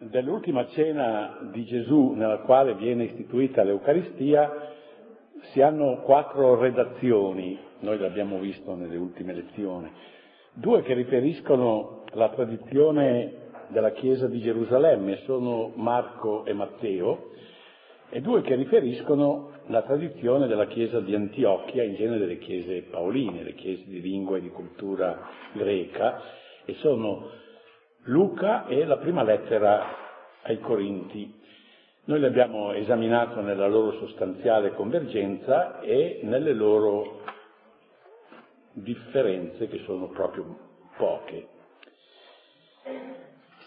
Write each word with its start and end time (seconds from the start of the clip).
dell'ultima 0.00 0.66
cena 0.68 1.50
di 1.52 1.64
Gesù 1.64 2.12
nella 2.12 2.38
quale 2.38 2.74
viene 2.74 3.04
istituita 3.04 3.62
l'Eucaristia 3.62 4.72
si 5.52 5.60
hanno 5.60 6.00
quattro 6.02 6.58
redazioni, 6.58 7.58
noi 7.80 7.98
l'abbiamo 7.98 8.38
visto 8.38 8.74
nelle 8.74 8.96
ultime 8.96 9.34
lezioni, 9.34 9.90
due 10.54 10.82
che 10.82 10.94
riferiscono 10.94 12.04
la 12.12 12.30
tradizione 12.30 13.48
della 13.68 13.92
Chiesa 13.92 14.26
di 14.26 14.40
Gerusalemme, 14.40 15.18
sono 15.24 15.72
Marco 15.74 16.44
e 16.44 16.54
Matteo, 16.54 17.28
e 18.08 18.20
due 18.20 18.40
che 18.40 18.54
riferiscono 18.54 19.52
la 19.66 19.82
tradizione 19.82 20.48
della 20.48 20.66
Chiesa 20.66 21.00
di 21.00 21.14
Antiochia, 21.14 21.84
in 21.84 21.94
genere 21.94 22.18
delle 22.18 22.38
chiese 22.38 22.82
paoline, 22.90 23.42
le 23.42 23.54
chiese 23.54 23.84
di 23.86 24.00
lingua 24.00 24.38
e 24.38 24.40
di 24.40 24.48
cultura 24.48 25.28
greca, 25.52 26.20
e 26.64 26.74
sono 26.74 27.28
Luca 28.04 28.66
e 28.66 28.86
la 28.86 28.96
prima 28.96 29.22
lettera 29.22 29.84
ai 30.42 30.58
Corinti. 30.58 31.38
Noi 32.04 32.18
le 32.18 32.28
abbiamo 32.28 32.72
esaminato 32.72 33.42
nella 33.42 33.66
loro 33.66 33.92
sostanziale 33.98 34.72
convergenza 34.72 35.80
e 35.80 36.20
nelle 36.22 36.54
loro 36.54 37.20
differenze, 38.72 39.68
che 39.68 39.82
sono 39.84 40.08
proprio 40.08 40.56
poche. 40.96 41.48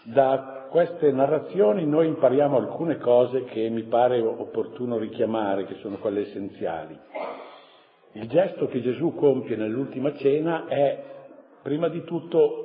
Da 0.02 0.66
queste 0.68 1.12
narrazioni 1.12 1.86
noi 1.86 2.08
impariamo 2.08 2.56
alcune 2.56 2.98
cose 2.98 3.44
che 3.44 3.68
mi 3.68 3.84
pare 3.84 4.20
opportuno 4.20 4.98
richiamare, 4.98 5.64
che 5.64 5.76
sono 5.76 5.98
quelle 5.98 6.22
essenziali. 6.22 6.98
Il 8.12 8.28
gesto 8.28 8.66
che 8.66 8.82
Gesù 8.82 9.14
compie 9.14 9.54
nell'ultima 9.54 10.12
cena 10.16 10.66
è 10.66 11.02
prima 11.62 11.88
di 11.88 12.02
tutto 12.02 12.63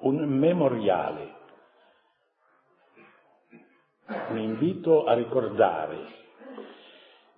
un 0.00 0.16
memoriale, 0.16 1.34
un 4.30 4.38
invito 4.38 5.04
a 5.04 5.14
ricordare, 5.14 6.18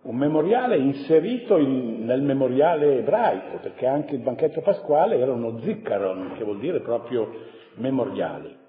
un 0.03 0.17
memoriale 0.17 0.79
inserito 0.79 1.59
in, 1.59 2.05
nel 2.05 2.23
memoriale 2.23 2.99
ebraico, 2.99 3.59
perché 3.59 3.87
anche 3.87 4.15
il 4.15 4.21
banchetto 4.21 4.61
pasquale 4.61 5.19
era 5.19 5.33
uno 5.33 5.61
ziccaron, 5.61 6.35
che 6.37 6.45
vuol 6.45 6.59
dire 6.59 6.81
proprio 6.81 7.31
memoriale. 7.75 8.61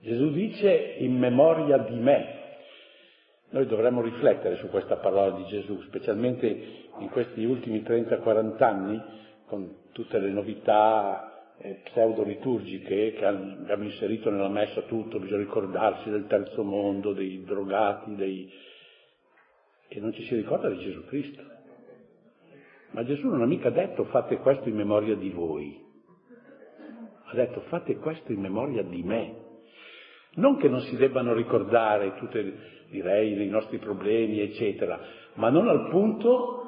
Gesù 0.00 0.30
dice 0.30 0.96
in 0.98 1.18
memoria 1.18 1.78
di 1.78 1.96
me. 1.96 2.42
Noi 3.50 3.66
dovremmo 3.66 4.02
riflettere 4.02 4.56
su 4.56 4.68
questa 4.68 4.96
parola 4.96 5.30
di 5.36 5.44
Gesù, 5.46 5.80
specialmente 5.82 6.46
in 6.98 7.08
questi 7.10 7.44
ultimi 7.44 7.80
30-40 7.82 8.62
anni, 8.62 9.02
con 9.46 9.76
tutte 9.92 10.18
le 10.18 10.30
novità 10.30 11.33
eh, 11.58 11.80
pseudo-liturgiche 11.84 13.12
che 13.12 13.26
abbiamo 13.26 13.84
inserito 13.84 14.30
nella 14.30 14.48
messa 14.48 14.82
tutto, 14.82 15.18
bisogna 15.18 15.42
ricordarsi 15.42 16.10
del 16.10 16.26
terzo 16.26 16.62
mondo, 16.62 17.12
dei 17.12 17.42
drogati, 17.44 18.14
dei... 18.16 18.50
e 19.88 20.00
non 20.00 20.12
ci 20.12 20.24
si 20.24 20.34
ricorda 20.34 20.68
di 20.68 20.78
Gesù 20.78 21.04
Cristo. 21.04 21.42
Ma 22.90 23.04
Gesù 23.04 23.28
non 23.28 23.42
ha 23.42 23.46
mica 23.46 23.70
detto 23.70 24.04
fate 24.04 24.36
questo 24.38 24.68
in 24.68 24.76
memoria 24.76 25.16
di 25.16 25.30
voi, 25.30 25.82
ha 27.24 27.34
detto 27.34 27.60
fate 27.62 27.96
questo 27.96 28.32
in 28.32 28.40
memoria 28.40 28.82
di 28.82 29.02
me. 29.02 29.42
Non 30.36 30.56
che 30.58 30.68
non 30.68 30.80
si 30.80 30.96
debbano 30.96 31.32
ricordare 31.32 32.14
tutti, 32.16 32.38
i 32.90 33.48
nostri 33.48 33.78
problemi, 33.78 34.40
eccetera, 34.40 35.00
ma 35.34 35.48
non 35.48 35.68
al 35.68 35.88
punto 35.88 36.63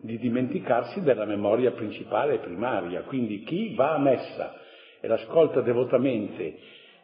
di 0.00 0.18
dimenticarsi 0.18 1.02
della 1.02 1.24
memoria 1.24 1.72
principale 1.72 2.34
e 2.34 2.38
primaria. 2.38 3.02
Quindi 3.02 3.42
chi 3.42 3.74
va 3.74 3.94
a 3.94 3.98
messa 3.98 4.54
e 5.00 5.06
l'ascolta 5.08 5.60
devotamente 5.60 6.56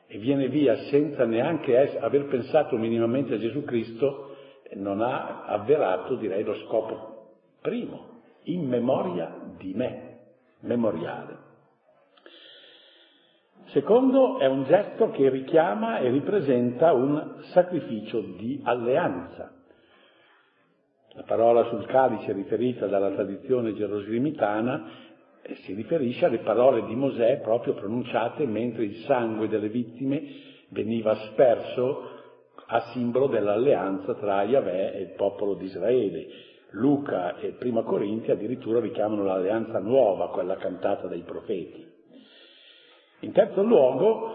e 0.08 0.18
viene 0.18 0.48
via 0.48 0.76
senza 0.88 1.24
neanche 1.24 1.98
aver 1.98 2.26
pensato 2.26 2.76
minimamente 2.76 3.34
a 3.34 3.38
Gesù 3.38 3.64
Cristo, 3.64 4.36
non 4.74 5.00
ha 5.00 5.44
avverato, 5.44 6.14
direi, 6.16 6.44
lo 6.44 6.54
scopo 6.66 7.16
primo, 7.60 8.20
in 8.44 8.68
memoria 8.68 9.34
di 9.58 9.72
me, 9.74 10.18
memoriale. 10.60 11.44
Secondo, 13.66 14.38
è 14.38 14.46
un 14.46 14.64
gesto 14.64 15.10
che 15.10 15.28
richiama 15.28 15.98
e 15.98 16.08
ripresenta 16.10 16.92
un 16.92 17.38
sacrificio 17.52 18.20
di 18.20 18.60
alleanza. 18.62 19.55
La 21.16 21.22
parola 21.22 21.64
sul 21.70 21.86
calice 21.86 22.34
riferita 22.34 22.86
dalla 22.86 23.10
tradizione 23.10 23.72
geroslimitana 23.72 24.84
si 25.64 25.72
riferisce 25.72 26.26
alle 26.26 26.40
parole 26.40 26.84
di 26.84 26.94
Mosè 26.94 27.40
proprio 27.40 27.72
pronunciate 27.72 28.44
mentre 28.44 28.84
il 28.84 28.96
sangue 29.06 29.48
delle 29.48 29.70
vittime 29.70 30.22
veniva 30.68 31.14
sperso 31.30 32.10
a 32.66 32.80
simbolo 32.92 33.28
dell'alleanza 33.28 34.12
tra 34.16 34.42
Yahweh 34.42 34.92
e 34.92 35.00
il 35.00 35.14
popolo 35.16 35.54
di 35.54 35.64
Israele. 35.64 36.26
Luca 36.72 37.38
e 37.38 37.52
Prima 37.52 37.82
Corinti 37.82 38.30
addirittura 38.30 38.78
richiamano 38.78 39.24
l'alleanza 39.24 39.78
nuova, 39.78 40.28
quella 40.28 40.56
cantata 40.56 41.06
dai 41.06 41.22
profeti. 41.22 41.82
In 43.20 43.32
terzo 43.32 43.62
luogo, 43.62 44.34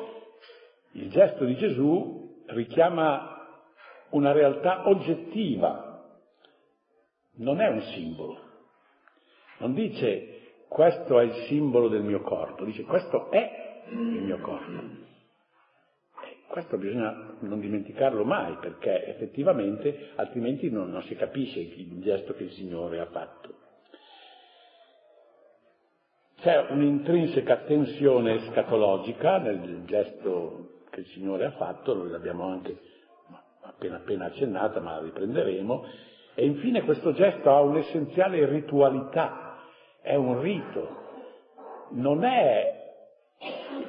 il 0.94 1.12
gesto 1.12 1.46
di 1.46 1.56
Gesù 1.58 2.41
richiama 2.47 3.38
una 4.09 4.31
realtà 4.31 4.90
oggettiva, 4.90 5.91
non 7.36 7.62
è 7.62 7.68
un 7.68 7.81
simbolo. 7.94 8.40
Non 9.59 9.74
dice 9.74 10.40
questo 10.68 11.19
è 11.19 11.24
il 11.24 11.46
simbolo 11.47 11.88
del 11.88 12.03
mio 12.03 12.22
corpo, 12.22 12.64
dice 12.66 12.84
questo 12.84 13.30
è 13.31 13.84
il 13.90 13.97
mio 13.97 14.40
corpo. 14.40 15.09
Questo 16.47 16.78
bisogna 16.78 17.38
non 17.40 17.59
dimenticarlo 17.59 18.25
mai 18.25 18.58
perché 18.59 19.06
effettivamente 19.06 20.12
altrimenti 20.16 20.70
non, 20.70 20.90
non 20.90 21.02
si 21.03 21.16
capisce 21.16 21.59
il 21.59 22.02
gesto 22.02 22.34
che 22.34 22.44
il 22.44 22.52
Signore 22.52 23.00
ha 23.00 23.06
fatto. 23.06 23.59
C'è 26.41 26.68
un'intrinseca 26.72 27.58
tensione 27.58 28.50
scatologica 28.50 29.38
nel 29.38 29.86
gesto 29.86 30.84
che 30.90 31.02
il 31.02 31.08
Signore 31.08 31.46
ha 31.46 31.52
fatto, 31.52 31.94
l'abbiamo 31.94 32.46
anche 32.47 32.78
appena 33.62 33.97
appena 33.97 34.25
accennata, 34.25 34.80
ma 34.80 34.96
la 34.96 35.03
riprenderemo, 35.03 35.86
e 36.41 36.46
infine 36.46 36.81
questo 36.81 37.13
gesto 37.13 37.52
ha 37.52 37.62
un'essenziale 37.62 38.47
ritualità, 38.47 39.59
è 40.02 40.16
un 40.16 40.41
rito, 40.41 40.97
non 41.91 42.24
è 42.24 42.96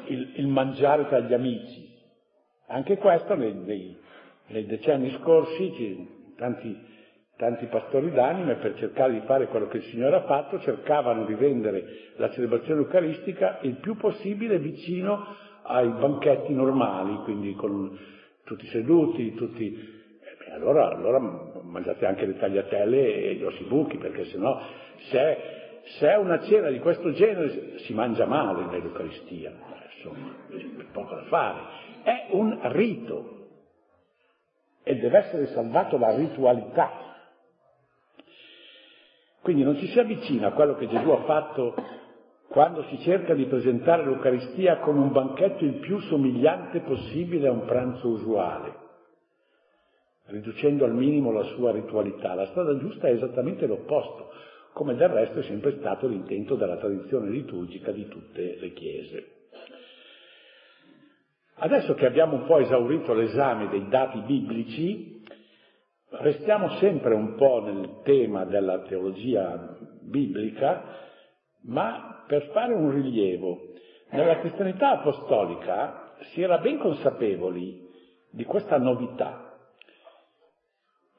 il, 0.09 0.33
il 0.37 0.47
mangiare 0.49 1.09
tra 1.09 1.21
gli 1.21 1.33
amici. 1.33 1.91
Anche 2.67 2.99
questo 2.99 3.35
nei, 3.37 3.55
nei, 3.55 3.97
nei 4.49 4.67
decenni 4.67 5.11
scorsi 5.13 6.35
tanti 6.37 6.91
Tanti 7.35 7.65
pastori 7.67 8.13
d'anime, 8.13 8.57
per 8.57 8.77
cercare 8.77 9.15
di 9.15 9.21
fare 9.27 9.49
quello 9.49 9.67
che 9.67 9.79
il 9.79 9.85
Signore 9.85 10.17
ha 10.17 10.23
fatto, 10.27 10.61
cercavano 10.61 11.25
di 11.25 11.35
rendere 11.35 11.85
la 12.17 12.31
celebrazione 12.31 12.83
eucaristica 12.83 13.59
il 13.63 13.79
più 13.79 13.97
possibile 13.97 14.59
vicino 14.59 15.25
ai 15.63 15.89
banchetti 15.89 16.53
normali, 16.53 17.17
quindi 17.25 17.55
con 17.55 17.99
tutti 18.45 18.67
seduti, 18.67 19.35
tutti... 19.35 19.75
Eh, 19.75 20.53
allora, 20.53 20.91
allora, 20.91 21.52
mangiate 21.73 22.07
anche 22.07 22.27
le 22.27 22.37
tagliatelle 22.37 23.15
e 23.15 23.35
gli 23.35 23.43
ossibuchi, 23.43 23.97
perché 23.97 24.27
sennò 24.27 24.61
se, 25.11 25.39
se 25.99 26.09
è 26.09 26.17
una 26.17 26.41
cena 26.43 26.71
di 26.71 26.79
questo 26.79 27.13
genere 27.13 27.79
si 27.79 27.93
mangia 27.93 28.27
male 28.27 28.67
nell'Eucaristia, 28.67 29.53
insomma, 29.97 30.35
c'è 30.49 30.85
poco 30.93 31.15
da 31.15 31.23
fare. 31.25 31.61
È 32.03 32.27
un 32.31 32.59
rito 32.73 33.49
e 34.85 34.97
deve 34.97 35.19
essere 35.19 35.47
salvato 35.47 35.99
la 35.99 36.15
ritualità 36.15 37.11
quindi 39.43 39.65
non 39.65 39.77
ci 39.77 39.89
si 39.89 39.99
avvicina 39.99 40.49
a 40.49 40.53
quello 40.53 40.77
che 40.77 40.87
Gesù 40.87 41.11
ha 41.11 41.25
fatto 41.25 41.75
quando 42.49 42.85
si 42.85 42.99
cerca 43.01 43.35
di 43.35 43.47
presentare 43.47 44.05
l'Eucaristia 44.05 44.79
come 44.79 45.01
un 45.01 45.11
banchetto 45.11 45.65
il 45.65 45.81
più 45.81 45.99
somigliante 45.99 46.81
possibile 46.81 47.49
a 47.49 47.53
un 47.53 47.65
pranzo 47.65 48.09
usuale, 48.09 48.77
riducendo 50.27 50.85
al 50.85 50.95
minimo 50.95 51.33
la 51.33 51.45
sua 51.55 51.73
ritualità. 51.73 52.35
La 52.35 52.47
strada 52.47 52.77
giusta 52.79 53.09
è 53.09 53.13
esattamente 53.13 53.67
l'opposto, 53.67 54.31
come 54.73 54.95
del 54.95 55.09
resto 55.09 55.41
è 55.41 55.43
sempre 55.43 55.77
stato 55.79 56.07
l'intento 56.07 56.55
della 56.55 56.77
tradizione 56.77 57.31
liturgica 57.31 57.93
di 57.93 58.09
tutte 58.09 58.57
le 58.59 58.73
chiese. 58.73 59.27
Adesso 61.55 61.95
che 61.95 62.07
abbiamo 62.07 62.37
un 62.37 62.47
po' 62.47 62.59
esaurito 62.59 63.13
l'esame 63.13 63.69
dei 63.69 63.87
dati 63.89 64.21
biblici, 64.21 65.13
Restiamo 66.15 66.69
sempre 66.77 67.15
un 67.15 67.37
po' 67.37 67.63
nel 67.63 68.01
tema 68.03 68.45
della 68.45 68.81
teologia 68.81 69.79
biblica, 70.03 70.83
ma 71.63 72.25
per 72.27 72.51
fare 72.53 72.75
un 72.75 72.91
rilievo. 72.91 73.59
Nella 74.11 74.39
cristianità 74.41 74.91
apostolica 74.91 76.13
si 76.33 76.43
era 76.43 76.59
ben 76.59 76.79
consapevoli 76.79 77.89
di 78.31 78.45
questa 78.45 78.77
novità. 78.77 79.42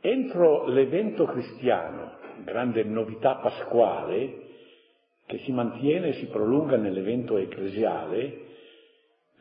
Entro 0.06 0.68
l'evento 0.68 1.24
cristiano, 1.26 2.18
grande 2.44 2.84
novità 2.84 3.36
pasquale, 3.36 4.42
che 5.26 5.38
si 5.40 5.54
mantiene 5.54 6.10
e 6.10 6.14
si 6.16 6.26
prolunga 6.26 6.76
nell'evento 6.76 7.38
ecclesiale, 7.38 8.52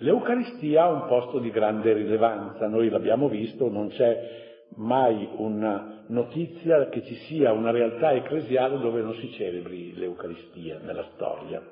L'Eucaristia 0.03 0.85
ha 0.85 0.89
un 0.89 1.07
posto 1.07 1.39
di 1.39 1.51
grande 1.51 1.93
rilevanza, 1.93 2.67
noi 2.67 2.89
l'abbiamo 2.89 3.29
visto, 3.29 3.71
non 3.71 3.89
c'è 3.89 4.67
mai 4.77 5.29
una 5.37 6.05
notizia 6.09 6.89
che 6.89 7.05
ci 7.05 7.15
sia 7.27 7.53
una 7.53 7.71
realtà 7.71 8.13
ecclesiale 8.13 8.79
dove 8.79 9.01
non 9.01 9.15
si 9.15 9.31
celebri 9.33 9.95
l'Eucaristia 9.95 10.79
nella 10.83 11.07
storia. 11.15 11.63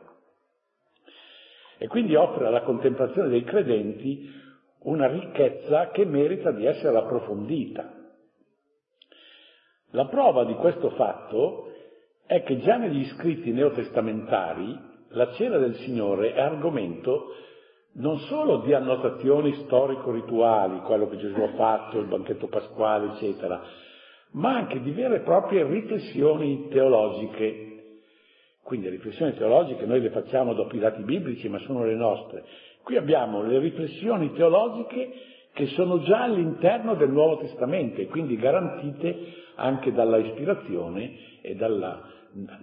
E 1.77 1.89
quindi 1.89 2.15
offre 2.15 2.47
alla 2.47 2.63
contemplazione 2.63 3.31
dei 3.31 3.43
credenti 3.43 4.31
una 4.83 5.09
ricchezza 5.09 5.91
che 5.91 6.05
merita 6.05 6.53
di 6.53 6.67
essere 6.67 6.97
approfondita. 6.99 8.00
La 9.93 10.07
prova 10.07 10.45
di 10.45 10.55
questo 10.55 10.91
fatto 10.91 11.73
è 12.27 12.43
che 12.45 12.59
già 12.61 12.77
negli 12.77 13.05
scritti 13.07 13.51
neotestamentari 13.51 14.79
la 15.09 15.33
cena 15.33 15.59
del 15.59 15.75
Signore 15.77 16.33
è 16.33 16.41
argomento 16.41 17.35
non 17.95 18.19
solo 18.21 18.59
di 18.59 18.73
annotazioni 18.73 19.53
storico-rituali, 19.65 20.81
quello 20.83 21.09
che 21.09 21.17
Gesù 21.17 21.41
ha 21.41 21.55
fatto, 21.55 21.99
il 21.99 22.07
banchetto 22.07 22.47
pasquale, 22.47 23.15
eccetera, 23.15 23.61
ma 24.33 24.55
anche 24.55 24.81
di 24.81 24.93
vere 24.93 25.17
e 25.17 25.21
proprie 25.21 25.65
riflessioni 25.65 26.69
teologiche. 26.69 27.67
Quindi 28.63 28.87
le 28.87 28.93
riflessioni 28.93 29.35
teologiche 29.35 29.87
noi 29.87 30.01
le 30.01 30.11
facciamo 30.11 30.55
dopo 30.55 30.77
i 30.77 30.79
dati 30.79 31.03
biblici, 31.03 31.49
ma 31.49 31.59
sono 31.59 31.85
le 31.85 31.97
nostre. 31.97 32.45
Qui 32.85 32.97
abbiamo 32.97 33.43
le 33.43 33.59
riflessioni 33.59 34.33
teologiche 34.35 35.11
che 35.53 35.67
sono 35.69 36.01
già 36.03 36.23
all'interno 36.23 36.95
del 36.95 37.11
Nuovo 37.11 37.39
Testamento 37.39 38.01
e 38.01 38.07
quindi 38.07 38.37
garantite 38.37 39.35
anche 39.57 39.93
dalla 39.93 40.19
ispirazione 40.19 41.41
e 41.43 41.55
dalla 41.55 42.03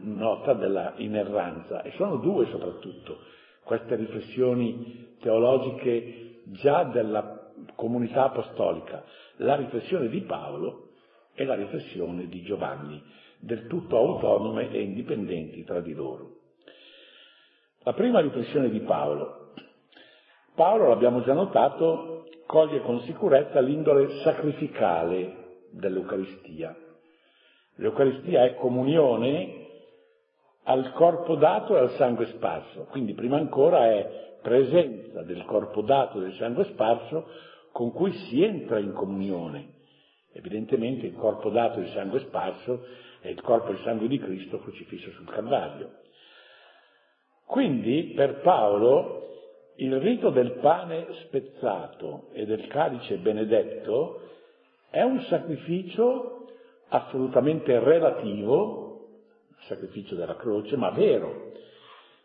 nota 0.02 0.54
della 0.54 0.94
inerranza. 0.98 1.82
E 1.82 1.92
sono 1.92 2.18
due 2.18 2.48
soprattutto, 2.48 3.20
queste 3.64 3.96
riflessioni 3.96 5.16
teologiche 5.20 6.42
già 6.46 6.84
della 6.86 7.52
comunità 7.76 8.26
apostolica, 8.26 9.04
la 9.38 9.56
riflessione 9.56 10.08
di 10.08 10.22
Paolo 10.22 10.92
e 11.34 11.46
la 11.46 11.56
riflessione 11.56 12.28
di 12.28 12.42
Giovanni, 12.44 13.02
del 13.40 13.68
tutto 13.68 13.98
autonome 13.98 14.72
e 14.72 14.82
indipendenti 14.82 15.64
tra 15.64 15.82
di 15.82 15.94
loro. 15.94 16.36
La 17.84 17.94
prima 17.94 18.20
riflessione 18.20 18.70
di 18.70 18.80
Paolo. 18.80 19.54
Paolo, 20.56 20.90
l'abbiamo 20.90 21.22
già 21.24 21.34
notato, 21.34 22.17
coglie 22.48 22.82
con 22.82 23.02
sicurezza 23.02 23.60
l'indole 23.60 24.22
sacrificale 24.24 25.66
dell'Eucaristia. 25.72 26.76
L'Eucaristia 27.76 28.46
è 28.46 28.56
comunione 28.56 29.66
al 30.64 30.92
corpo 30.94 31.36
dato 31.36 31.76
e 31.76 31.80
al 31.80 31.92
sangue 31.92 32.26
sparso, 32.28 32.88
quindi 32.90 33.14
prima 33.14 33.38
ancora 33.38 33.86
è 33.86 34.40
presenza 34.42 35.22
del 35.24 35.46
corpo 35.46 35.82
dato 35.82 36.18
e 36.18 36.22
del 36.22 36.34
sangue 36.34 36.64
sparso 36.66 37.28
con 37.72 37.92
cui 37.92 38.12
si 38.12 38.42
entra 38.42 38.80
in 38.80 38.94
comunione. 38.94 39.76
Evidentemente 40.34 41.06
il 41.06 41.16
corpo 41.16 41.50
dato 41.50 41.80
e 41.80 41.84
il 41.84 41.90
sangue 41.90 42.20
sparso 42.22 42.86
è 43.20 43.28
il 43.28 43.42
corpo 43.42 43.70
e 43.70 43.74
il 43.74 43.82
sangue 43.84 44.08
di 44.08 44.20
Cristo 44.20 44.60
crocifisso 44.60 45.12
sul 45.12 45.30
Calvario. 45.30 45.92
Quindi 47.46 48.14
per 48.16 48.42
Paolo 48.42 49.37
il 49.78 50.00
rito 50.00 50.30
del 50.30 50.54
pane 50.54 51.08
spezzato 51.26 52.30
e 52.34 52.46
del 52.46 52.68
calice 52.68 53.18
benedetto 53.18 54.22
è 54.90 55.02
un 55.02 55.22
sacrificio 55.22 56.48
assolutamente 56.90 57.78
relativo, 57.80 59.08
sacrificio 59.68 60.16
della 60.16 60.36
croce, 60.36 60.78
ma 60.78 60.90
vero, 60.92 61.52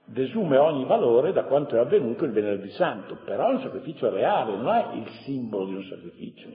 desume 0.04 0.56
ogni 0.56 0.84
valore 0.84 1.32
da 1.32 1.44
quanto 1.44 1.76
è 1.76 1.78
avvenuto 1.78 2.24
il 2.24 2.32
venerdì 2.32 2.70
santo, 2.70 3.18
però 3.24 3.48
è 3.50 3.54
un 3.54 3.60
sacrificio 3.60 4.08
reale, 4.08 4.56
non 4.56 4.74
è 4.74 4.94
il 4.94 5.08
simbolo 5.24 5.66
di 5.66 5.74
un 5.74 5.82
sacrificio. 5.84 6.48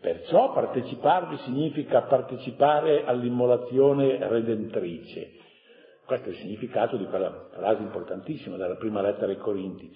Perciò 0.00 0.52
parteciparvi 0.52 1.36
significa 1.38 2.02
partecipare 2.02 3.04
all'immolazione 3.04 4.18
redentrice. 4.28 5.44
Questo 6.06 6.28
è 6.28 6.32
il 6.32 6.38
significato 6.38 6.96
di 6.96 7.04
quella 7.06 7.48
frase 7.50 7.82
importantissima 7.82 8.56
della 8.56 8.76
prima 8.76 9.02
lettera 9.02 9.26
ai 9.26 9.38
Corinti. 9.38 9.92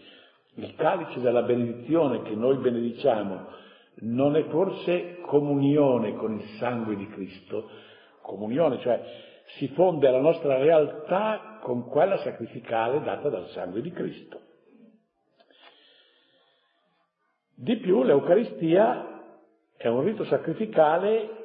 Il 0.54 0.74
calice 0.74 1.20
della 1.20 1.42
benedizione 1.42 2.22
che 2.22 2.34
noi 2.34 2.56
benediciamo 2.56 3.46
non 4.00 4.34
è 4.34 4.42
forse 4.48 5.20
comunione 5.20 6.16
con 6.16 6.34
il 6.34 6.44
sangue 6.58 6.96
di 6.96 7.06
Cristo, 7.06 7.70
comunione, 8.22 8.80
cioè 8.80 9.00
si 9.58 9.68
fonde 9.68 10.10
la 10.10 10.20
nostra 10.20 10.58
realtà 10.58 11.60
con 11.62 11.86
quella 11.86 12.16
sacrificale 12.18 13.02
data 13.02 13.28
dal 13.28 13.46
sangue 13.50 13.80
di 13.80 13.92
Cristo. 13.92 14.40
Di 17.54 17.76
più 17.76 18.02
l'Eucaristia 18.02 19.06
è 19.76 19.86
un 19.86 20.02
rito 20.02 20.24
sacrificale 20.24 21.39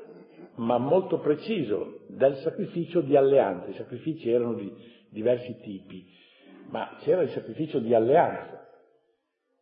ma 0.55 0.77
molto 0.77 1.19
preciso 1.19 1.99
del 2.07 2.35
sacrificio 2.37 3.01
di 3.01 3.15
alleanza. 3.15 3.69
I 3.69 3.73
sacrifici 3.73 4.29
erano 4.29 4.53
di 4.53 4.71
diversi 5.09 5.57
tipi, 5.61 6.05
ma 6.69 6.97
c'era 6.99 7.21
il 7.21 7.29
sacrificio 7.29 7.79
di 7.79 7.93
alleanza. 7.93 8.67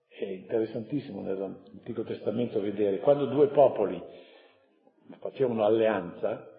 È 0.07 0.25
interessantissimo 0.25 1.21
nell'Antico 1.21 2.03
Testamento 2.03 2.61
vedere 2.61 2.99
quando 2.99 3.25
due 3.25 3.47
popoli 3.47 4.01
facevano 5.19 5.65
alleanza, 5.65 6.49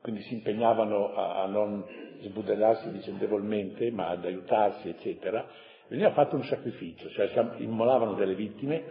quindi 0.00 0.22
si 0.22 0.34
impegnavano 0.34 1.12
a, 1.12 1.42
a 1.42 1.46
non 1.46 1.84
sbudellarsi 2.20 2.88
vicendevolmente, 2.90 3.90
ma 3.90 4.08
ad 4.08 4.24
aiutarsi, 4.24 4.88
eccetera, 4.88 5.46
veniva 5.88 6.12
fatto 6.12 6.36
un 6.36 6.44
sacrificio, 6.44 7.08
cioè 7.10 7.30
immolavano 7.58 8.14
delle 8.14 8.34
vittime, 8.34 8.84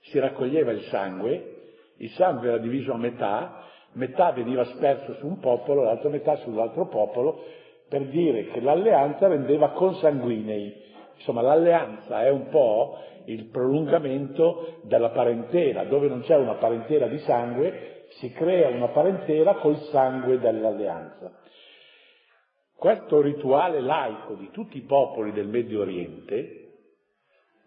si 0.00 0.18
raccoglieva 0.18 0.72
il 0.72 0.82
sangue, 0.84 1.53
il 2.04 2.10
sangue 2.10 2.48
era 2.48 2.58
diviso 2.58 2.92
a 2.92 2.98
metà, 2.98 3.62
metà 3.92 4.30
veniva 4.32 4.62
sperso 4.64 5.14
su 5.14 5.26
un 5.26 5.38
popolo, 5.38 5.84
l'altra 5.84 6.10
metà 6.10 6.36
sull'altro 6.36 6.86
popolo, 6.86 7.42
per 7.88 8.08
dire 8.08 8.48
che 8.48 8.60
l'alleanza 8.60 9.26
rendeva 9.26 9.70
consanguinei. 9.70 10.82
Insomma, 11.14 11.40
l'alleanza 11.40 12.22
è 12.22 12.28
un 12.28 12.48
po' 12.48 12.98
il 13.24 13.46
prolungamento 13.46 14.80
della 14.82 15.10
parentela, 15.10 15.84
dove 15.84 16.08
non 16.08 16.20
c'è 16.20 16.36
una 16.36 16.54
parentela 16.54 17.06
di 17.06 17.18
sangue, 17.20 18.04
si 18.18 18.30
crea 18.32 18.68
una 18.68 18.88
parentela 18.88 19.54
col 19.54 19.78
sangue 19.90 20.38
dell'alleanza. 20.38 21.32
Questo 22.76 23.22
rituale 23.22 23.80
laico 23.80 24.34
di 24.34 24.50
tutti 24.50 24.76
i 24.76 24.82
popoli 24.82 25.32
del 25.32 25.46
Medio 25.46 25.80
Oriente 25.80 26.60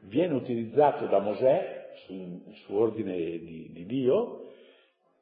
viene 0.01 0.35
utilizzato 0.35 1.07
da 1.07 1.17
Mosè, 1.17 1.76
su, 2.05 2.44
su 2.65 2.75
ordine 2.75 3.15
di, 3.15 3.69
di, 3.71 3.85
Dio, 3.85 4.51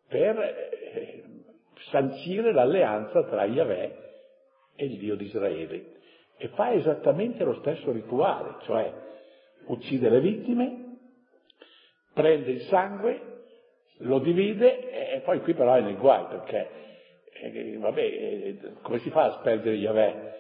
per 0.08 0.38
eh, 0.40 1.24
sancire 1.90 2.52
l'alleanza 2.52 3.24
tra 3.24 3.46
Yahweh 3.46 3.98
e 4.76 4.86
il 4.86 4.98
Dio 4.98 5.16
di 5.16 5.26
Israele. 5.26 5.94
E 6.38 6.50
fa 6.50 6.74
esattamente 6.74 7.44
lo 7.44 7.56
stesso 7.60 7.92
rituale, 7.92 8.58
cioè 8.64 8.94
uccide 9.68 10.10
le 10.10 10.20
vittime, 10.20 10.98
prende 12.14 12.52
il 12.52 12.62
sangue, 12.64 13.34
lo 14.00 14.20
divide 14.20 15.14
e 15.16 15.20
poi 15.22 15.42
qui 15.42 15.54
però 15.54 15.76
è 15.76 15.82
nel 15.82 15.98
guai 15.98 16.26
perché, 16.26 16.70
eh, 17.42 17.78
vabbè, 17.78 18.02
eh, 18.02 18.58
come 18.82 19.00
si 19.00 19.10
fa 19.10 19.26
a 19.26 19.40
sperdere 19.40 19.76
Yahweh? 19.76 20.34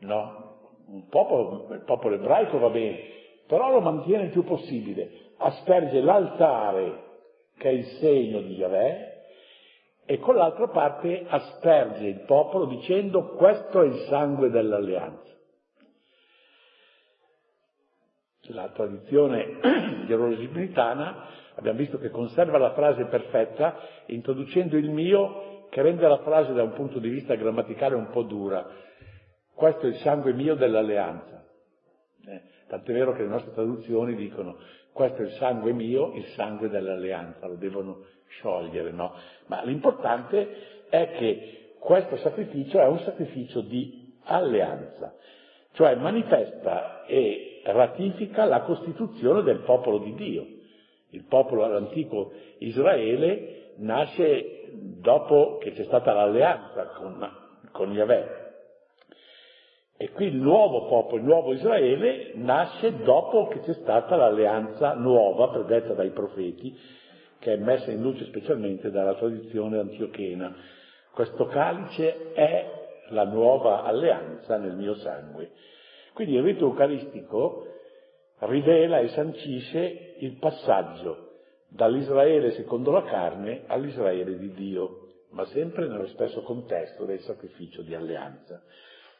No? 0.00 0.50
Un 0.86 1.08
popolo, 1.08 1.72
il 1.72 1.84
popolo 1.84 2.16
ebraico 2.16 2.58
va 2.58 2.68
bene, 2.68 2.98
però 3.46 3.70
lo 3.70 3.80
mantiene 3.80 4.24
il 4.24 4.30
più 4.30 4.44
possibile, 4.44 5.30
asperge 5.42 6.00
l'altare 6.00 7.10
che 7.58 7.68
è 7.68 7.72
il 7.72 7.84
segno 8.00 8.40
di 8.40 8.54
Yahweh 8.54 9.10
e 10.04 10.18
con 10.18 10.34
l'altra 10.34 10.68
parte 10.68 11.24
asperge 11.28 12.06
il 12.06 12.20
popolo 12.26 12.66
dicendo 12.66 13.34
questo 13.34 13.82
è 13.82 13.86
il 13.86 14.06
sangue 14.08 14.50
dell'alleanza. 14.50 15.30
La 18.48 18.68
tradizione 18.70 19.60
gerosilimitana 20.06 21.26
abbiamo 21.54 21.78
visto 21.78 21.98
che 21.98 22.10
conserva 22.10 22.58
la 22.58 22.72
frase 22.72 23.04
perfetta, 23.04 23.76
introducendo 24.06 24.76
il 24.76 24.90
mio 24.90 25.68
che 25.70 25.80
rende 25.80 26.06
la 26.06 26.18
frase 26.18 26.52
da 26.52 26.62
un 26.62 26.72
punto 26.72 26.98
di 26.98 27.08
vista 27.08 27.34
grammaticale 27.34 27.94
un 27.94 28.10
po' 28.10 28.22
dura. 28.22 28.68
Questo 29.54 29.86
è 29.86 29.90
il 29.90 29.96
sangue 29.96 30.32
mio 30.32 30.56
dell'alleanza. 30.56 31.46
Eh, 32.26 32.42
tant'è 32.68 32.92
vero 32.92 33.12
che 33.12 33.22
le 33.22 33.28
nostre 33.28 33.52
traduzioni 33.52 34.14
dicono 34.14 34.58
questo 34.92 35.22
è 35.22 35.24
il 35.24 35.32
sangue 35.32 35.72
mio, 35.72 36.12
il 36.14 36.26
sangue 36.34 36.68
dell'alleanza, 36.68 37.46
lo 37.46 37.54
devono 37.54 38.04
sciogliere, 38.28 38.90
no? 38.90 39.14
Ma 39.46 39.62
l'importante 39.64 40.84
è 40.88 41.12
che 41.12 41.74
questo 41.78 42.16
sacrificio 42.16 42.78
è 42.78 42.86
un 42.86 42.98
sacrificio 43.00 43.60
di 43.60 44.14
alleanza, 44.24 45.14
cioè 45.72 45.94
manifesta 45.96 47.04
e 47.06 47.60
ratifica 47.64 48.44
la 48.44 48.62
costituzione 48.62 49.42
del 49.42 49.60
popolo 49.60 49.98
di 49.98 50.14
Dio. 50.14 50.46
Il 51.10 51.24
popolo 51.24 51.64
antico 51.64 52.32
Israele 52.58 53.72
nasce 53.76 54.70
dopo 54.72 55.58
che 55.58 55.72
c'è 55.72 55.84
stata 55.84 56.12
l'alleanza 56.12 56.86
con, 56.96 57.30
con 57.72 57.92
Yahweh. 57.92 58.41
E 60.02 60.10
qui 60.10 60.26
il 60.26 60.34
nuovo 60.34 60.86
popolo, 60.88 61.18
il 61.18 61.22
nuovo 61.22 61.52
Israele, 61.52 62.32
nasce 62.34 63.04
dopo 63.04 63.46
che 63.46 63.60
c'è 63.60 63.74
stata 63.74 64.16
l'alleanza 64.16 64.94
nuova 64.94 65.50
predetta 65.50 65.94
dai 65.94 66.10
profeti, 66.10 66.76
che 67.38 67.52
è 67.52 67.56
messa 67.56 67.92
in 67.92 68.02
luce 68.02 68.24
specialmente 68.24 68.90
dalla 68.90 69.14
tradizione 69.14 69.78
antiochena. 69.78 70.56
Questo 71.12 71.46
calice 71.46 72.32
è 72.32 72.66
la 73.10 73.22
nuova 73.26 73.84
alleanza 73.84 74.56
nel 74.56 74.74
mio 74.74 74.96
sangue. 74.96 75.52
Quindi 76.14 76.34
il 76.34 76.42
rito 76.42 76.64
eucaristico 76.64 77.68
rivela 78.40 78.98
e 78.98 79.06
sancisce 79.06 80.16
il 80.18 80.36
passaggio 80.38 81.28
dall'Israele 81.68 82.50
secondo 82.54 82.90
la 82.90 83.04
carne 83.04 83.62
all'Israele 83.68 84.36
di 84.36 84.52
Dio, 84.52 85.12
ma 85.30 85.44
sempre 85.44 85.86
nello 85.86 86.08
stesso 86.08 86.42
contesto 86.42 87.04
del 87.04 87.20
sacrificio 87.20 87.82
di 87.82 87.94
alleanza. 87.94 88.60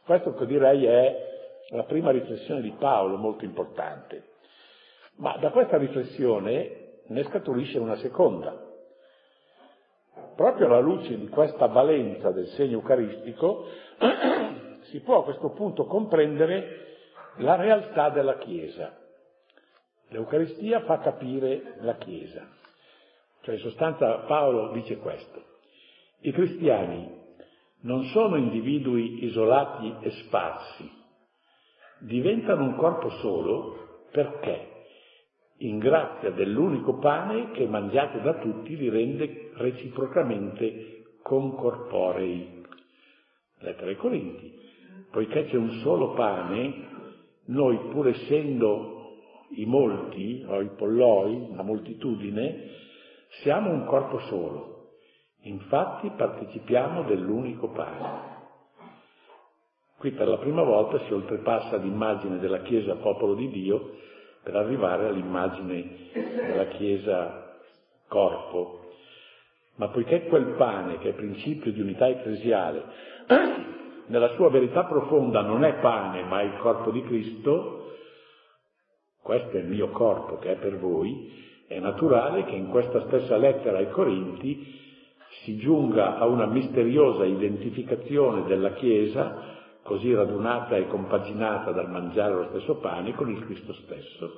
Questo 0.05 0.35
che 0.35 0.47
direi 0.47 0.85
è 0.85 1.31
la 1.71 1.85
prima 1.85 2.11
riflessione 2.11 2.61
di 2.61 2.73
Paolo, 2.73 3.17
molto 3.17 3.45
importante. 3.45 4.31
Ma 5.17 5.37
da 5.37 5.51
questa 5.51 5.77
riflessione 5.77 7.01
ne 7.07 7.23
scaturisce 7.25 7.79
una 7.79 7.97
seconda. 7.97 8.71
Proprio 10.35 10.67
alla 10.67 10.81
luce 10.81 11.17
di 11.17 11.29
questa 11.29 11.67
valenza 11.67 12.31
del 12.31 12.47
segno 12.49 12.79
eucaristico 12.79 13.67
si 14.91 15.01
può 15.01 15.21
a 15.21 15.25
questo 15.25 15.51
punto 15.51 15.85
comprendere 15.85 16.97
la 17.37 17.55
realtà 17.57 18.11
della 18.11 18.39
Chiesa. 18.39 18.99
L'Eucaristia 20.09 20.81
fa 20.81 20.99
capire 20.99 21.75
la 21.81 21.95
Chiesa. 21.95 22.47
Cioè 23.43 23.55
in 23.55 23.61
sostanza 23.61 24.25
Paolo 24.27 24.73
dice 24.73 24.99
questo. 24.99 25.43
I 26.21 26.33
cristiani 26.33 27.21
non 27.83 28.05
sono 28.07 28.37
individui 28.37 29.25
isolati 29.25 29.95
e 30.01 30.11
sparsi, 30.25 30.91
diventano 32.01 32.65
un 32.65 32.77
corpo 32.77 33.09
solo 33.21 34.07
perché, 34.11 34.69
in 35.59 35.79
grazia 35.79 36.31
dell'unico 36.31 36.99
pane 36.99 37.53
che 37.53 37.67
mangiate 37.67 38.21
da 38.21 38.35
tutti 38.35 38.77
li 38.77 38.89
rende 38.89 39.53
reciprocamente 39.55 41.03
concorporei. 41.23 42.61
Lettera 43.59 43.89
ai 43.89 43.97
Corinti. 43.97 44.61
Poiché 45.11 45.47
c'è 45.47 45.57
un 45.57 45.71
solo 45.83 46.15
pane, 46.15 46.89
noi 47.47 47.79
pur 47.91 48.09
essendo 48.09 49.19
i 49.51 49.65
molti, 49.67 50.45
o 50.47 50.61
i 50.61 50.71
polloi, 50.77 51.55
la 51.55 51.63
moltitudine, 51.63 52.71
siamo 53.43 53.71
un 53.71 53.85
corpo 53.85 54.19
solo. 54.21 54.72
Infatti 55.45 56.11
partecipiamo 56.17 57.03
dell'unico 57.03 57.69
pane. 57.69 58.31
Qui 59.99 60.13
per 60.13 60.29
la 60.29 60.39
prima 60.39 60.63
volta 60.63 61.01
si 61.01 61.13
oltrepassa 61.13 61.77
l'immagine 61.77 62.39
della 62.39 62.63
Chiesa 62.63 62.95
popolo 62.97 63.35
di 63.35 63.49
Dio 63.51 63.97
per 64.43 64.55
arrivare 64.55 65.09
all'immagine 65.09 66.11
della 66.13 66.67
Chiesa 66.67 67.57
corpo. 68.07 68.91
Ma 69.77 69.89
poiché 69.89 70.27
quel 70.27 70.55
pane, 70.57 70.99
che 70.99 71.11
è 71.11 71.13
principio 71.15 71.73
di 71.73 71.81
unità 71.81 72.09
ecclesiale, 72.09 72.85
nella 74.07 74.29
sua 74.35 74.49
verità 74.51 74.85
profonda 74.85 75.41
non 75.43 75.65
è 75.65 75.75
pane 75.75 76.23
ma 76.23 76.41
è 76.41 76.45
il 76.45 76.57
corpo 76.59 76.91
di 76.91 77.03
Cristo, 77.03 77.95
questo 79.21 79.57
è 79.57 79.61
il 79.61 79.67
mio 79.67 79.89
corpo 79.91 80.39
che 80.39 80.53
è 80.53 80.57
per 80.57 80.79
voi, 80.79 81.65
è 81.67 81.81
naturale 81.81 82.45
che 82.45 82.55
in 82.55 82.69
questa 82.69 83.07
stessa 83.07 83.37
lettera 83.37 83.79
ai 83.79 83.91
Corinti 83.91 84.81
si 85.43 85.57
giunga 85.57 86.19
a 86.19 86.27
una 86.27 86.47
misteriosa 86.47 87.25
identificazione 87.25 88.45
della 88.45 88.73
Chiesa, 88.73 89.51
così 89.83 90.15
radunata 90.15 90.77
e 90.77 90.87
compaginata 90.87 91.73
dal 91.73 91.91
mangiare 91.91 92.35
lo 92.35 92.49
stesso 92.51 92.77
pane, 92.77 93.15
con 93.15 93.31
il 93.31 93.45
Cristo 93.45 93.73
stesso. 93.73 94.33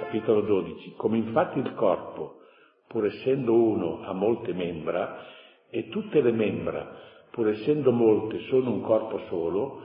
Capitolo 0.00 0.40
12. 0.42 0.94
Come 0.96 1.18
infatti 1.18 1.58
il 1.58 1.74
corpo, 1.74 2.40
pur 2.88 3.06
essendo 3.06 3.54
uno, 3.54 4.02
ha 4.02 4.12
molte 4.12 4.52
membra, 4.52 5.24
e 5.70 5.88
tutte 5.88 6.20
le 6.20 6.32
membra, 6.32 6.96
pur 7.30 7.48
essendo 7.48 7.90
molte, 7.92 8.40
sono 8.48 8.70
un 8.70 8.80
corpo 8.80 9.18
solo, 9.28 9.82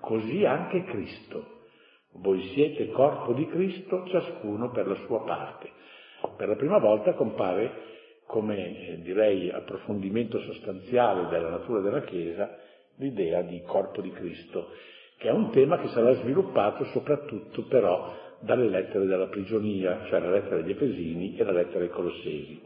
così 0.00 0.44
anche 0.44 0.84
Cristo 0.84 1.56
voi 2.20 2.42
siete 2.54 2.90
corpo 2.90 3.32
di 3.32 3.46
Cristo, 3.46 4.04
ciascuno 4.06 4.70
per 4.70 4.86
la 4.86 4.96
sua 5.06 5.22
parte. 5.24 5.70
Per 6.36 6.48
la 6.48 6.56
prima 6.56 6.78
volta 6.78 7.14
compare 7.14 7.97
come 8.28 8.88
eh, 8.88 9.00
direi 9.00 9.50
approfondimento 9.50 10.38
sostanziale 10.40 11.28
della 11.28 11.48
natura 11.48 11.80
della 11.80 12.02
Chiesa 12.02 12.58
l'idea 12.96 13.40
di 13.40 13.62
corpo 13.62 14.02
di 14.02 14.10
Cristo, 14.10 14.68
che 15.16 15.28
è 15.28 15.32
un 15.32 15.50
tema 15.50 15.78
che 15.78 15.88
sarà 15.88 16.12
sviluppato 16.12 16.84
soprattutto 16.86 17.64
però 17.64 18.14
dalle 18.40 18.68
lettere 18.68 19.06
della 19.06 19.28
prigionia, 19.28 20.04
cioè 20.08 20.20
la 20.20 20.30
lettera 20.30 20.56
degli 20.56 20.72
Efesini 20.72 21.36
e 21.36 21.44
la 21.44 21.52
lettera 21.52 21.84
ai 21.84 21.88
Colossesi. 21.88 22.60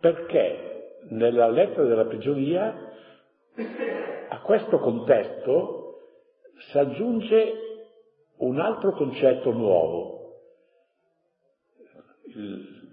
Perché 0.00 1.00
nella 1.10 1.48
lettera 1.48 1.84
della 1.84 2.06
prigionia 2.06 2.90
a 4.30 4.40
questo 4.40 4.78
contesto 4.78 5.98
si 6.70 6.78
aggiunge 6.78 7.52
un 8.38 8.58
altro 8.58 8.92
concetto 8.92 9.52
nuovo. 9.52 10.20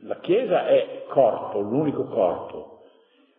La 0.03 0.19
Chiesa 0.19 0.67
è 0.67 1.03
corpo, 1.07 1.59
l'unico 1.59 2.05
corpo. 2.05 2.83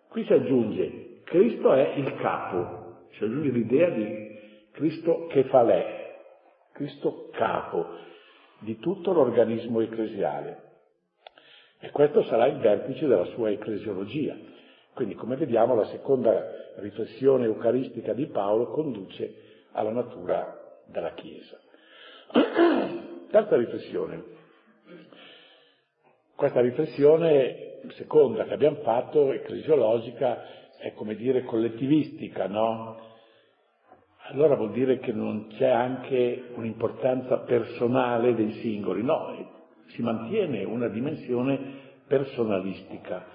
Qui 0.08 0.24
si 0.24 0.32
aggiunge, 0.32 1.20
Cristo 1.24 1.72
è 1.72 1.94
il 1.96 2.16
capo, 2.16 3.06
si 3.12 3.24
aggiunge 3.24 3.50
l'idea 3.50 3.88
di 3.90 4.38
Cristo 4.72 5.26
che 5.28 5.44
fa 5.44 5.62
lei, 5.62 5.84
Cristo 6.72 7.28
capo 7.32 7.86
di 8.58 8.78
tutto 8.78 9.12
l'organismo 9.12 9.80
ecclesiale. 9.80 10.68
E 11.78 11.90
questo 11.90 12.22
sarà 12.24 12.46
il 12.46 12.58
vertice 12.58 13.06
della 13.06 13.24
sua 13.26 13.50
ecclesiologia. 13.50 14.36
Quindi, 14.92 15.14
come 15.14 15.36
vediamo, 15.36 15.74
la 15.74 15.86
seconda 15.86 16.44
riflessione 16.76 17.46
eucaristica 17.46 18.12
di 18.12 18.26
Paolo 18.26 18.66
conduce 18.66 19.34
alla 19.72 19.92
natura 19.92 20.82
della 20.86 21.14
Chiesa. 21.14 21.58
Terza 23.30 23.56
riflessione. 23.56 24.22
Questa 26.40 26.62
riflessione 26.62 27.80
seconda 27.96 28.44
che 28.44 28.54
abbiamo 28.54 28.76
fatto, 28.76 29.30
ecclesiologica, 29.30 30.42
è 30.78 30.94
come 30.94 31.14
dire 31.14 31.44
collettivistica, 31.44 32.46
no? 32.46 32.96
Allora 34.30 34.54
vuol 34.54 34.72
dire 34.72 35.00
che 35.00 35.12
non 35.12 35.48
c'è 35.48 35.68
anche 35.68 36.44
un'importanza 36.54 37.40
personale 37.40 38.34
dei 38.34 38.52
singoli, 38.52 39.02
no, 39.02 39.66
si 39.88 40.00
mantiene 40.00 40.64
una 40.64 40.88
dimensione 40.88 41.98
personalistica 42.06 43.26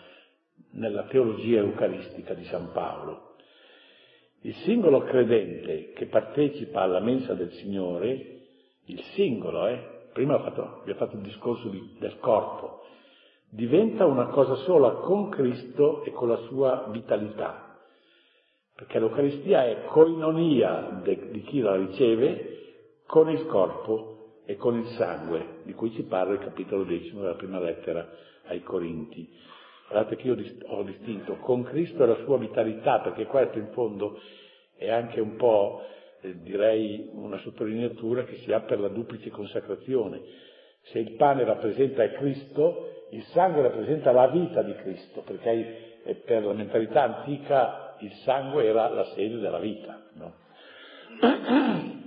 nella 0.71 1.03
teologia 1.03 1.59
eucaristica 1.59 2.33
di 2.33 2.45
San 2.45 2.71
Paolo. 2.71 3.35
Il 4.41 4.55
singolo 4.63 5.03
credente 5.03 5.91
che 5.91 6.07
partecipa 6.07 6.81
alla 6.81 7.01
mensa 7.01 7.35
del 7.35 7.51
Signore 7.51 8.31
il 8.85 8.99
singolo, 9.13 9.67
eh? 9.67 10.07
prima 10.11 10.39
fatto, 10.39 10.81
vi 10.85 10.91
ho 10.91 10.95
fatto 10.95 11.17
il 11.17 11.21
discorso 11.21 11.69
di, 11.69 11.97
del 11.99 12.17
corpo, 12.17 12.81
diventa 13.49 14.05
una 14.05 14.27
cosa 14.27 14.55
sola 14.63 14.91
con 14.95 15.29
Cristo 15.29 16.03
e 16.03 16.11
con 16.11 16.29
la 16.29 16.37
sua 16.47 16.87
vitalità, 16.89 17.77
perché 18.75 18.99
l'Eucaristia 18.99 19.65
è 19.65 19.85
coinonia 19.85 21.01
de, 21.03 21.29
di 21.31 21.41
chi 21.43 21.59
la 21.59 21.75
riceve 21.75 23.03
con 23.05 23.29
il 23.29 23.45
corpo 23.45 24.41
e 24.45 24.55
con 24.55 24.77
il 24.77 24.87
sangue, 24.97 25.61
di 25.63 25.73
cui 25.73 25.91
ci 25.91 26.03
parla 26.03 26.33
il 26.33 26.39
capitolo 26.39 26.83
decimo 26.83 27.21
della 27.21 27.35
prima 27.35 27.59
lettera 27.59 28.07
ai 28.47 28.61
Corinti. 28.61 29.27
Guardate 29.89 30.15
che 30.15 30.27
io 30.27 30.37
ho 30.67 30.83
distinto 30.83 31.35
con 31.37 31.63
Cristo 31.63 32.03
e 32.03 32.07
la 32.07 32.23
sua 32.23 32.37
vitalità, 32.37 32.99
perché 32.99 33.25
questo 33.25 33.57
in 33.57 33.69
fondo 33.71 34.19
è 34.77 34.89
anche 34.89 35.19
un 35.19 35.35
po' 35.35 35.81
Eh, 36.25 36.41
direi 36.41 37.09
una 37.11 37.37
sottolineatura 37.39 38.23
che 38.23 38.37
si 38.37 38.51
ha 38.51 38.61
per 38.61 38.79
la 38.79 38.87
duplice 38.87 39.29
consacrazione. 39.29 40.21
Se 40.81 40.97
il 40.97 41.11
pane 41.15 41.43
rappresenta 41.43 42.09
Cristo, 42.11 42.94
il 43.11 43.23
sangue 43.25 43.61
rappresenta 43.61 44.11
la 44.11 44.27
vita 44.27 44.61
di 44.61 44.73
Cristo, 44.75 45.21
perché 45.21 46.01
eh, 46.03 46.15
per 46.15 46.43
la 46.43 46.53
mentalità 46.53 47.03
antica 47.03 47.95
il 47.99 48.11
sangue 48.23 48.65
era 48.65 48.89
la 48.89 49.05
sede 49.13 49.37
della 49.39 49.59
vita. 49.59 50.01
No? 50.13 50.33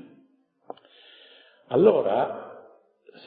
Allora, 1.70 2.64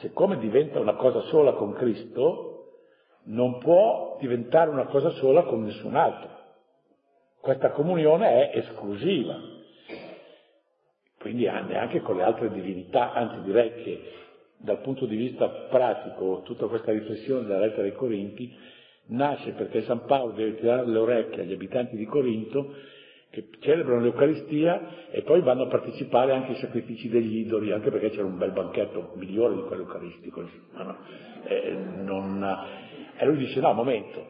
siccome 0.00 0.36
diventa 0.38 0.80
una 0.80 0.96
cosa 0.96 1.20
sola 1.28 1.52
con 1.52 1.74
Cristo, 1.74 2.72
non 3.26 3.58
può 3.58 4.16
diventare 4.18 4.68
una 4.68 4.86
cosa 4.86 5.10
sola 5.10 5.44
con 5.44 5.62
nessun 5.62 5.94
altro. 5.94 6.28
Questa 7.40 7.70
comunione 7.70 8.50
è 8.50 8.58
esclusiva 8.58 9.38
quindi 11.22 11.44
neanche 11.44 12.00
con 12.00 12.16
le 12.16 12.24
altre 12.24 12.50
divinità, 12.50 13.12
anzi 13.12 13.42
direi 13.42 13.72
che 13.84 14.02
dal 14.62 14.80
punto 14.80 15.06
di 15.06 15.16
vista 15.16 15.48
pratico 15.48 16.42
tutta 16.44 16.66
questa 16.66 16.92
riflessione 16.92 17.46
della 17.46 17.60
lettera 17.60 17.82
ai 17.82 17.94
Corinti 17.94 18.54
nasce 19.06 19.52
perché 19.52 19.82
San 19.82 20.04
Paolo 20.06 20.32
deve 20.32 20.56
tirare 20.56 20.86
le 20.86 20.98
orecchie 20.98 21.42
agli 21.42 21.52
abitanti 21.52 21.96
di 21.96 22.06
Corinto 22.06 22.74
che 23.30 23.48
celebrano 23.60 24.02
l'Eucaristia 24.02 25.08
e 25.10 25.22
poi 25.22 25.40
vanno 25.40 25.62
a 25.62 25.66
partecipare 25.66 26.32
anche 26.32 26.52
ai 26.52 26.58
sacrifici 26.58 27.08
degli 27.08 27.38
idoli, 27.38 27.72
anche 27.72 27.90
perché 27.90 28.10
c'era 28.10 28.26
un 28.26 28.36
bel 28.36 28.52
banchetto 28.52 29.12
migliore 29.14 29.54
di 29.54 29.62
quello 29.62 29.84
eucaristico. 29.84 30.42
No? 30.74 30.96
Eh, 31.44 31.70
non... 32.02 32.46
E 33.16 33.24
lui 33.24 33.38
dice, 33.38 33.58
no, 33.60 33.72
momento, 33.72 34.26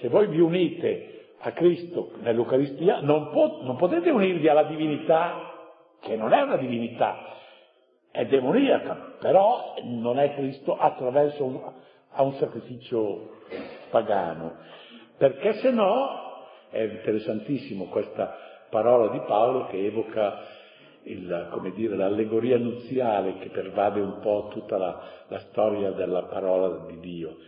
se 0.00 0.08
voi 0.08 0.26
vi 0.26 0.40
unite 0.40 1.26
a 1.38 1.52
Cristo 1.52 2.10
nell'Eucaristia, 2.22 3.02
non, 3.02 3.30
po- 3.30 3.60
non 3.62 3.76
potete 3.76 4.10
unirvi 4.10 4.48
alla 4.48 4.64
divinità, 4.64 5.52
che 6.00 6.16
non 6.16 6.32
è 6.32 6.40
una 6.40 6.56
divinità, 6.56 7.36
è 8.10 8.26
demoniaca, 8.26 9.13
però 9.24 9.76
non 9.84 10.18
è 10.18 10.34
Cristo 10.34 10.76
attraverso 10.76 11.44
un, 11.46 11.58
a 12.10 12.22
un 12.22 12.34
sacrificio 12.34 13.38
pagano, 13.88 14.52
perché 15.16 15.54
se 15.60 15.70
no 15.70 16.50
è 16.68 16.82
interessantissimo 16.82 17.86
questa 17.86 18.36
parola 18.68 19.08
di 19.08 19.20
Paolo 19.20 19.64
che 19.68 19.82
evoca 19.82 20.40
il, 21.04 21.72
dire, 21.74 21.96
l'allegoria 21.96 22.58
nuziale 22.58 23.38
che 23.38 23.48
pervade 23.48 23.98
un 24.02 24.18
po' 24.20 24.48
tutta 24.50 24.76
la, 24.76 25.00
la 25.28 25.38
storia 25.48 25.92
della 25.92 26.24
parola 26.24 26.84
di 26.84 27.00
Dio, 27.00 27.38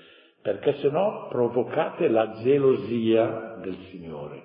perché 0.40 0.76
se 0.78 0.88
no 0.88 1.26
provocate 1.28 2.08
la 2.08 2.36
gelosia 2.42 3.58
del 3.60 3.76
Signore. 3.90 4.44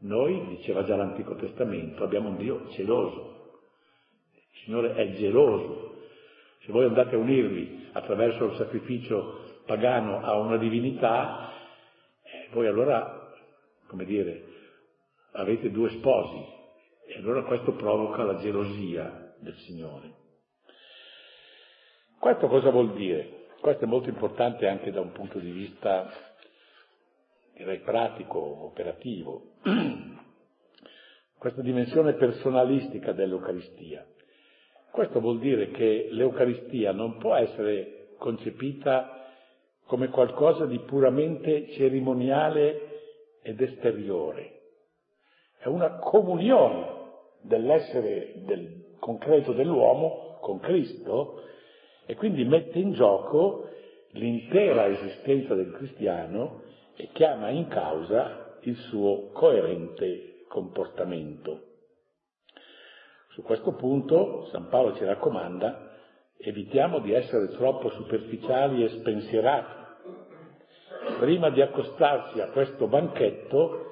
Noi, 0.00 0.46
diceva 0.48 0.84
già 0.84 0.94
l'Antico 0.94 1.36
Testamento, 1.36 2.04
abbiamo 2.04 2.28
un 2.28 2.36
Dio 2.36 2.66
geloso. 2.72 3.54
Il 4.34 4.62
Signore 4.64 4.94
è 4.94 5.12
geloso. 5.12 5.85
Se 6.66 6.72
voi 6.72 6.84
andate 6.84 7.14
a 7.14 7.18
unirvi 7.18 7.90
attraverso 7.92 8.46
il 8.46 8.56
sacrificio 8.56 9.60
pagano 9.66 10.20
a 10.20 10.36
una 10.36 10.56
divinità, 10.56 11.52
eh, 12.22 12.48
voi 12.52 12.66
allora 12.66 13.26
come 13.86 14.04
dire, 14.04 14.44
avete 15.32 15.70
due 15.70 15.90
sposi 15.90 16.44
e 17.06 17.18
allora 17.18 17.44
questo 17.44 17.72
provoca 17.74 18.24
la 18.24 18.36
gelosia 18.38 19.34
del 19.38 19.54
Signore. 19.58 20.24
Questo 22.18 22.48
cosa 22.48 22.70
vuol 22.70 22.94
dire? 22.94 23.44
Questo 23.60 23.84
è 23.84 23.86
molto 23.86 24.08
importante 24.08 24.66
anche 24.66 24.90
da 24.90 25.00
un 25.00 25.12
punto 25.12 25.38
di 25.38 25.50
vista, 25.50 26.10
direi, 27.54 27.78
pratico, 27.78 28.38
operativo. 28.64 29.52
Questa 31.38 31.62
dimensione 31.62 32.14
personalistica 32.14 33.12
dell'Eucaristia. 33.12 34.04
Questo 34.96 35.20
vuol 35.20 35.40
dire 35.40 35.72
che 35.72 36.08
l'Eucaristia 36.10 36.90
non 36.90 37.18
può 37.18 37.34
essere 37.34 38.14
concepita 38.16 39.26
come 39.84 40.08
qualcosa 40.08 40.64
di 40.64 40.78
puramente 40.78 41.68
cerimoniale 41.72 43.40
ed 43.42 43.60
esteriore. 43.60 44.52
È 45.58 45.66
una 45.66 45.98
comunione 45.98 46.86
dell'essere 47.42 48.36
del 48.46 48.94
concreto 48.98 49.52
dell'uomo 49.52 50.38
con 50.40 50.60
Cristo 50.60 51.42
e 52.06 52.14
quindi 52.14 52.46
mette 52.46 52.78
in 52.78 52.94
gioco 52.94 53.68
l'intera 54.12 54.86
esistenza 54.86 55.54
del 55.54 55.72
cristiano 55.72 56.62
e 56.96 57.10
chiama 57.12 57.50
in 57.50 57.68
causa 57.68 58.56
il 58.62 58.76
suo 58.76 59.28
coerente 59.32 60.46
comportamento. 60.48 61.65
Su 63.36 63.42
questo 63.42 63.74
punto 63.74 64.46
San 64.46 64.68
Paolo 64.70 64.96
ci 64.96 65.04
raccomanda 65.04 65.92
evitiamo 66.38 67.00
di 67.00 67.12
essere 67.12 67.48
troppo 67.48 67.90
superficiali 67.90 68.82
e 68.82 68.88
spensierati 68.88 69.84
prima 71.18 71.50
di 71.50 71.60
accostarsi 71.60 72.40
a 72.40 72.48
questo 72.48 72.86
banchetto, 72.88 73.90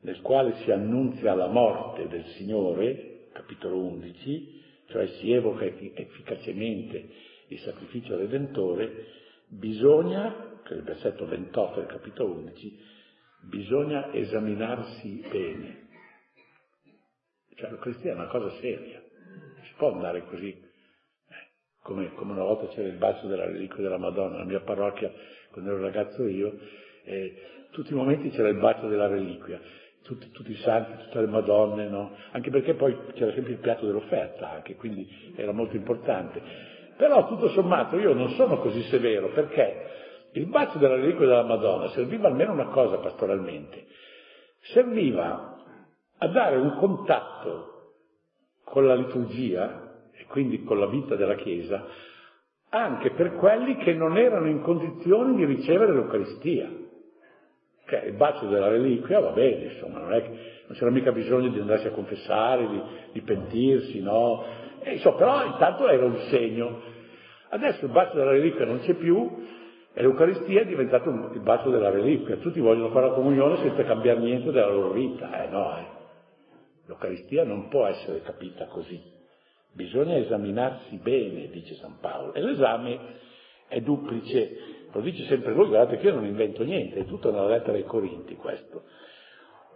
nel 0.00 0.20
quale 0.20 0.56
si 0.56 0.70
annunzia 0.70 1.34
la 1.34 1.46
morte 1.46 2.08
del 2.08 2.26
Signore, 2.36 3.28
capitolo 3.32 3.78
11, 3.78 4.62
cioè 4.88 5.06
si 5.06 5.32
evoca 5.32 5.64
efficacemente 5.64 7.08
il 7.48 7.58
sacrificio 7.60 8.18
redentore, 8.18 9.06
bisogna, 9.48 10.60
che 10.62 10.74
è 10.74 10.76
il 10.76 10.82
versetto 10.82 11.24
28 11.24 11.80
del 11.80 11.88
capitolo 11.88 12.34
11, 12.34 12.78
bisogna 13.48 14.12
esaminarsi 14.12 15.24
bene. 15.30 15.83
Cioè 17.56 17.70
la 17.70 17.78
cristiana 17.78 18.20
è 18.20 18.22
una 18.22 18.30
cosa 18.30 18.50
seria, 18.60 19.00
non 19.00 19.64
si 19.64 19.72
può 19.76 19.92
andare 19.92 20.24
così, 20.24 20.48
eh, 20.48 21.34
come, 21.82 22.12
come, 22.14 22.32
una 22.32 22.42
volta 22.42 22.66
c'era 22.68 22.88
il 22.88 22.96
bacio 22.96 23.26
della 23.26 23.46
reliquia 23.46 23.82
della 23.82 23.98
Madonna, 23.98 24.38
la 24.38 24.44
mia 24.44 24.60
parrocchia 24.60 25.12
quando 25.52 25.70
ero 25.70 25.80
ragazzo 25.80 26.26
io, 26.26 26.58
eh, 27.04 27.68
tutti 27.70 27.92
i 27.92 27.96
momenti 27.96 28.30
c'era 28.30 28.48
il 28.48 28.58
bacio 28.58 28.88
della 28.88 29.06
reliquia, 29.06 29.60
tutti, 30.02 30.30
tutti, 30.32 30.50
i 30.50 30.56
santi, 30.56 31.04
tutte 31.04 31.20
le 31.20 31.26
madonne, 31.26 31.88
no? 31.88 32.16
Anche 32.32 32.50
perché 32.50 32.74
poi 32.74 32.96
c'era 33.14 33.32
sempre 33.32 33.52
il 33.52 33.58
piatto 33.58 33.86
dell'offerta 33.86 34.50
anche, 34.50 34.74
quindi 34.74 35.32
era 35.36 35.52
molto 35.52 35.76
importante. 35.76 36.42
Però 36.96 37.26
tutto 37.28 37.48
sommato 37.50 37.98
io 37.98 38.14
non 38.14 38.30
sono 38.30 38.58
così 38.58 38.82
severo 38.84 39.28
perché 39.28 40.28
il 40.32 40.46
bacio 40.46 40.78
della 40.78 40.96
reliquia 40.96 41.26
della 41.26 41.44
Madonna 41.44 41.88
serviva 41.88 42.28
almeno 42.28 42.52
una 42.52 42.66
cosa 42.66 42.98
pastoralmente, 42.98 43.86
serviva 44.60 45.53
a 46.24 46.28
dare 46.28 46.56
un 46.56 46.76
contatto 46.76 47.92
con 48.64 48.86
la 48.86 48.94
liturgia 48.94 50.08
e 50.12 50.24
quindi 50.26 50.62
con 50.64 50.78
la 50.78 50.86
vita 50.86 51.16
della 51.16 51.34
Chiesa 51.36 51.84
anche 52.74 53.12
per 53.12 53.34
quelli 53.34 53.76
che 53.76 53.94
non 53.94 54.18
erano 54.18 54.48
in 54.48 54.60
condizione 54.60 55.34
di 55.36 55.44
ricevere 55.44 55.92
l'Eucaristia. 55.92 56.68
Che 57.86 57.96
il 57.96 58.14
bacio 58.14 58.46
della 58.46 58.68
reliquia 58.68 59.20
va 59.20 59.30
bene, 59.30 59.74
insomma, 59.74 60.00
non, 60.00 60.08
che, 60.08 60.28
non 60.66 60.76
c'era 60.76 60.90
mica 60.90 61.12
bisogno 61.12 61.50
di 61.50 61.60
andarsi 61.60 61.86
a 61.86 61.92
confessare, 61.92 62.66
di, 62.66 62.82
di 63.12 63.20
pentirsi, 63.20 64.00
no? 64.00 64.42
E, 64.80 64.94
insomma, 64.94 65.16
però 65.16 65.44
intanto 65.44 65.88
era 65.88 66.04
un 66.04 66.16
segno. 66.30 66.80
Adesso 67.50 67.84
il 67.84 67.92
bacio 67.92 68.16
della 68.16 68.32
reliquia 68.32 68.64
non 68.64 68.80
c'è 68.80 68.94
più 68.94 69.46
e 69.92 70.00
l'Eucaristia 70.00 70.62
è 70.62 70.66
diventato 70.66 71.10
il 71.10 71.40
bacio 71.40 71.70
della 71.70 71.90
reliquia. 71.90 72.38
Tutti 72.38 72.58
vogliono 72.58 72.88
fare 72.88 73.08
la 73.08 73.12
comunione 73.12 73.58
senza 73.58 73.84
cambiare 73.84 74.18
niente 74.18 74.50
della 74.50 74.70
loro 74.70 74.90
vita. 74.90 75.44
Eh 75.44 75.48
no, 75.48 75.76
eh. 75.76 75.93
L'Eucaristia 76.86 77.44
non 77.44 77.68
può 77.68 77.86
essere 77.86 78.22
capita 78.22 78.66
così. 78.66 79.00
Bisogna 79.72 80.16
esaminarsi 80.16 80.96
bene, 80.96 81.48
dice 81.48 81.74
San 81.74 81.98
Paolo, 82.00 82.34
e 82.34 82.40
l'esame 82.40 82.98
è 83.66 83.80
duplice, 83.80 84.56
lo 84.92 85.00
dice 85.00 85.24
sempre 85.24 85.52
lui, 85.52 85.66
guardate 85.66 85.96
che 85.96 86.06
io 86.06 86.14
non 86.14 86.26
invento 86.26 86.62
niente, 86.62 87.00
è 87.00 87.06
tutto 87.06 87.30
nella 87.30 87.48
lettera 87.48 87.76
ai 87.76 87.84
Corinti 87.84 88.36
questo. 88.36 88.82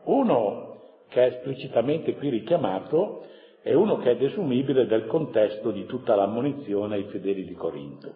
Uno 0.04 0.82
che 1.08 1.24
è 1.24 1.26
esplicitamente 1.34 2.14
qui 2.14 2.28
richiamato 2.28 3.26
è 3.62 3.72
uno 3.72 3.98
che 3.98 4.12
è 4.12 4.16
desumibile 4.16 4.86
del 4.86 5.06
contesto 5.06 5.70
di 5.70 5.84
tutta 5.86 6.14
l'ammonizione 6.14 6.94
ai 6.94 7.04
fedeli 7.04 7.44
di 7.44 7.54
Corinto. 7.54 8.14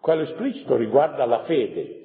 Quello 0.00 0.22
esplicito 0.22 0.76
riguarda 0.76 1.24
la 1.24 1.44
fede, 1.44 2.00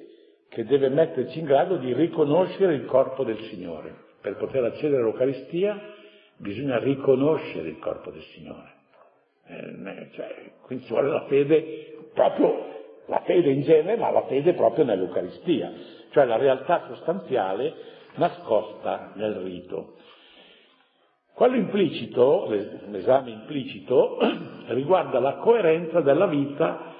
che 0.48 0.64
deve 0.64 0.88
metterci 0.88 1.38
in 1.38 1.44
grado 1.44 1.76
di 1.76 1.92
riconoscere 1.92 2.74
il 2.74 2.84
corpo 2.84 3.24
del 3.24 3.40
Signore. 3.50 4.08
Per 4.20 4.36
poter 4.36 4.64
accedere 4.64 5.00
all'Eucaristia 5.00 5.80
bisogna 6.36 6.78
riconoscere 6.78 7.68
il 7.68 7.78
corpo 7.78 8.10
del 8.10 8.22
Signore. 8.34 8.74
Eh, 9.46 10.08
cioè, 10.12 10.52
quindi 10.62 10.84
ci 10.84 10.92
vuole 10.92 11.08
la 11.08 11.24
fede, 11.26 12.08
proprio 12.14 12.68
la 13.06 13.22
fede 13.24 13.50
in 13.50 13.62
genere, 13.62 13.96
ma 13.96 14.10
la 14.10 14.26
fede 14.26 14.52
proprio 14.54 14.84
nell'Eucaristia, 14.84 15.72
cioè 16.10 16.24
la 16.24 16.36
realtà 16.36 16.84
sostanziale 16.86 17.74
nascosta 18.14 19.12
nel 19.14 19.34
rito. 19.36 19.94
Quello 21.34 21.56
implicito, 21.56 22.46
l'esame 22.90 23.30
implicito, 23.30 24.18
riguarda 24.68 25.18
la 25.18 25.36
coerenza 25.36 26.00
della 26.00 26.26
vita 26.26 26.94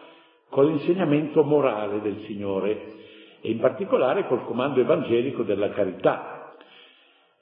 con 0.49 0.67
l'insegnamento 0.67 1.45
morale 1.45 2.01
del 2.01 2.25
Signore 2.27 2.99
e 3.41 3.51
in 3.51 3.59
particolare 3.59 4.27
col 4.27 4.45
comando 4.45 4.81
evangelico 4.81 5.43
della 5.43 5.71
carità, 5.71 6.40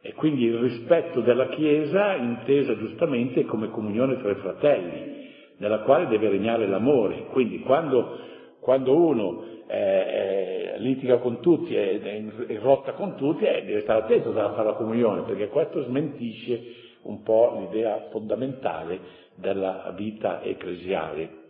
e 0.01 0.15
quindi 0.15 0.45
il 0.45 0.59
rispetto 0.59 1.21
della 1.21 1.49
Chiesa 1.49 2.15
intesa 2.15 2.77
giustamente 2.77 3.45
come 3.45 3.69
comunione 3.71 4.21
tra 4.21 4.31
i 4.31 4.37
fratelli, 4.37 5.27
nella 5.57 5.81
quale 5.81 6.07
deve 6.07 6.29
regnare 6.29 6.69
l'amore. 6.69 7.27
Quindi 7.31 7.61
quando, 7.61 8.17
quando 8.61 8.95
uno 8.95 9.45
eh, 9.67 9.77
eh, 9.77 10.79
litiga 10.79 11.19
con 11.19 11.41
tutti 11.41 11.75
e 11.75 12.59
rotta 12.61 12.93
con 12.93 13.17
tutti, 13.17 13.45
eh, 13.45 13.65
deve 13.65 13.81
stare 13.81 14.03
attento 14.03 14.31
a 14.31 14.53
fare 14.53 14.69
la 14.69 14.75
comunione, 14.75 15.23
perché 15.23 15.49
questo 15.49 15.83
smentisce 15.83 16.87
un 17.03 17.23
po' 17.23 17.59
l'idea 17.59 18.07
fondamentale 18.11 19.01
della 19.35 19.93
vita 19.97 20.43
ecclesiale. 20.43 21.47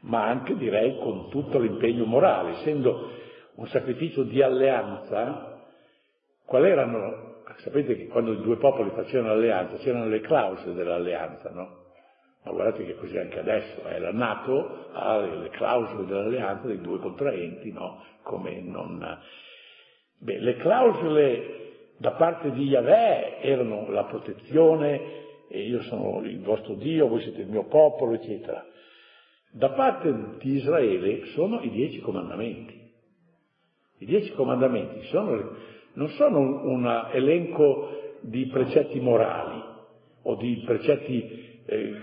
Ma 0.00 0.26
anche 0.26 0.54
direi 0.56 0.98
con 0.98 1.30
tutto 1.30 1.58
l'impegno 1.58 2.04
morale, 2.04 2.58
essendo 2.58 3.10
un 3.54 3.66
sacrificio 3.66 4.22
di 4.22 4.42
alleanza, 4.42 5.55
Qual 6.46 6.64
erano? 6.64 7.34
Sapete 7.58 7.96
che 7.96 8.06
quando 8.08 8.32
i 8.32 8.42
due 8.42 8.56
popoli 8.56 8.90
facevano 8.90 9.34
l'alleanza 9.34 9.76
c'erano 9.76 10.08
le 10.08 10.20
clausole 10.20 10.74
dell'alleanza, 10.74 11.50
no? 11.50 11.84
Ma 12.44 12.52
guardate 12.52 12.84
che 12.84 12.94
così 12.96 13.16
anche 13.18 13.40
adesso, 13.40 13.84
eh, 13.88 13.98
la 13.98 14.12
Nato 14.12 14.90
ha 14.92 15.18
le 15.18 15.48
clausole 15.50 16.06
dell'alleanza 16.06 16.66
dei 16.66 16.80
due 16.80 16.98
contraenti, 17.00 17.72
no? 17.72 18.02
Come 18.22 18.60
non... 18.60 19.18
Beh, 20.18 20.38
le 20.38 20.56
clausole 20.56 21.66
da 21.98 22.12
parte 22.12 22.52
di 22.52 22.64
Yahweh 22.64 23.40
erano 23.40 23.90
la 23.90 24.04
protezione, 24.04 25.24
io 25.48 25.82
sono 25.82 26.20
il 26.24 26.40
vostro 26.40 26.74
Dio, 26.74 27.08
voi 27.08 27.22
siete 27.22 27.40
il 27.40 27.48
mio 27.48 27.64
popolo, 27.64 28.12
eccetera. 28.12 28.64
Da 29.50 29.70
parte 29.70 30.14
di 30.38 30.52
Israele 30.52 31.26
sono 31.26 31.60
i 31.62 31.70
dieci 31.70 32.00
comandamenti. 32.00 32.84
I 33.98 34.04
dieci 34.04 34.30
comandamenti 34.32 35.02
sono, 35.06 35.56
non 35.96 36.08
sono 36.10 36.38
un 36.38 37.08
elenco 37.12 38.14
di 38.20 38.46
precetti 38.46 39.00
morali 39.00 39.62
o 40.22 40.34
di 40.36 40.62
precetti 40.64 41.60
eh, 41.66 41.94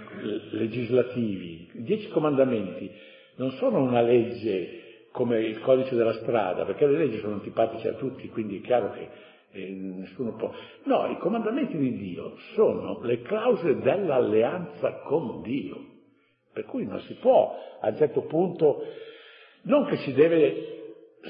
legislativi. 0.51 1.69
I 1.73 1.83
dieci 1.83 2.09
comandamenti 2.09 2.89
non 3.35 3.51
sono 3.51 3.81
una 3.81 4.01
legge 4.01 4.81
come 5.11 5.39
il 5.41 5.59
codice 5.59 5.95
della 5.95 6.13
strada, 6.13 6.65
perché 6.65 6.87
le 6.87 6.97
leggi 6.97 7.19
sono 7.19 7.35
antipatiche 7.35 7.89
a 7.89 7.93
tutti, 7.93 8.27
quindi 8.29 8.57
è 8.57 8.61
chiaro 8.61 8.91
che 8.91 9.07
eh, 9.51 9.69
nessuno 9.69 10.33
può. 10.35 10.51
No, 10.85 11.07
i 11.07 11.17
comandamenti 11.17 11.77
di 11.77 11.95
Dio 11.97 12.35
sono 12.55 12.99
le 13.03 13.21
clausole 13.21 13.79
dell'alleanza 13.79 15.01
con 15.01 15.41
Dio, 15.43 15.77
per 16.51 16.65
cui 16.65 16.85
non 16.85 16.99
si 17.01 17.13
può 17.15 17.55
a 17.79 17.89
un 17.89 17.95
certo 17.95 18.21
punto, 18.21 18.83
non 19.63 19.85
che 19.85 19.97
si 19.97 20.13
deve 20.13 20.82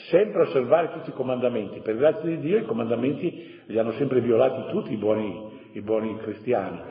sempre 0.10 0.44
osservare 0.44 0.92
tutti 0.92 1.10
i 1.10 1.14
comandamenti, 1.14 1.80
per 1.82 1.96
grazia 1.98 2.30
di 2.30 2.40
Dio 2.40 2.58
i 2.58 2.66
comandamenti 2.66 3.62
li 3.66 3.78
hanno 3.78 3.92
sempre 3.94 4.22
violati 4.22 4.72
tutti 4.72 4.94
i 4.94 4.98
buoni, 4.98 5.70
i 5.74 5.82
buoni 5.82 6.18
cristiani, 6.18 6.82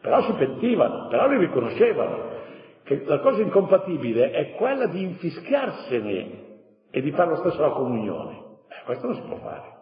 però 0.00 0.22
si 0.22 0.32
pentivano, 0.32 1.08
però 1.08 1.28
li 1.28 1.38
riconoscevano, 1.38 2.38
che 2.82 3.04
la 3.04 3.20
cosa 3.20 3.42
incompatibile 3.42 4.30
è 4.32 4.52
quella 4.54 4.86
di 4.86 5.02
infischiarsene 5.02 6.48
e 6.90 7.00
di 7.00 7.12
fare 7.12 7.30
lo 7.30 7.36
stesso 7.36 7.60
la 7.60 7.70
comunione. 7.70 8.36
Eh, 8.68 8.84
questo 8.84 9.06
non 9.06 9.14
si 9.14 9.22
può 9.22 9.36
fare. 9.36 9.78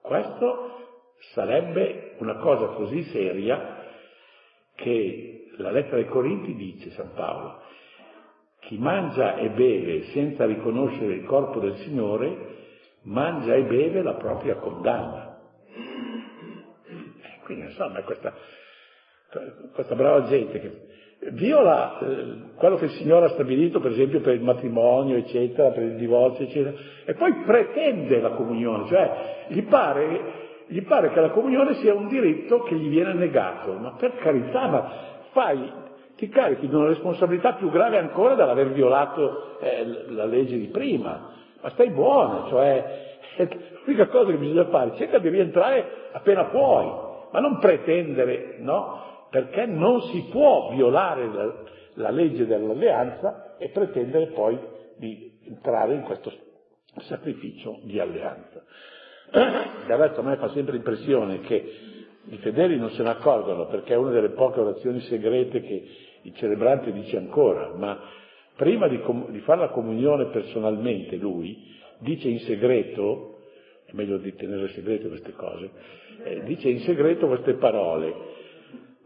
Questo 0.00 0.70
sarebbe 1.34 2.14
una 2.18 2.36
cosa 2.36 2.68
così 2.68 3.02
seria 3.04 3.82
che 4.74 5.46
la 5.58 5.70
lettera 5.70 5.96
ai 5.96 6.06
Corinti 6.06 6.54
dice, 6.54 6.90
San 6.90 7.12
Paolo, 7.14 7.60
chi 8.66 8.78
mangia 8.78 9.36
e 9.36 9.50
beve 9.50 10.04
senza 10.12 10.46
riconoscere 10.46 11.14
il 11.14 11.24
corpo 11.24 11.60
del 11.60 11.76
Signore, 11.76 12.52
mangia 13.02 13.54
e 13.54 13.62
beve 13.62 14.02
la 14.02 14.14
propria 14.14 14.56
condanna. 14.56 15.38
Eh, 16.86 17.44
quindi 17.44 17.64
insomma 17.66 18.00
questa, 18.02 18.32
questa 19.72 19.94
brava 19.94 20.24
gente 20.24 20.60
che 20.60 20.92
viola 21.32 21.98
eh, 21.98 22.54
quello 22.56 22.76
che 22.76 22.86
il 22.86 22.90
Signore 22.92 23.26
ha 23.26 23.30
stabilito, 23.30 23.80
per 23.80 23.92
esempio 23.92 24.20
per 24.20 24.34
il 24.34 24.42
matrimonio, 24.42 25.16
eccetera, 25.16 25.70
per 25.70 25.82
il 25.82 25.96
divorzio, 25.96 26.44
eccetera, 26.44 26.74
e 27.04 27.14
poi 27.14 27.34
pretende 27.44 28.20
la 28.20 28.30
comunione, 28.30 28.86
cioè 28.88 29.46
gli 29.48 29.62
pare, 29.64 30.20
gli 30.66 30.82
pare 30.82 31.10
che 31.10 31.20
la 31.20 31.30
comunione 31.30 31.74
sia 31.74 31.94
un 31.94 32.08
diritto 32.08 32.62
che 32.62 32.74
gli 32.74 32.88
viene 32.88 33.14
negato, 33.14 33.72
ma 33.74 33.94
per 33.98 34.16
carità, 34.16 34.66
ma 34.68 34.92
fai, 35.32 35.82
ti 36.16 36.28
carichi 36.28 36.68
di 36.68 36.74
una 36.74 36.88
responsabilità 36.88 37.54
più 37.54 37.70
grave 37.70 37.98
ancora 37.98 38.34
dall'aver 38.34 38.72
violato 38.72 39.58
eh, 39.60 40.10
la 40.10 40.24
legge 40.24 40.56
di 40.56 40.68
prima, 40.68 41.32
ma 41.60 41.70
stai 41.70 41.90
buono, 41.90 42.48
cioè 42.48 43.18
l'unica 43.84 44.06
cosa 44.08 44.30
che 44.30 44.36
bisogna 44.36 44.66
fare, 44.66 44.96
cerca 44.96 45.18
di 45.18 45.28
rientrare 45.28 46.10
appena 46.12 46.44
puoi, 46.44 46.86
ma 47.32 47.40
non 47.40 47.58
pretendere, 47.58 48.56
no? 48.60 49.26
perché 49.30 49.66
non 49.66 50.00
si 50.02 50.28
può 50.30 50.70
violare 50.70 51.26
la, 51.26 51.54
la 51.94 52.10
legge 52.10 52.46
dell'alleanza 52.46 53.56
e 53.58 53.70
pretendere 53.70 54.26
poi 54.26 54.56
di 54.96 55.40
entrare 55.46 55.94
in 55.94 56.02
questo 56.02 56.32
sacrificio 57.00 57.80
di 57.82 57.98
alleanza. 57.98 58.62
Del 59.32 59.96
resto 59.96 60.20
a 60.20 60.22
me 60.22 60.36
fa 60.36 60.50
sempre 60.50 60.76
impressione 60.76 61.40
che 61.40 61.93
i 62.26 62.36
fedeli 62.38 62.78
non 62.78 62.90
se 62.90 63.02
ne 63.02 63.10
accorgono 63.10 63.66
perché 63.66 63.94
è 63.94 63.96
una 63.96 64.10
delle 64.10 64.30
poche 64.30 64.60
orazioni 64.60 65.00
segrete 65.00 65.60
che 65.60 65.86
il 66.22 66.34
celebrante 66.36 66.92
dice 66.92 67.18
ancora, 67.18 67.72
ma 67.76 68.00
prima 68.56 68.88
di, 68.88 69.00
com- 69.00 69.30
di 69.30 69.40
fare 69.40 69.60
la 69.60 69.68
comunione 69.68 70.26
personalmente 70.26 71.16
lui 71.16 71.72
dice 71.98 72.28
in 72.28 72.40
segreto, 72.40 73.40
è 73.84 73.92
meglio 73.92 74.18
di 74.18 74.34
tenere 74.34 74.68
segreto 74.68 75.08
queste 75.08 75.32
cose, 75.32 75.70
eh, 76.24 76.42
dice 76.44 76.68
in 76.68 76.80
segreto 76.80 77.26
queste 77.26 77.54
parole, 77.54 78.32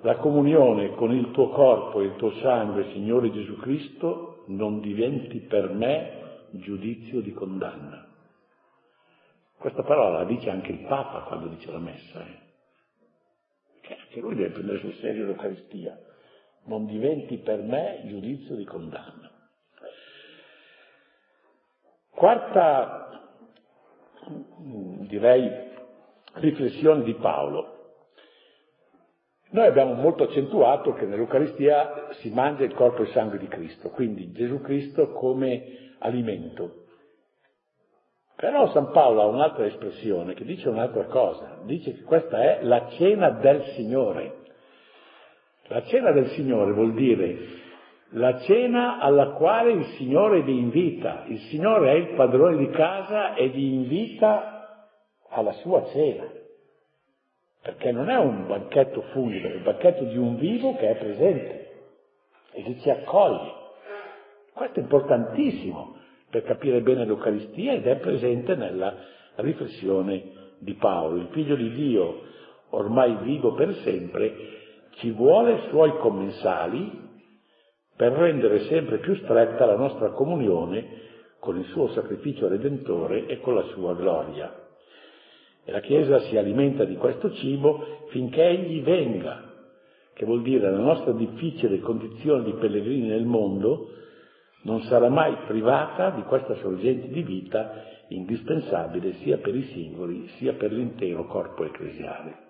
la 0.02 0.16
comunione 0.16 0.94
con 0.94 1.12
il 1.12 1.32
tuo 1.32 1.48
corpo 1.48 2.00
e 2.00 2.04
il 2.04 2.16
tuo 2.16 2.30
sangue, 2.40 2.90
Signore 2.92 3.32
Gesù 3.32 3.56
Cristo, 3.56 4.44
non 4.46 4.80
diventi 4.80 5.40
per 5.40 5.70
me 5.70 6.46
giudizio 6.50 7.20
di 7.20 7.32
condanna. 7.32 8.06
Questa 9.58 9.82
parola 9.82 10.18
la 10.18 10.24
dice 10.24 10.50
anche 10.50 10.70
il 10.70 10.86
Papa 10.86 11.22
quando 11.22 11.48
dice 11.48 11.70
la 11.72 11.80
messa, 11.80 12.24
eh? 12.24 12.46
Che 13.88 13.96
anche 13.98 14.20
lui 14.20 14.34
deve 14.34 14.50
prendere 14.50 14.78
sul 14.80 14.94
serio 14.96 15.24
l'Eucaristia. 15.24 15.98
Non 16.64 16.84
diventi 16.84 17.38
per 17.38 17.62
me 17.62 18.02
giudizio 18.04 18.54
di 18.54 18.64
condanna. 18.64 19.30
Quarta, 22.10 23.30
direi, 25.06 25.50
riflessione 26.34 27.02
di 27.04 27.14
Paolo. 27.14 27.76
Noi 29.50 29.66
abbiamo 29.66 29.94
molto 29.94 30.24
accentuato 30.24 30.92
che 30.92 31.06
nell'Eucaristia 31.06 32.12
si 32.20 32.28
mangia 32.28 32.64
il 32.64 32.74
corpo 32.74 33.00
e 33.00 33.06
il 33.06 33.12
sangue 33.12 33.38
di 33.38 33.48
Cristo, 33.48 33.88
quindi 33.88 34.32
Gesù 34.32 34.60
Cristo 34.60 35.12
come 35.12 35.94
alimento. 36.00 36.77
Però 38.40 38.70
San 38.70 38.92
Paolo 38.92 39.22
ha 39.22 39.26
un'altra 39.26 39.66
espressione 39.66 40.34
che 40.34 40.44
dice 40.44 40.68
un'altra 40.68 41.06
cosa, 41.06 41.58
dice 41.64 41.92
che 41.92 42.02
questa 42.02 42.40
è 42.40 42.60
la 42.62 42.86
cena 42.90 43.30
del 43.30 43.64
Signore. 43.74 44.44
La 45.64 45.82
cena 45.82 46.12
del 46.12 46.28
Signore 46.28 46.72
vuol 46.72 46.94
dire 46.94 47.36
la 48.10 48.38
cena 48.42 49.00
alla 49.00 49.30
quale 49.30 49.72
il 49.72 49.84
Signore 49.96 50.42
vi 50.42 50.56
invita. 50.56 51.24
Il 51.26 51.40
Signore 51.50 51.90
è 51.90 51.94
il 51.94 52.14
padrone 52.14 52.58
di 52.58 52.70
casa 52.70 53.34
e 53.34 53.48
vi 53.48 53.74
invita 53.74 54.86
alla 55.30 55.52
sua 55.54 55.86
cena 55.86 56.30
perché 57.60 57.90
non 57.90 58.08
è 58.08 58.16
un 58.16 58.46
banchetto 58.46 59.02
funebre, 59.12 59.50
è 59.50 59.56
il 59.56 59.62
banchetto 59.62 60.04
di 60.04 60.16
un 60.16 60.36
vivo 60.36 60.76
che 60.76 60.90
è 60.90 60.96
presente 60.96 61.70
e 62.52 62.62
che 62.62 62.78
ci 62.78 62.88
accoglie. 62.88 63.52
Questo 64.54 64.78
è 64.78 64.82
importantissimo 64.82 65.97
per 66.30 66.42
capire 66.42 66.80
bene 66.82 67.04
l'Eucaristia 67.04 67.72
ed 67.72 67.86
è 67.86 67.96
presente 67.96 68.54
nella 68.54 68.94
riflessione 69.36 70.56
di 70.58 70.74
Paolo. 70.74 71.16
Il 71.16 71.28
figlio 71.30 71.56
di 71.56 71.70
Dio, 71.72 72.22
ormai 72.70 73.16
vivo 73.22 73.54
per 73.54 73.74
sempre, 73.82 74.34
ci 74.96 75.10
vuole 75.10 75.68
suoi 75.70 75.96
commensali 75.98 77.06
per 77.96 78.12
rendere 78.12 78.60
sempre 78.66 78.98
più 78.98 79.14
stretta 79.16 79.66
la 79.66 79.76
nostra 79.76 80.10
comunione 80.10 81.06
con 81.40 81.56
il 81.56 81.64
suo 81.66 81.88
sacrificio 81.88 82.48
redentore 82.48 83.26
e 83.26 83.40
con 83.40 83.54
la 83.54 83.62
sua 83.74 83.94
gloria. 83.94 84.66
E 85.64 85.72
la 85.72 85.80
Chiesa 85.80 86.20
si 86.20 86.36
alimenta 86.36 86.84
di 86.84 86.96
questo 86.96 87.32
cibo 87.34 88.06
finché 88.08 88.44
Egli 88.44 88.82
venga, 88.82 89.44
che 90.14 90.24
vuol 90.24 90.42
dire 90.42 90.70
la 90.70 90.78
nostra 90.78 91.12
difficile 91.12 91.80
condizione 91.80 92.44
di 92.44 92.52
pellegrini 92.52 93.08
nel 93.08 93.24
mondo 93.24 93.90
non 94.62 94.82
sarà 94.82 95.08
mai 95.08 95.36
privata 95.46 96.10
di 96.10 96.22
questa 96.22 96.54
sorgente 96.56 97.08
di 97.08 97.22
vita 97.22 97.84
indispensabile 98.08 99.14
sia 99.14 99.38
per 99.38 99.54
i 99.54 99.62
singoli 99.64 100.28
sia 100.36 100.54
per 100.54 100.72
l'intero 100.72 101.26
corpo 101.26 101.64
ecclesiale. 101.64 102.46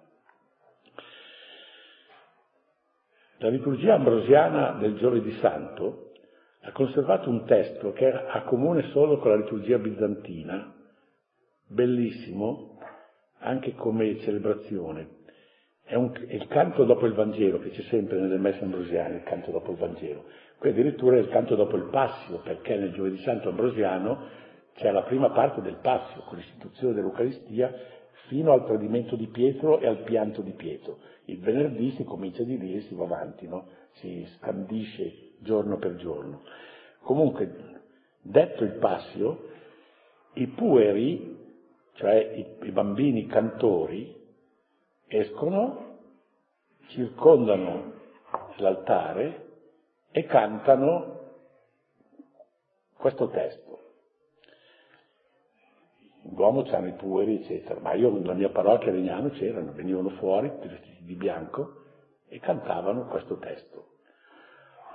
La 3.39 3.49
liturgia 3.49 3.95
ambrosiana 3.95 4.73
del 4.73 4.97
giovedì 4.97 5.33
santo 5.41 6.13
ha 6.63 6.73
conservato 6.73 7.31
un 7.31 7.45
testo 7.45 7.93
che 7.93 8.11
ha 8.11 8.43
comune 8.43 8.91
solo 8.91 9.19
con 9.19 9.31
la 9.31 9.37
liturgia 9.37 9.79
bizantina, 9.79 10.75
bellissimo, 11.67 12.79
anche 13.39 13.75
come 13.75 14.19
celebrazione. 14.21 15.17
È, 15.85 15.95
un, 15.95 16.13
è, 16.13 16.35
il 16.35 16.49
canto 16.49 16.85
dopo 16.85 17.07
il 17.07 17.15
Vangelo, 17.15 17.61
che 17.61 17.71
c'è 17.71 17.83
sempre 17.83 18.19
nelle 18.19 18.39
messe 18.39 18.65
ambrosiane, 18.65 19.17
il 19.17 19.23
canto 19.23 19.53
dopo 19.53 19.71
il 19.71 19.79
Vangelo. 19.79 20.25
Qui 20.59 20.71
addirittura 20.71 21.17
è 21.17 21.21
il 21.21 21.29
canto 21.29 21.55
dopo 21.55 21.77
il 21.77 21.89
Passio, 21.91 22.39
perché 22.39 22.77
nel 22.77 22.93
giovedì 22.93 23.19
santo 23.19 23.51
ambrosiano 23.51 24.37
c'è 24.75 24.91
la 24.91 25.03
prima 25.03 25.31
parte 25.31 25.61
del 25.61 25.79
Passio, 25.81 26.23
con 26.23 26.39
l'istituzione 26.39 26.95
dell'Eucaristia, 26.95 27.73
fino 28.27 28.53
al 28.53 28.65
tradimento 28.67 29.17
di 29.17 29.29
Pietro 29.29 29.79
e 29.79 29.87
al 29.87 30.03
pianto 30.03 30.43
di 30.43 30.53
Pietro. 30.53 30.99
Il 31.27 31.39
venerdì 31.39 31.93
si 31.93 32.05
comincia 32.05 32.43
di 32.43 32.59
lì 32.59 32.75
e 32.75 32.81
si 32.83 32.95
va 32.95 33.05
avanti, 33.05 33.47
no? 33.47 33.67
si 33.93 34.27
scandisce 34.37 35.35
giorno 35.39 35.79
per 35.79 35.97
giorno. 35.97 36.43
Comunque, 37.03 37.51
detto 38.21 38.65
il 38.65 38.75
Passio, 38.75 39.47
i 40.35 40.47
pueri 40.49 41.37
cioè 41.99 42.15
i, 42.15 42.67
i 42.67 42.71
bambini 42.71 43.27
cantori, 43.27 44.15
escono, 45.09 45.99
circondano 46.87 47.93
l'altare 48.59 49.48
e 50.19 50.25
cantano 50.25 51.17
questo 52.97 53.29
testo. 53.29 53.79
in 56.23 56.35
Duomo 56.35 56.63
c'erano 56.63 56.89
i 56.89 56.95
pueri, 56.95 57.37
eccetera, 57.37 57.79
ma 57.79 57.95
io 57.95 58.11
nella 58.11 58.35
mia 58.35 58.49
parrocchia 58.49 58.91
a 58.91 58.95
Legnano 58.95 59.29
c'erano, 59.31 59.71
venivano 59.71 60.09
fuori 60.17 60.51
vestiti 60.61 61.05
di 61.05 61.15
bianco 61.15 61.85
e 62.27 62.41
cantavano 62.41 63.07
questo 63.07 63.39
testo. 63.39 63.91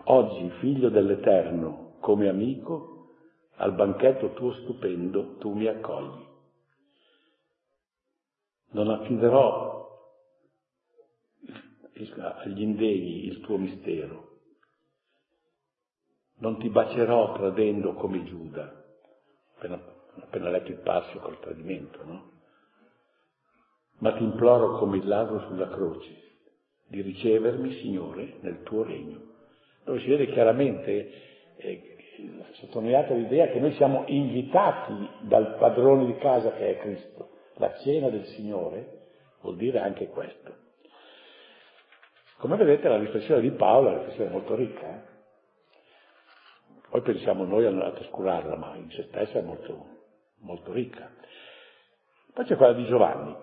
Oggi, 0.06 0.50
figlio 0.60 0.90
dell'Eterno, 0.90 1.96
come 2.02 2.28
amico, 2.28 3.14
al 3.56 3.74
banchetto 3.76 4.34
tuo 4.34 4.52
stupendo 4.52 5.38
tu 5.38 5.54
mi 5.54 5.68
accogli. 5.68 6.26
Non 8.72 8.90
affiderò 8.90 9.72
agli 12.44 12.62
indegni 12.62 13.28
il 13.28 13.40
tuo 13.40 13.58
mistero. 13.58 14.33
Non 16.44 16.60
ti 16.60 16.68
bacerò 16.68 17.32
tradendo 17.38 17.94
come 17.94 18.26
Giuda, 18.26 18.70
appena, 19.56 19.82
appena 20.20 20.50
letto 20.50 20.72
il 20.72 20.80
passo 20.80 21.18
col 21.20 21.40
tradimento, 21.40 22.04
no? 22.04 22.32
Ma 24.00 24.12
ti 24.12 24.24
imploro 24.24 24.78
come 24.78 24.98
il 24.98 25.08
ladro 25.08 25.40
sulla 25.48 25.70
croce 25.70 26.10
di 26.90 27.00
ricevermi, 27.00 27.76
Signore, 27.76 28.40
nel 28.42 28.62
tuo 28.64 28.84
regno. 28.84 29.22
Dove 29.86 30.02
si 30.02 30.10
vede 30.10 30.34
chiaramente, 30.34 31.12
eh, 31.56 31.96
sottolineata 32.56 33.14
l'idea 33.14 33.48
che 33.48 33.62
noi 33.62 33.72
siamo 33.76 34.04
invitati 34.08 35.10
dal 35.22 35.56
padrone 35.58 36.08
di 36.08 36.18
casa 36.18 36.52
che 36.52 36.72
è 36.72 36.80
Cristo. 36.80 37.38
La 37.54 37.74
cena 37.78 38.10
del 38.10 38.26
Signore 38.36 39.12
vuol 39.40 39.56
dire 39.56 39.80
anche 39.80 40.10
questo. 40.10 40.54
Come 42.40 42.58
vedete 42.58 42.90
la 42.90 42.98
riflessione 42.98 43.40
di 43.40 43.52
Paolo 43.52 43.88
è 43.88 43.92
una 43.92 44.00
riflessione 44.00 44.30
molto 44.30 44.56
ricca. 44.56 44.90
Eh? 44.90 45.12
Poi 46.94 47.02
pensiamo 47.02 47.44
noi 47.44 47.66
a 47.66 47.92
trascurarla, 47.92 48.56
ma 48.56 48.76
in 48.76 48.92
se 48.92 49.06
stessa 49.08 49.40
è 49.40 49.42
molto, 49.42 49.86
molto 50.42 50.72
ricca. 50.72 51.10
Poi 52.32 52.46
c'è 52.46 52.56
quella 52.56 52.74
di 52.74 52.86
Giovanni. 52.86 53.36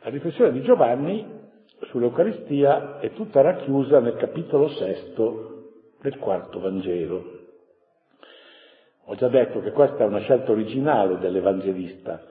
La 0.00 0.10
riflessione 0.10 0.52
di 0.52 0.60
Giovanni 0.60 1.26
sull'Eucaristia 1.88 2.98
è 2.98 3.14
tutta 3.14 3.40
racchiusa 3.40 4.00
nel 4.00 4.16
capitolo 4.16 4.68
sesto 4.68 5.94
del 6.02 6.18
quarto 6.18 6.60
Vangelo. 6.60 7.24
Ho 9.06 9.14
già 9.14 9.28
detto 9.28 9.62
che 9.62 9.72
questa 9.72 10.04
è 10.04 10.06
una 10.06 10.20
scelta 10.20 10.50
originale 10.50 11.18
dell'Evangelista, 11.20 12.22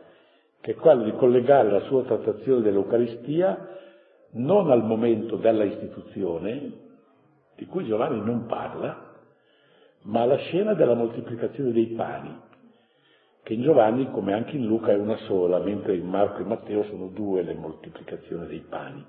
che 0.61 0.73
è 0.73 0.75
quella 0.75 1.03
di 1.03 1.13
collegare 1.13 1.71
la 1.71 1.81
sua 1.85 2.03
trattazione 2.03 2.61
dell'Eucaristia 2.61 3.75
non 4.33 4.69
al 4.69 4.83
momento 4.83 5.35
della 5.37 5.63
istituzione, 5.63 6.85
di 7.57 7.65
cui 7.65 7.85
Giovanni 7.85 8.21
non 8.23 8.45
parla, 8.45 9.15
ma 10.03 10.21
alla 10.21 10.37
scena 10.37 10.73
della 10.73 10.93
moltiplicazione 10.93 11.71
dei 11.71 11.87
pani, 11.87 12.39
che 13.43 13.53
in 13.53 13.63
Giovanni, 13.63 14.09
come 14.11 14.33
anche 14.33 14.55
in 14.55 14.65
Luca, 14.65 14.91
è 14.91 14.95
una 14.95 15.17
sola, 15.25 15.59
mentre 15.59 15.95
in 15.95 16.07
Marco 16.07 16.41
e 16.41 16.45
Matteo 16.45 16.83
sono 16.85 17.07
due 17.07 17.41
le 17.41 17.53
moltiplicazioni 17.55 18.47
dei 18.47 18.65
pani. 18.69 19.05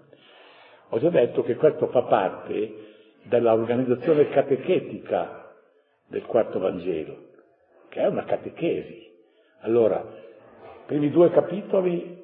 Ho 0.91 0.99
già 0.99 1.11
detto 1.11 1.43
che 1.43 1.55
questo 1.55 1.89
fa 1.89 2.03
parte 2.03 2.87
dell'organizzazione 3.25 4.29
catechetica 4.31 5.55
del 6.09 6.25
quarto 6.25 6.59
Vangelo, 6.59 7.17
che 7.89 8.01
è 8.01 8.07
una 8.07 8.25
catechesi. 8.25 9.07
Allora, 9.61 9.97
i 9.99 10.87
primi 10.87 11.11
due 11.11 11.31
capitoli 11.31 12.17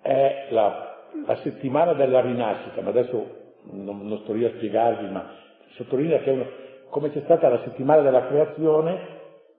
è 0.00 0.48
la 0.50 0.94
la 1.24 1.36
settimana 1.36 1.94
della 1.94 2.20
rinascita, 2.20 2.82
ma 2.82 2.90
adesso 2.90 3.45
non, 3.70 4.06
non 4.06 4.18
sto 4.18 4.32
lì 4.32 4.44
a 4.44 4.50
spiegarvi, 4.50 5.08
ma 5.10 5.30
sottolinea 5.76 6.18
che 6.20 6.30
una, 6.30 6.46
come 6.90 7.10
c'è 7.10 7.20
stata 7.24 7.48
la 7.48 7.60
settimana 7.64 8.02
della 8.02 8.26
creazione, 8.26 9.14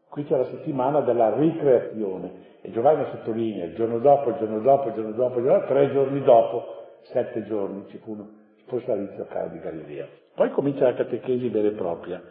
qui 0.10 0.26
c'è 0.26 0.38
la 0.38 0.46
settimana 0.46 1.02
della 1.02 1.36
ricreazione. 1.36 2.46
E 2.62 2.72
Giovanni 2.72 3.06
sottolinea 3.12 3.66
il 3.66 3.76
giorno 3.76 4.00
dopo, 4.00 4.30
il 4.30 4.38
giorno 4.38 4.60
dopo, 4.60 4.90
il 4.90 4.96
giorno 4.96 5.12
dopo, 5.12 5.38
il 5.38 5.44
giorno 5.46 5.60
dopo, 5.60 5.74
tre 5.74 5.92
giorni 5.92 6.22
dopo, 6.24 6.66
sette 7.04 7.46
giorni 7.46 7.86
ci 7.90 7.98
furono, 8.00 8.30
forse 8.66 8.92
all'inizio 8.92 9.24
a 9.24 9.28
casa 9.28 9.54
di 9.54 9.60
Galilea. 9.60 10.08
Poi 10.36 10.52
comincia 10.52 10.86
la 10.86 10.94
catechesi 10.94 11.50
vera 11.50 11.68
e 11.68 11.72
propria. 11.72 12.22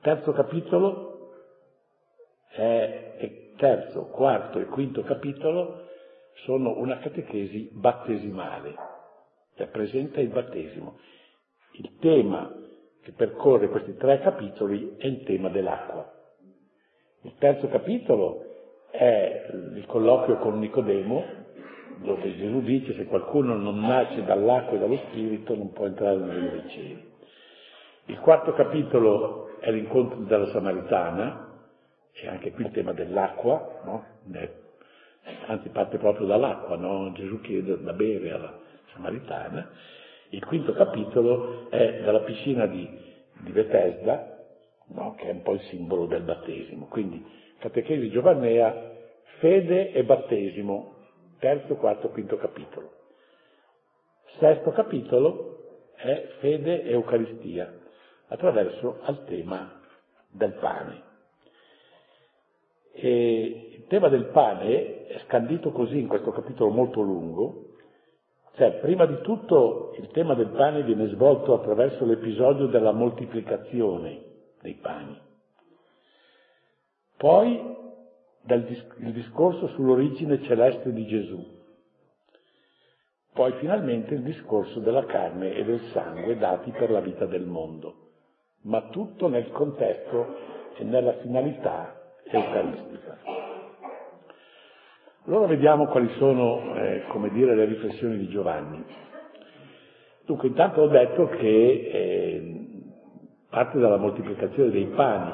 Terzo 0.00 0.32
capitolo, 0.32 1.30
è, 2.52 3.10
terzo, 3.56 4.06
quarto 4.06 4.58
e 4.58 4.64
quinto 4.64 5.02
capitolo 5.02 5.88
sono 6.44 6.78
una 6.78 6.98
catechesi 6.98 7.70
battesimale, 7.72 8.74
che 9.60 9.66
presenta 9.66 10.20
il 10.20 10.28
battesimo. 10.28 10.98
Il 11.72 11.98
tema 12.00 12.50
che 13.02 13.12
percorre 13.12 13.68
questi 13.68 13.94
tre 13.96 14.20
capitoli 14.20 14.96
è 14.96 15.06
il 15.06 15.22
tema 15.24 15.50
dell'acqua. 15.50 16.10
Il 17.22 17.34
terzo 17.38 17.68
capitolo 17.68 18.44
è 18.90 19.50
il 19.74 19.84
colloquio 19.86 20.38
con 20.38 20.58
Nicodemo, 20.58 21.38
dove 21.98 22.36
Gesù 22.36 22.62
dice 22.62 22.94
se 22.94 23.04
qualcuno 23.04 23.54
non 23.56 23.78
nasce 23.80 24.24
dall'acqua 24.24 24.76
e 24.76 24.80
dallo 24.80 24.96
spirito 25.08 25.54
non 25.54 25.72
può 25.72 25.84
entrare 25.84 26.16
nel 26.16 26.30
regno 26.30 26.50
dei 26.50 26.70
cieli. 26.70 27.08
Il 28.06 28.18
quarto 28.20 28.54
capitolo 28.54 29.58
è 29.60 29.70
l'incontro 29.70 30.20
della 30.20 30.46
Samaritana, 30.46 31.48
e 32.12 32.28
anche 32.28 32.52
qui 32.52 32.64
il 32.64 32.72
tema 32.72 32.92
dell'acqua, 32.92 33.82
no? 33.84 34.04
anzi 35.46 35.68
parte 35.68 35.98
proprio 35.98 36.26
dall'acqua, 36.26 36.76
no? 36.76 37.12
Gesù 37.12 37.40
chiede 37.40 37.80
da 37.82 37.92
bere 37.92 38.32
alla 38.32 38.58
Samaritana. 38.92 39.70
Il 40.30 40.44
quinto 40.44 40.72
capitolo 40.72 41.68
è 41.70 42.02
dalla 42.02 42.20
piscina 42.20 42.66
di, 42.66 42.88
di 43.40 43.50
Bethesda, 43.50 44.38
no? 44.88 45.14
che 45.16 45.24
è 45.24 45.30
un 45.32 45.42
po' 45.42 45.54
il 45.54 45.60
simbolo 45.62 46.06
del 46.06 46.22
battesimo. 46.22 46.86
Quindi 46.86 47.24
catechesi 47.58 48.10
Giovannea, 48.10 48.92
fede 49.38 49.92
e 49.92 50.04
battesimo, 50.04 50.94
terzo, 51.38 51.76
quarto, 51.76 52.10
quinto 52.10 52.36
capitolo. 52.36 52.92
Sesto 54.38 54.70
capitolo 54.70 55.90
è 55.96 56.28
fede 56.38 56.84
e 56.84 56.90
Eucaristia, 56.92 57.72
attraverso 58.28 59.00
al 59.02 59.24
tema 59.24 59.80
del 60.30 60.52
pane. 60.52 61.08
E 62.92 63.76
il 63.76 63.86
tema 63.86 64.08
del 64.08 64.26
pane 64.26 65.06
è 65.06 65.18
scandito 65.26 65.72
così 65.72 65.98
in 65.98 66.06
questo 66.06 66.30
capitolo 66.30 66.70
molto 66.70 67.00
lungo, 67.00 67.69
cioè 68.60 68.72
prima 68.72 69.06
di 69.06 69.22
tutto 69.22 69.94
il 69.96 70.08
tema 70.08 70.34
del 70.34 70.50
pane 70.50 70.82
viene 70.82 71.06
svolto 71.06 71.54
attraverso 71.54 72.04
l'episodio 72.04 72.66
della 72.66 72.92
moltiplicazione 72.92 74.20
dei 74.60 74.74
pani, 74.74 75.18
poi 77.16 77.58
dis- 78.42 78.86
il 78.98 79.12
discorso 79.14 79.66
sull'origine 79.68 80.42
celeste 80.42 80.92
di 80.92 81.06
Gesù, 81.06 81.42
poi 83.32 83.52
finalmente 83.52 84.12
il 84.12 84.20
discorso 84.20 84.78
della 84.80 85.06
carne 85.06 85.54
e 85.54 85.64
del 85.64 85.80
sangue 85.94 86.36
dati 86.36 86.70
per 86.72 86.90
la 86.90 87.00
vita 87.00 87.24
del 87.24 87.46
mondo, 87.46 87.94
ma 88.64 88.88
tutto 88.90 89.28
nel 89.28 89.50
contesto 89.52 90.36
e 90.76 90.84
nella 90.84 91.14
finalità 91.14 91.98
eucaristica. 92.24 93.39
Allora 95.26 95.48
vediamo 95.48 95.86
quali 95.86 96.08
sono, 96.16 96.74
eh, 96.76 97.02
come 97.08 97.28
dire, 97.30 97.54
le 97.54 97.66
riflessioni 97.66 98.16
di 98.16 98.28
Giovanni. 98.28 98.82
Dunque, 100.24 100.48
intanto 100.48 100.80
ho 100.80 100.88
detto 100.88 101.28
che 101.28 101.36
eh, 101.92 102.60
parte 103.50 103.78
dalla 103.78 103.98
moltiplicazione 103.98 104.70
dei 104.70 104.86
pani. 104.86 105.30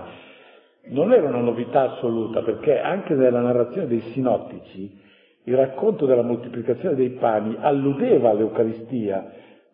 Non 0.88 1.12
era 1.12 1.28
una 1.28 1.40
novità 1.40 1.92
assoluta, 1.92 2.42
perché 2.42 2.80
anche 2.80 3.14
nella 3.14 3.40
narrazione 3.40 3.86
dei 3.86 4.00
sinottici 4.12 5.00
il 5.44 5.56
racconto 5.56 6.04
della 6.06 6.22
moltiplicazione 6.22 6.96
dei 6.96 7.10
pani 7.10 7.56
alludeva 7.60 8.30
all'Eucaristia, 8.30 9.24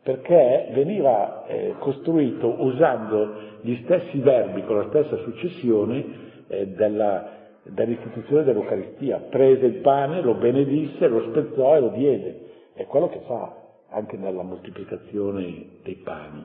perché 0.03 0.68
veniva 0.75 1.46
eh, 1.46 1.75
costruito 1.79 2.62
usando 2.62 3.35
gli 3.62 3.77
stessi 3.85 4.18
verbi 4.18 4.62
con 4.64 4.77
la 4.77 4.88
stessa 4.88 5.16
successione 5.16 6.05
eh, 6.48 6.66
della, 6.66 7.41
dell'istituzione 7.62 8.44
dell'Eucaristia. 8.44 9.18
Prese 9.31 9.66
il 9.66 9.77
pane, 9.77 10.20
lo 10.20 10.35
benedisse, 10.35 11.07
lo 11.07 11.22
spezzò 11.31 11.77
e 11.77 11.81
lo 11.81 11.88
diede. 11.88 12.40
È 12.75 12.87
quello 12.87 13.09
che 13.09 13.20
fa 13.27 13.57
anche 13.90 14.16
nella 14.16 14.42
moltiplicazione 14.42 15.66
dei 15.83 15.96
pani. 15.96 16.44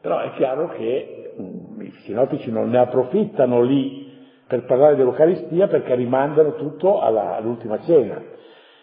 Però 0.00 0.20
è 0.20 0.32
chiaro 0.34 0.68
che 0.68 1.32
mh, 1.36 1.42
mm, 1.42 1.80
i 1.80 1.92
sinottici 2.04 2.50
non 2.50 2.70
ne 2.70 2.78
approfittano 2.78 3.62
lì 3.62 4.06
per 4.46 4.64
parlare 4.64 4.96
dell'Eucaristia 4.96 5.66
perché 5.66 5.94
rimandano 5.94 6.54
tutto 6.54 7.00
alla, 7.00 7.36
all'ultima 7.36 7.80
cena. 7.82 8.22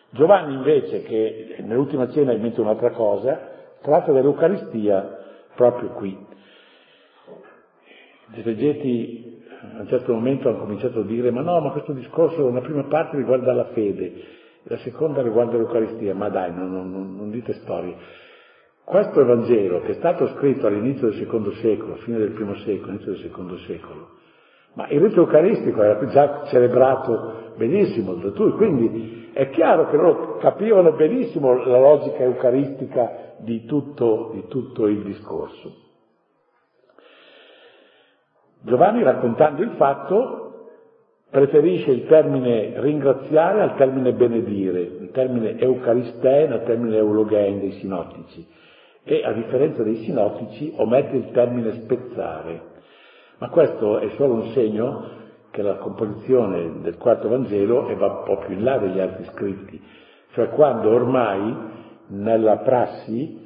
Giovanni 0.10 0.54
invece, 0.54 1.04
che 1.04 1.56
nell'ultima 1.60 2.10
cena 2.12 2.32
ha 2.32 2.36
in 2.36 2.42
mente 2.42 2.62
un'altra 2.62 2.92
cosa, 2.92 3.54
tratta 3.82 4.12
dell'Eucaristia 4.12 5.24
proprio 5.56 5.90
qui. 5.90 6.26
Gli 8.28 8.40
esegeti 8.40 9.45
a 9.78 9.82
un 9.82 9.88
certo 9.88 10.14
momento 10.14 10.50
hanno 10.50 10.60
cominciato 10.60 11.00
a 11.00 11.04
dire 11.04 11.32
ma 11.32 11.42
no, 11.42 11.60
ma 11.60 11.72
questo 11.72 11.94
discorso, 11.94 12.46
una 12.46 12.62
prima 12.62 12.84
parte 12.84 13.18
riguarda 13.18 13.54
la 13.54 13.66
fede, 13.66 14.14
la 14.64 14.78
seconda 14.78 15.22
riguarda 15.22 15.58
l'Eucaristia, 15.58 16.14
ma 16.16 16.30
dai, 16.30 16.54
non, 16.54 16.72
non, 16.72 17.16
non 17.16 17.30
dite 17.30 17.54
storie. 17.54 17.96
Questo 18.84 19.22
Evangelo, 19.22 19.82
che 19.82 19.92
è 19.92 19.96
stato 19.96 20.28
scritto 20.28 20.68
all'inizio 20.68 21.10
del 21.10 21.18
secondo 21.18 21.52
secolo, 21.54 21.96
fine 21.96 22.20
del 22.20 22.32
primo 22.32 22.56
secolo, 22.58 22.90
inizio 22.92 23.14
del 23.14 23.22
secondo 23.22 23.58
secolo, 23.60 24.10
Ma 24.74 24.88
il 24.90 25.02
rito 25.02 25.22
eucaristico 25.22 25.82
era 25.82 26.06
già 26.08 26.44
celebrato 26.46 27.54
benissimo 27.58 28.14
da 28.14 28.30
tutti, 28.30 28.56
quindi 28.58 29.30
è 29.34 29.50
chiaro 29.50 29.90
che 29.90 29.98
loro 29.98 30.38
capivano 30.38 30.94
benissimo 30.94 31.54
la 31.66 31.80
logica 31.80 32.20
eucaristica 32.20 33.34
di 33.40 33.66
tutto, 33.66 34.32
di 34.34 34.46
tutto 34.48 34.88
il 34.88 35.04
discorso. 35.04 35.85
Giovanni 38.66 39.04
raccontando 39.04 39.62
il 39.62 39.74
fatto 39.78 40.46
preferisce 41.30 41.92
il 41.92 42.08
termine 42.08 42.74
ringraziare 42.82 43.62
al 43.62 43.76
termine 43.76 44.14
benedire, 44.14 44.80
il 44.82 45.12
termine 45.12 45.56
eucaristein 45.60 46.52
al 46.52 46.64
termine 46.64 46.98
eulogein 46.98 47.60
dei 47.60 47.74
sinottici 47.74 48.48
e 49.04 49.24
a 49.24 49.34
differenza 49.34 49.84
dei 49.84 49.98
sinottici 49.98 50.74
omette 50.78 51.16
il 51.16 51.30
termine 51.32 51.74
spezzare. 51.74 52.62
Ma 53.38 53.50
questo 53.50 54.00
è 54.00 54.10
solo 54.16 54.34
un 54.34 54.48
segno 54.54 55.10
che 55.52 55.62
la 55.62 55.76
composizione 55.76 56.80
del 56.82 56.98
quarto 56.98 57.30
Vangelo 57.30 57.96
va 57.96 58.08
un 58.08 58.24
po' 58.26 58.38
più 58.46 58.56
in 58.56 58.64
là 58.64 58.80
degli 58.80 59.00
altri 59.00 59.26
scritti, 59.26 59.80
cioè 60.32 60.50
quando 60.50 60.90
ormai 60.90 61.56
nella 62.08 62.58
prassi 62.58 63.44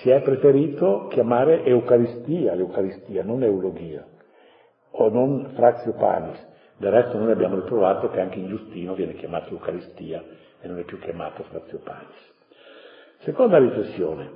si 0.00 0.08
è 0.08 0.22
preferito 0.22 1.08
chiamare 1.10 1.62
Eucaristia 1.62 2.54
l'Eucaristia, 2.54 3.22
non 3.22 3.42
Eulogia, 3.42 4.06
o 4.92 5.08
non 5.08 5.52
Frazio 5.54 5.92
Panis. 5.94 6.50
Del 6.76 6.90
resto 6.90 7.18
noi 7.18 7.30
abbiamo 7.30 7.56
ritrovato 7.56 8.10
che 8.10 8.20
anche 8.20 8.38
in 8.38 8.48
Giustino 8.48 8.94
viene 8.94 9.14
chiamato 9.14 9.50
Eucaristia 9.50 10.22
e 10.60 10.68
non 10.68 10.78
è 10.78 10.84
più 10.84 10.98
chiamato 10.98 11.42
Frazio 11.44 11.80
Panis. 11.84 12.30
Seconda 13.18 13.58
riflessione. 13.58 14.30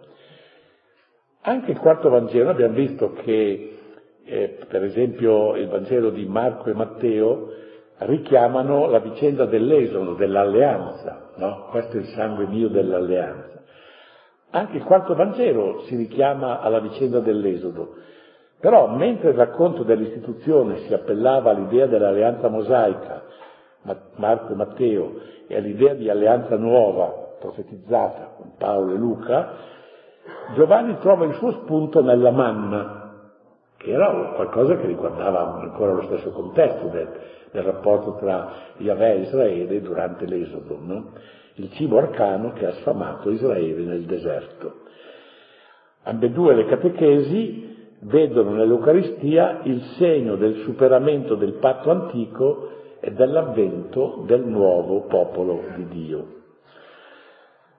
Anche 1.43 1.73
il 1.73 1.79
quarto 1.79 2.09
Vangelo 2.09 2.51
abbiamo 2.51 2.75
visto 2.75 3.13
che, 3.13 3.79
eh, 4.25 4.59
per 4.69 4.85
esempio, 4.85 5.57
il 5.57 5.69
Vangelo 5.69 6.11
di 6.11 6.25
Marco 6.25 6.71
e 6.71 6.75
Matteo 6.75 7.53
richiamano 7.99 8.89
la 8.89 8.99
vicenda 8.99 9.47
dell'esodo, 9.47 10.15
dell'alleanza, 10.15 11.31
no? 11.37 11.67
Questo 11.71 11.97
è 11.97 12.01
il 12.01 12.07
sangue 12.09 12.47
mio 12.47 12.69
dell'alleanza. 12.69 13.63
Anche 14.51 14.77
il 14.77 14.85
quarto 14.85 15.15
Vangelo 15.15 15.81
si 15.83 15.97
richiama 15.97 16.61
alla 16.61 16.81
vicenda 16.81 17.21
dell'esodo, 17.21 17.95
però 18.59 18.89
mentre 18.89 19.31
il 19.31 19.37
racconto 19.37 19.83
dell'istituzione 19.83 20.79
si 20.87 20.95
appellava 20.95 21.51
all'idea 21.51 21.87
dell'alleanza 21.87 22.49
mosaica, 22.49 23.23
Marco 24.17 24.53
e 24.53 24.57
Matteo, 24.57 25.13
e 25.47 25.57
all'idea 25.57 25.95
di 25.95 26.09
alleanza 26.09 26.57
nuova 26.57 27.37
profetizzata 27.39 28.33
con 28.37 28.53
Paolo 28.57 28.95
e 28.95 28.97
Luca, 28.97 29.53
Giovanni 30.55 30.97
trova 30.99 31.25
il 31.25 31.35
suo 31.35 31.53
spunto 31.53 32.03
nella 32.03 32.31
manna, 32.31 33.31
che 33.77 33.91
era 33.91 34.33
qualcosa 34.35 34.77
che 34.77 34.87
riguardava 34.87 35.61
ancora 35.61 35.93
lo 35.93 36.03
stesso 36.03 36.31
contesto 36.31 36.87
del, 36.89 37.09
del 37.53 37.63
rapporto 37.63 38.17
tra 38.17 38.51
Yahweh 38.79 39.13
e 39.13 39.21
Israele 39.21 39.83
durante 39.83 40.27
l'Esodo, 40.27 40.79
no? 40.81 41.13
il 41.55 41.71
cibo 41.73 41.99
arcano 41.99 42.53
che 42.53 42.67
ha 42.67 42.73
sfamato 42.73 43.31
Israele 43.31 43.85
nel 43.85 44.03
deserto. 44.03 44.85
Ambedue 46.03 46.55
le 46.55 46.67
catechesi 46.67 47.76
vedono 48.07 48.53
nell'Eucaristia 48.53 49.61
il 49.65 49.81
segno 49.99 50.37
del 50.37 50.63
superamento 50.65 51.35
del 51.35 51.55
patto 51.55 51.91
antico 51.91 52.71
e 53.01 53.13
dell'avvento 53.13 54.23
del 54.27 54.45
nuovo 54.45 55.03
popolo 55.03 55.63
di 55.75 55.87
Dio. 55.89 56.35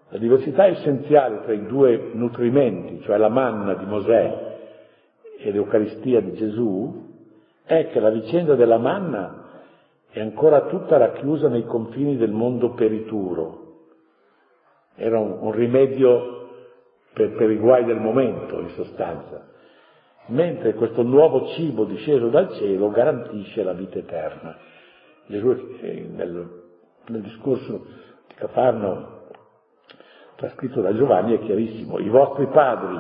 La 0.09 0.17
diversità 0.17 0.65
essenziale 0.65 1.41
tra 1.43 1.53
i 1.53 1.65
due 1.65 2.11
nutrimenti, 2.13 3.01
cioè 3.01 3.17
la 3.17 3.29
manna 3.29 3.73
di 3.73 3.85
Mosè 3.85 4.55
e 5.39 5.51
l'Eucaristia 5.51 6.21
di 6.21 6.33
Gesù, 6.33 7.05
è 7.63 7.89
che 7.89 7.99
la 7.99 8.09
vicenda 8.09 8.55
della 8.55 8.77
manna 8.77 9.43
è 10.09 10.21
ancora 10.21 10.61
tutta 10.67 10.97
racchiusa 10.97 11.49
nei 11.49 11.65
confini 11.65 12.15
del 12.15 12.31
mondo 12.31 12.71
perituro. 12.71 13.65
Era 14.95 15.19
un, 15.19 15.37
un 15.41 15.51
rimedio 15.51 16.49
per, 17.13 17.33
per 17.35 17.51
i 17.51 17.57
guai 17.57 17.83
del 17.83 17.99
momento, 17.99 18.59
in 18.59 18.69
sostanza, 18.69 19.55
mentre 20.27 20.73
questo 20.73 21.03
nuovo 21.03 21.47
cibo 21.47 21.85
disceso 21.85 22.29
dal 22.29 22.51
cielo 22.53 22.89
garantisce 22.89 23.63
la 23.63 23.73
vita 23.73 23.97
eterna. 23.97 24.57
Gesù 25.27 25.77
eh, 25.81 26.07
nel, 26.09 26.63
nel 27.07 27.21
discorso 27.21 27.85
di 28.27 28.33
Cafarno 28.35 29.15
trascritto 30.35 30.81
da 30.81 30.93
Giovanni 30.93 31.35
è 31.35 31.39
chiarissimo, 31.39 31.99
i 31.99 32.09
vostri 32.09 32.45
padri 32.47 32.99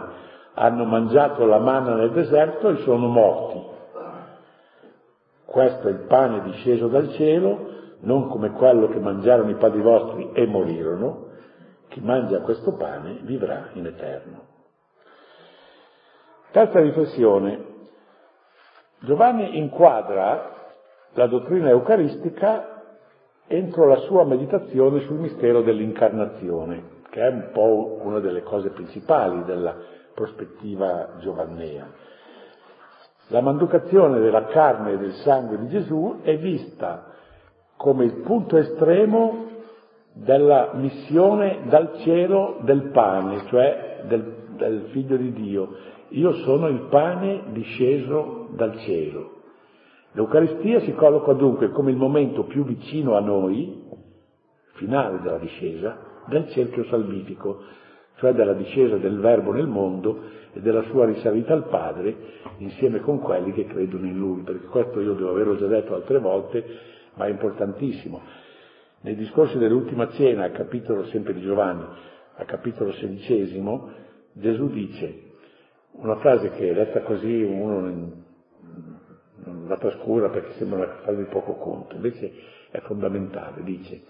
hanno 0.55 0.85
mangiato 0.85 1.45
la 1.45 1.59
manna 1.59 1.95
nel 1.95 2.11
deserto 2.11 2.69
e 2.69 2.77
sono 2.77 3.07
morti. 3.07 3.75
Questo 5.45 5.87
è 5.87 5.91
il 5.91 6.05
pane 6.07 6.41
disceso 6.41 6.87
dal 6.87 7.11
cielo, 7.11 7.75
non 8.01 8.27
come 8.27 8.51
quello 8.51 8.87
che 8.89 8.99
mangiarono 8.99 9.51
i 9.51 9.55
padri 9.55 9.81
vostri 9.81 10.31
e 10.33 10.45
morirono. 10.47 11.25
Chi 11.89 12.01
mangia 12.01 12.41
questo 12.41 12.75
pane 12.75 13.19
vivrà 13.21 13.69
in 13.73 13.85
eterno. 13.85 14.46
Terza 16.51 16.79
riflessione. 16.79 17.65
Giovanni 18.99 19.57
inquadra 19.57 20.55
la 21.13 21.27
dottrina 21.27 21.69
eucaristica 21.69 22.83
entro 23.47 23.87
la 23.87 23.97
sua 24.01 24.25
meditazione 24.25 25.01
sul 25.01 25.17
mistero 25.17 25.61
dell'incarnazione 25.61 26.95
che 27.09 27.21
è 27.21 27.29
un 27.29 27.49
po' 27.51 27.99
una 28.03 28.19
delle 28.19 28.43
cose 28.43 28.69
principali 28.69 29.43
della 29.43 29.75
prospettiva 30.13 31.15
giovannea. 31.19 31.87
La 33.29 33.41
manducazione 33.41 34.19
della 34.19 34.45
carne 34.45 34.93
e 34.93 34.97
del 34.97 35.13
sangue 35.23 35.57
di 35.57 35.67
Gesù 35.69 36.19
è 36.21 36.37
vista 36.37 37.05
come 37.75 38.05
il 38.05 38.21
punto 38.21 38.57
estremo 38.57 39.45
della 40.13 40.71
missione 40.73 41.61
dal 41.67 41.97
cielo 42.03 42.59
del 42.61 42.89
pane, 42.91 43.45
cioè 43.47 44.03
del, 44.07 44.53
del 44.55 44.89
figlio 44.91 45.17
di 45.17 45.33
Dio. 45.33 45.69
Io 46.09 46.33
sono 46.43 46.67
il 46.67 46.87
pane 46.89 47.43
disceso 47.51 48.47
dal 48.55 48.77
cielo. 48.79 49.35
L'Eucaristia 50.13 50.79
si 50.81 50.93
colloca 50.93 51.33
dunque 51.33 51.69
come 51.69 51.91
il 51.91 51.97
momento 51.97 52.43
più 52.45 52.63
vicino 52.63 53.15
a 53.15 53.19
noi, 53.19 53.83
finale 54.75 55.19
della 55.21 55.37
discesa, 55.37 56.23
del 56.27 56.47
cerchio 56.49 56.85
salvifico, 56.85 57.61
cioè 58.15 58.31
della 58.33 58.53
discesa 58.53 58.95
del 58.95 59.19
Verbo 59.19 59.51
nel 59.51 59.67
mondo 59.67 60.21
e 60.53 60.61
della 60.61 60.83
sua 60.83 61.05
risalita 61.05 61.53
al 61.53 61.67
Padre 61.67 62.15
insieme 62.59 63.01
con 63.01 63.19
quelli 63.19 63.51
che 63.51 63.65
credono 63.65 64.05
in 64.05 64.17
Lui, 64.17 64.41
perché 64.41 64.65
questo 64.67 65.01
io 65.01 65.13
devo 65.13 65.31
averlo 65.31 65.57
già 65.57 65.67
detto 65.67 65.93
altre 65.93 66.19
volte, 66.19 66.65
ma 67.15 67.25
è 67.25 67.29
importantissimo. 67.29 68.21
Nei 69.01 69.15
discorsi 69.15 69.57
dell'ultima 69.57 70.09
cena, 70.11 70.49
capitolo 70.51 71.03
sempre 71.05 71.33
di 71.33 71.41
Giovanni, 71.41 71.83
al 72.37 72.45
capitolo 72.45 72.93
sedicesimo, 72.93 73.89
Gesù 74.33 74.69
dice 74.69 75.25
una 75.97 76.15
frase 76.17 76.51
che 76.51 76.73
letta 76.73 77.01
così 77.01 77.41
uno 77.41 78.25
la 79.67 79.77
trascura 79.77 80.29
perché 80.29 80.53
sembra 80.53 80.79
una 80.79 80.93
frase 81.01 81.23
di 81.23 81.29
poco 81.29 81.53
conto, 81.55 81.95
invece 81.95 82.31
è 82.69 82.79
fondamentale, 82.81 83.63
dice 83.63 84.01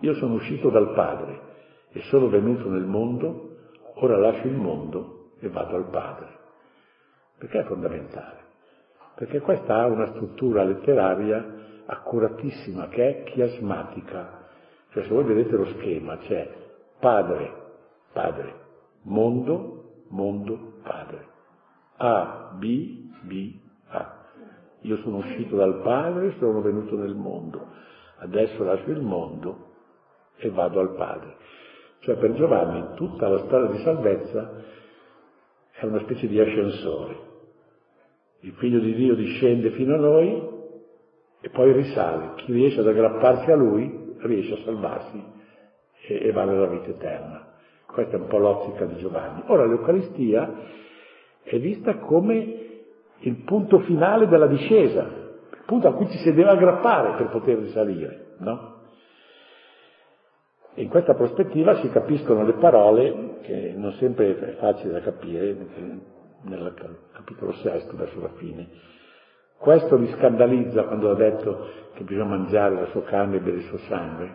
io 0.00 0.14
sono 0.14 0.34
uscito 0.34 0.70
dal 0.70 0.92
Padre 0.92 1.52
e 1.92 2.00
sono 2.02 2.28
venuto 2.28 2.68
nel 2.68 2.84
mondo, 2.84 3.56
ora 3.94 4.18
lascio 4.18 4.46
il 4.46 4.56
mondo 4.56 5.30
e 5.38 5.48
vado 5.48 5.76
al 5.76 5.88
Padre. 5.88 6.28
Perché 7.38 7.60
è 7.60 7.64
fondamentale? 7.64 8.42
Perché 9.14 9.40
questa 9.40 9.76
ha 9.76 9.86
una 9.86 10.08
struttura 10.08 10.64
letteraria 10.64 11.62
accuratissima 11.86 12.88
che 12.88 13.08
è 13.08 13.22
chiasmatica. 13.24 14.48
Cioè 14.90 15.04
se 15.04 15.08
voi 15.08 15.24
vedete 15.24 15.56
lo 15.56 15.66
schema 15.66 16.16
c'è 16.18 16.50
padre, 16.98 17.52
padre, 18.12 18.54
mondo, 19.02 20.04
mondo, 20.08 20.73
padre. 20.84 21.26
A, 21.96 22.54
B, 22.58 23.10
B, 23.22 23.58
A. 23.88 24.22
Io 24.82 24.96
sono 24.98 25.16
uscito 25.16 25.56
dal 25.56 25.80
padre, 25.82 26.34
sono 26.38 26.60
venuto 26.60 26.96
nel 26.96 27.14
mondo. 27.14 27.66
Adesso 28.18 28.62
lascio 28.62 28.90
il 28.90 29.00
mondo 29.00 29.72
e 30.36 30.50
vado 30.50 30.80
al 30.80 30.94
Padre. 30.94 31.36
Cioè 32.00 32.16
per 32.16 32.34
Giovanni 32.34 32.94
tutta 32.96 33.28
la 33.28 33.38
storia 33.46 33.70
di 33.70 33.82
salvezza 33.82 34.62
è 35.72 35.84
una 35.84 36.00
specie 36.00 36.28
di 36.28 36.38
ascensore. 36.38 37.32
Il 38.40 38.52
figlio 38.54 38.78
di 38.78 38.94
Dio 38.94 39.14
discende 39.14 39.70
fino 39.70 39.94
a 39.94 39.98
noi 39.98 40.52
e 41.40 41.48
poi 41.48 41.72
risale. 41.72 42.34
Chi 42.36 42.52
riesce 42.52 42.80
ad 42.80 42.88
aggrapparsi 42.88 43.50
a 43.50 43.56
lui 43.56 44.16
riesce 44.18 44.54
a 44.54 44.64
salvarsi 44.64 45.22
e, 46.08 46.26
e 46.26 46.32
va 46.32 46.44
nella 46.44 46.66
vita 46.66 46.88
eterna. 46.88 47.53
Questa 47.94 48.16
è 48.16 48.20
un 48.20 48.26
po' 48.26 48.38
l'ottica 48.38 48.86
di 48.86 48.96
Giovanni. 48.96 49.44
Ora 49.46 49.66
l'Eucaristia 49.66 50.52
è 51.44 51.58
vista 51.60 51.98
come 51.98 52.62
il 53.20 53.36
punto 53.44 53.78
finale 53.80 54.26
della 54.26 54.48
discesa, 54.48 55.02
il 55.02 55.62
punto 55.64 55.86
a 55.86 55.94
cui 55.94 56.08
ci 56.10 56.18
si 56.18 56.32
deve 56.32 56.50
aggrappare 56.50 57.16
per 57.16 57.28
poter 57.28 57.58
risalire, 57.58 58.34
no? 58.38 58.72
In 60.74 60.88
questa 60.88 61.14
prospettiva 61.14 61.76
si 61.76 61.88
capiscono 61.90 62.44
le 62.44 62.54
parole, 62.54 63.38
che 63.42 63.74
non 63.76 63.92
sempre 63.92 64.36
è 64.36 64.56
facile 64.56 64.94
da 64.94 65.00
capire, 65.00 65.56
nel 66.42 66.74
capitolo 67.12 67.52
sesto, 67.52 67.96
verso 67.96 68.20
la 68.20 68.32
fine, 68.34 68.68
Questo 69.56 69.96
li 69.96 70.12
scandalizza 70.18 70.82
quando 70.82 71.12
ha 71.12 71.14
detto 71.14 71.68
che 71.94 72.02
bisogna 72.02 72.28
mangiare 72.28 72.74
la 72.74 72.86
sua 72.86 73.04
carne 73.04 73.36
e 73.36 73.40
bere 73.40 73.58
il 73.58 73.62
suo 73.62 73.78
sangue. 73.78 74.32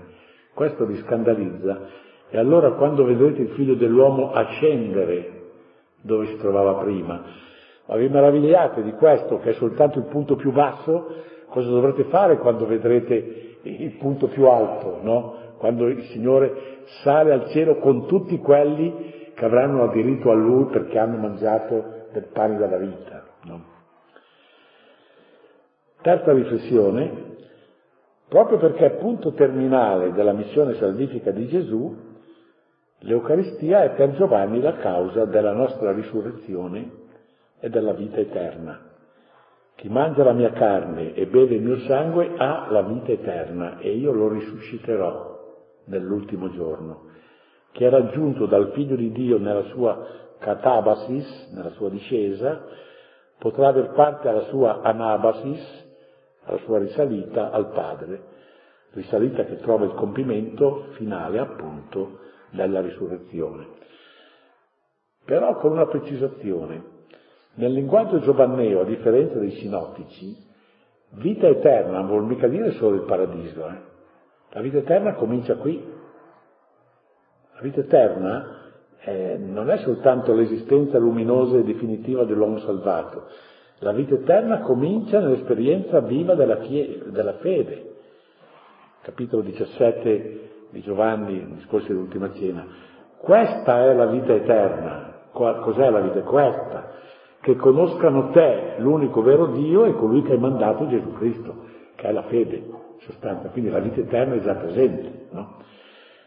Questo 0.53 0.86
li 0.86 0.95
scandalizza. 0.95 2.07
E 2.30 2.38
allora 2.38 2.71
quando 2.73 3.03
vedrete 3.03 3.41
il 3.41 3.49
figlio 3.49 3.75
dell'uomo 3.75 4.32
ascendere 4.32 5.38
dove 6.01 6.27
si 6.27 6.38
trovava 6.38 6.75
prima, 6.75 7.23
ma 7.86 7.95
vi 7.95 8.07
meravigliate 8.07 8.84
di 8.84 8.91
questo 8.91 9.39
che 9.39 9.51
è 9.51 9.53
soltanto 9.53 9.97
il 9.97 10.05
punto 10.05 10.36
più 10.36 10.51
basso, 10.51 11.07
cosa 11.49 11.69
dovrete 11.69 12.03
fare 12.05 12.38
quando 12.38 12.67
vedrete 12.67 13.57
il 13.63 13.97
punto 13.97 14.27
più 14.27 14.45
alto, 14.45 14.99
no? 15.01 15.38
Quando 15.57 15.88
il 15.88 16.03
Signore 16.05 16.86
sale 17.03 17.34
al 17.34 17.49
cielo 17.49 17.77
con 17.77 18.05
tutti 18.05 18.38
quelli 18.38 19.32
che 19.34 19.45
avranno 19.45 19.88
diritto 19.88 20.32
a 20.32 20.36
Lui 20.36 20.65
perché 20.65 20.97
hanno 20.97 21.17
mangiato 21.17 22.05
del 22.11 22.27
pane 22.32 22.57
della 22.57 22.77
vita. 22.77 23.23
No? 23.43 23.63
Terza 26.01 26.32
riflessione, 26.32 27.36
proprio 28.30 28.57
perché 28.57 28.86
è 28.86 28.97
punto 28.97 29.34
terminale 29.34 30.13
della 30.13 30.32
missione 30.32 30.75
salvifica 30.75 31.32
di 31.32 31.47
Gesù, 31.47 32.09
l'Eucaristia 33.00 33.84
è 33.84 33.91
per 33.91 34.16
Giovanni 34.16 34.62
la 34.62 34.76
causa 34.78 35.26
della 35.26 35.54
nostra 35.54 35.91
risurrezione 35.91 36.91
e 37.60 37.70
della 37.70 37.93
vita 37.93 38.18
eterna. 38.18 38.88
Chi 39.76 39.88
mangia 39.88 40.24
la 40.24 40.34
mia 40.34 40.52
carne 40.52 41.14
e 41.14 41.26
beve 41.28 41.56
il 41.56 41.62
mio 41.62 41.80
sangue 41.80 42.34
ha 42.38 42.68
la 42.70 42.82
vita 42.82 43.12
eterna 43.12 43.78
e 43.80 43.91
io 43.91 44.12
lo 44.12 44.28
risusciterò 44.28 45.38
nell'ultimo 45.86 46.52
giorno. 46.52 47.08
Chi 47.72 47.86
è 47.86 47.89
raggiunto 47.89 48.45
dal 48.45 48.72
Figlio 48.74 48.95
di 48.95 49.12
Dio 49.12 49.38
nella 49.38 49.64
sua 49.66 50.06
catabasis, 50.39 51.52
nella 51.54 51.70
sua 51.72 51.89
discesa, 51.89 52.66
potrà 53.38 53.70
aver 53.70 53.91
parte 53.91 54.28
alla 54.28 54.43
sua 54.45 54.82
anabasis, 54.82 55.88
alla 56.43 56.58
sua 56.60 56.80
risalita 56.80 57.52
al 57.52 57.70
Padre, 57.70 58.22
risalita 58.91 59.45
che 59.45 59.58
trova 59.58 59.86
il 59.86 59.93
compimento 59.93 60.88
finale 60.97 61.39
appunto 61.39 62.28
nella 62.52 62.82
risurrezione. 62.82 63.68
Però 65.26 65.56
con 65.58 65.72
una 65.72 65.88
precisazione. 65.88 66.97
Nel 67.56 67.74
linguaggio 67.74 68.20
giovanneo, 68.20 68.82
a 68.82 68.86
differenza 68.86 69.38
dei 69.38 69.52
sinottici, 69.52 70.36
vita 71.12 71.47
eterna 71.47 72.00
non 72.00 72.08
vuol 72.08 72.26
mica 72.26 72.47
dire 72.47 72.72
solo 72.72 72.95
il 72.95 73.04
paradiso. 73.04 73.68
Eh? 73.68 73.78
La 74.52 74.62
vita 74.62 74.78
eterna 74.78 75.14
comincia 75.14 75.56
qui. 75.56 75.84
La 77.54 77.62
vita 77.62 77.82
eterna 77.82 78.72
eh, 79.02 79.38
non 79.38 79.70
è 79.70 79.78
soltanto 79.80 80.34
l'esistenza 80.34 80.97
luminosa 80.97 81.58
e 81.58 81.64
definitiva 81.64 82.24
dell'uomo 82.24 82.60
salvato. 82.60 83.28
La 83.80 83.91
vita 83.91 84.16
eterna 84.16 84.62
comincia 84.62 85.20
nell'esperienza 85.20 86.00
viva 86.02 86.36
della, 86.36 86.58
della 86.58 87.34
fede. 87.36 87.95
Capitolo 89.02 89.41
17 89.43 90.50
di 90.70 90.82
Giovanni, 90.82 91.55
discorsi 91.55 91.88
dell'ultima 91.88 92.32
cena. 92.34 92.65
Questa 93.17 93.84
è 93.84 93.93
la 93.93 94.05
vita 94.05 94.34
eterna. 94.34 95.13
Cos'è 95.32 95.89
la 95.89 95.99
vita? 95.99 96.22
Questa. 96.22 96.97
Che 97.41 97.55
conoscano 97.55 98.30
te, 98.32 98.76
l'unico 98.78 99.22
vero 99.22 99.47
Dio, 99.47 99.86
e 99.86 99.93
colui 99.93 100.22
che 100.24 100.34
hai 100.34 100.39
mandato 100.39 100.88
Gesù 100.88 101.13
Cristo, 101.13 101.65
che 101.95 102.07
è 102.07 102.11
la 102.11 102.24
fede, 102.24 102.55
in 102.55 102.74
sostanza. 102.99 103.49
Quindi 103.49 103.72
la 103.72 103.80
vita 103.80 103.99
eterna 103.99 104.36
è 104.36 104.39
già 104.41 104.55
presente, 104.55 105.28
no? 105.32 105.57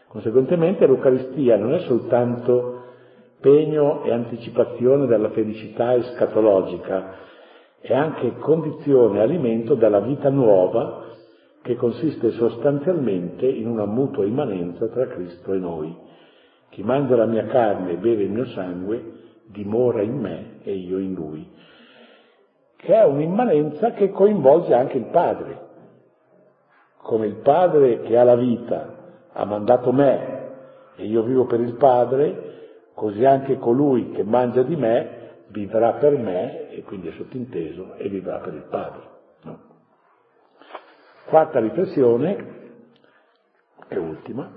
Conseguentemente 0.07 0.85
l'Eucaristia 0.85 1.57
non 1.57 1.73
è 1.73 1.79
soltanto 1.79 2.81
pegno 3.39 4.03
e 4.03 4.11
anticipazione 4.11 5.05
della 5.05 5.29
felicità 5.29 5.95
escatologica, 5.95 7.15
è 7.81 7.93
anche 7.93 8.37
condizione 8.37 9.17
e 9.17 9.21
alimento 9.21 9.75
della 9.75 9.99
vita 9.99 10.29
nuova 10.29 11.12
che 11.63 11.75
consiste 11.75 12.31
sostanzialmente 12.31 13.47
in 13.47 13.67
una 13.67 13.85
mutua 13.85 14.25
immanenza 14.25 14.87
tra 14.87 15.07
Cristo 15.07 15.53
e 15.53 15.57
noi. 15.57 15.97
Chi 16.69 16.83
mangia 16.83 17.15
la 17.15 17.25
mia 17.25 17.45
carne 17.45 17.93
e 17.93 17.97
beve 17.97 18.23
il 18.23 18.31
mio 18.31 18.45
sangue 18.47 19.11
dimora 19.45 20.01
in 20.01 20.19
me 20.19 20.59
e 20.63 20.73
io 20.73 20.97
in 20.97 21.13
lui, 21.13 21.49
che 22.75 22.93
è 22.93 23.05
un'immanenza 23.05 23.91
che 23.91 24.11
coinvolge 24.11 24.73
anche 24.73 24.97
il 24.97 25.05
Padre. 25.05 25.61
Come 26.97 27.27
il 27.27 27.35
Padre 27.35 28.01
che 28.01 28.17
ha 28.17 28.23
la 28.23 28.35
vita 28.35 28.95
ha 29.31 29.45
mandato 29.45 29.93
me 29.93 30.41
e 30.97 31.05
io 31.05 31.23
vivo 31.23 31.45
per 31.45 31.61
il 31.61 31.75
Padre, 31.75 32.51
così 32.93 33.23
anche 33.23 33.57
colui 33.57 34.11
che 34.11 34.23
mangia 34.23 34.63
di 34.63 34.75
me 34.75 35.21
vivrà 35.47 35.93
per 35.93 36.17
me, 36.17 36.71
e 36.71 36.83
quindi 36.83 37.07
è 37.07 37.11
sottinteso, 37.11 37.93
e 37.95 38.09
vivrà 38.09 38.39
per 38.39 38.53
il 38.53 38.65
Padre. 38.69 39.12
Quarta 41.25 41.59
riflessione, 41.59 42.61
e 43.87 43.97
ultima, 43.97 44.51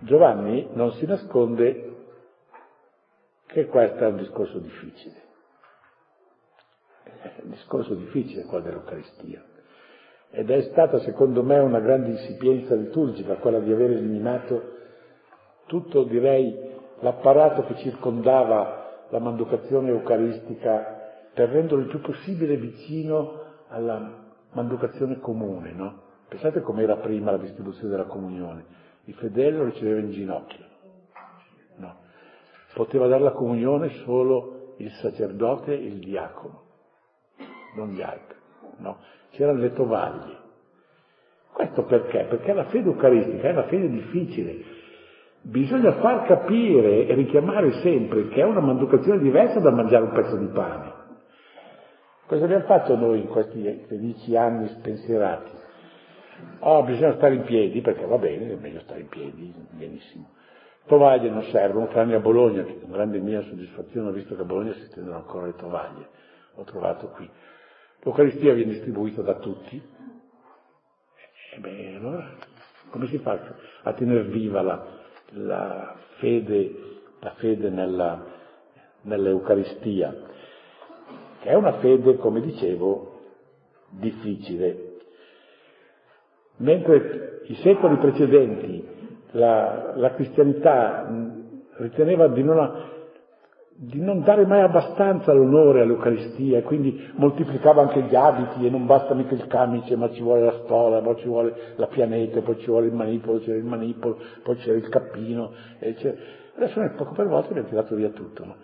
Giovanni 0.00 0.68
non 0.72 0.92
si 0.92 1.06
nasconde 1.06 1.94
che 3.46 3.66
questo 3.66 3.98
è 3.98 4.06
un 4.06 4.18
discorso 4.18 4.58
difficile. 4.58 5.22
È 7.02 7.32
un 7.42 7.50
discorso 7.50 7.94
difficile 7.94 8.44
quello 8.44 8.64
dell'Eucaristia. 8.64 9.42
Ed 10.30 10.50
è 10.50 10.60
stata 10.70 11.00
secondo 11.00 11.42
me 11.42 11.58
una 11.58 11.80
grande 11.80 12.10
insipienza 12.10 12.74
liturgica 12.74 13.36
quella 13.36 13.60
di 13.60 13.72
aver 13.72 13.92
eliminato 13.92 14.74
tutto, 15.66 16.04
direi, 16.04 16.74
l'apparato 17.00 17.64
che 17.64 17.76
circondava 17.76 19.06
la 19.08 19.18
manducazione 19.18 19.88
eucaristica 19.88 21.12
per 21.32 21.48
renderlo 21.48 21.82
il 21.84 21.88
più 21.88 22.00
possibile 22.00 22.56
vicino 22.56 23.42
alla 23.68 24.25
manducazione 24.56 25.18
comune, 25.18 25.72
no? 25.72 26.02
Pensate 26.28 26.62
com'era 26.62 26.96
prima 26.96 27.30
la 27.30 27.36
distribuzione 27.36 27.90
della 27.90 28.06
comunione. 28.06 28.64
Il 29.04 29.14
fedele 29.14 29.58
lo 29.58 29.64
riceveva 29.64 30.00
in 30.00 30.10
ginocchio, 30.10 30.64
no? 31.76 31.96
Poteva 32.74 33.06
dare 33.06 33.22
la 33.22 33.32
comunione 33.32 33.90
solo 34.04 34.74
il 34.78 34.90
sacerdote 34.92 35.72
e 35.72 35.84
il 35.84 35.98
diacono, 35.98 36.62
non 37.76 37.90
gli 37.90 38.00
altri, 38.00 38.38
no? 38.78 38.96
C'erano 39.30 39.58
le 39.58 39.72
tovaglie. 39.72 40.44
Questo 41.52 41.84
perché? 41.84 42.26
Perché 42.28 42.52
la 42.52 42.64
fede 42.64 42.88
eucaristica 42.88 43.48
è 43.48 43.52
una 43.52 43.66
fede 43.66 43.88
difficile. 43.88 44.74
Bisogna 45.42 45.92
far 46.00 46.26
capire 46.26 47.06
e 47.06 47.14
richiamare 47.14 47.72
sempre 47.82 48.28
che 48.28 48.40
è 48.40 48.44
una 48.44 48.60
manducazione 48.60 49.20
diversa 49.20 49.60
da 49.60 49.70
mangiare 49.70 50.04
un 50.04 50.12
pezzo 50.12 50.36
di 50.36 50.46
pane. 50.48 51.04
Cosa 52.26 52.44
abbiamo 52.44 52.64
fatto 52.64 52.96
noi 52.96 53.20
in 53.20 53.28
questi 53.28 53.84
felici 53.86 54.34
anni 54.34 54.68
spensierati? 54.68 55.50
Oh, 56.58 56.82
bisogna 56.82 57.14
stare 57.14 57.34
in 57.34 57.44
piedi, 57.44 57.80
perché 57.80 58.04
va 58.04 58.18
bene, 58.18 58.50
è 58.50 58.56
meglio 58.56 58.80
stare 58.80 59.00
in 59.00 59.08
piedi, 59.08 59.54
benissimo. 59.70 60.30
Tovaglie 60.86 61.30
non 61.30 61.44
servono, 61.44 61.86
tranne 61.86 62.16
a 62.16 62.20
Bologna, 62.20 62.64
che 62.64 62.80
con 62.80 62.90
grande 62.90 63.20
mia 63.20 63.42
soddisfazione 63.42 64.08
ho 64.08 64.12
visto 64.12 64.34
che 64.34 64.42
a 64.42 64.44
Bologna 64.44 64.72
si 64.72 64.88
tendono 64.90 65.16
ancora 65.16 65.46
le 65.46 65.54
tovaglie. 65.54 66.08
Ho 66.56 66.64
trovato 66.64 67.08
qui. 67.10 67.30
L'Eucaristia 68.00 68.54
viene 68.54 68.72
distribuita 68.72 69.22
da 69.22 69.34
tutti. 69.34 69.80
E 71.54 71.58
beh, 71.58 71.94
allora, 71.94 72.28
come 72.90 73.06
si 73.06 73.18
fa 73.18 73.38
a 73.82 73.92
tenere 73.92 74.24
viva 74.24 74.62
la, 74.62 74.84
la 75.30 75.96
fede, 76.18 76.74
la 77.20 77.30
fede 77.34 77.70
nella, 77.70 78.24
nell'Eucaristia? 79.02 80.34
È 81.46 81.54
una 81.54 81.74
fede, 81.74 82.16
come 82.16 82.40
dicevo, 82.40 83.20
difficile. 83.90 84.94
Mentre 86.56 87.42
i 87.44 87.54
secoli 87.56 87.96
precedenti 87.96 88.84
la, 89.32 89.92
la 89.94 90.14
cristianità 90.14 91.06
riteneva 91.76 92.28
di 92.28 92.42
non, 92.42 92.84
di 93.74 94.00
non, 94.00 94.22
dare 94.22 94.46
mai 94.46 94.62
abbastanza 94.62 95.32
l'onore 95.32 95.82
all'Eucaristia 95.82 96.62
quindi 96.62 97.10
moltiplicava 97.14 97.82
anche 97.82 98.02
gli 98.02 98.14
abiti 98.14 98.66
e 98.66 98.70
non 98.70 98.86
basta 98.86 99.14
mica 99.14 99.34
il 99.34 99.46
camice, 99.46 99.96
ma 99.96 100.10
ci 100.10 100.22
vuole 100.22 100.44
la 100.44 100.60
stola, 100.64 101.00
poi 101.00 101.16
ci 101.16 101.28
vuole 101.28 101.74
la 101.76 101.86
pianeta, 101.86 102.40
poi 102.40 102.58
ci 102.58 102.66
vuole 102.66 102.86
il 102.86 102.94
manipolo, 102.94 103.38
c'era 103.38 103.58
il 103.58 103.64
manipolo, 103.64 104.18
poi 104.42 104.56
c'era 104.56 104.76
il 104.76 104.88
cappino. 104.88 105.52
Adesso 105.78 106.80
noi 106.80 106.90
poco 106.96 107.12
per 107.12 107.28
volta 107.28 107.50
abbiamo 107.50 107.68
tirato 107.68 107.94
via 107.94 108.10
tutto. 108.10 108.44
No? 108.44 108.56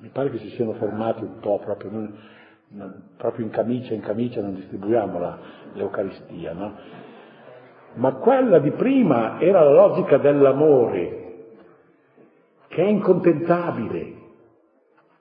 Mi 0.00 0.08
pare 0.08 0.30
che 0.30 0.38
si 0.38 0.50
siano 0.50 0.72
fermati 0.74 1.22
un 1.22 1.38
po' 1.40 1.58
proprio, 1.58 1.90
non, 1.90 2.14
proprio 3.16 3.44
in 3.44 3.50
camicia, 3.50 3.94
in 3.94 4.00
camicia 4.00 4.40
non 4.40 4.54
distribuiamo 4.54 5.18
la, 5.18 5.38
l'Eucaristia, 5.72 6.52
no? 6.52 6.76
Ma 7.94 8.14
quella 8.14 8.58
di 8.58 8.70
prima 8.72 9.40
era 9.40 9.62
la 9.62 9.72
logica 9.72 10.18
dell'amore, 10.18 11.34
che 12.68 12.82
è 12.82 12.86
incontentabile, 12.86 14.16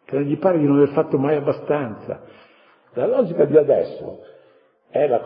che 0.05 0.15
non 0.15 0.25
gli 0.25 0.37
pare 0.37 0.59
di 0.59 0.65
non 0.65 0.77
aver 0.77 0.89
fatto 0.89 1.17
mai 1.17 1.37
abbastanza. 1.37 2.21
La 2.93 3.07
logica 3.07 3.45
di 3.45 3.57
adesso 3.57 4.23
è 4.89 5.07
la, 5.07 5.25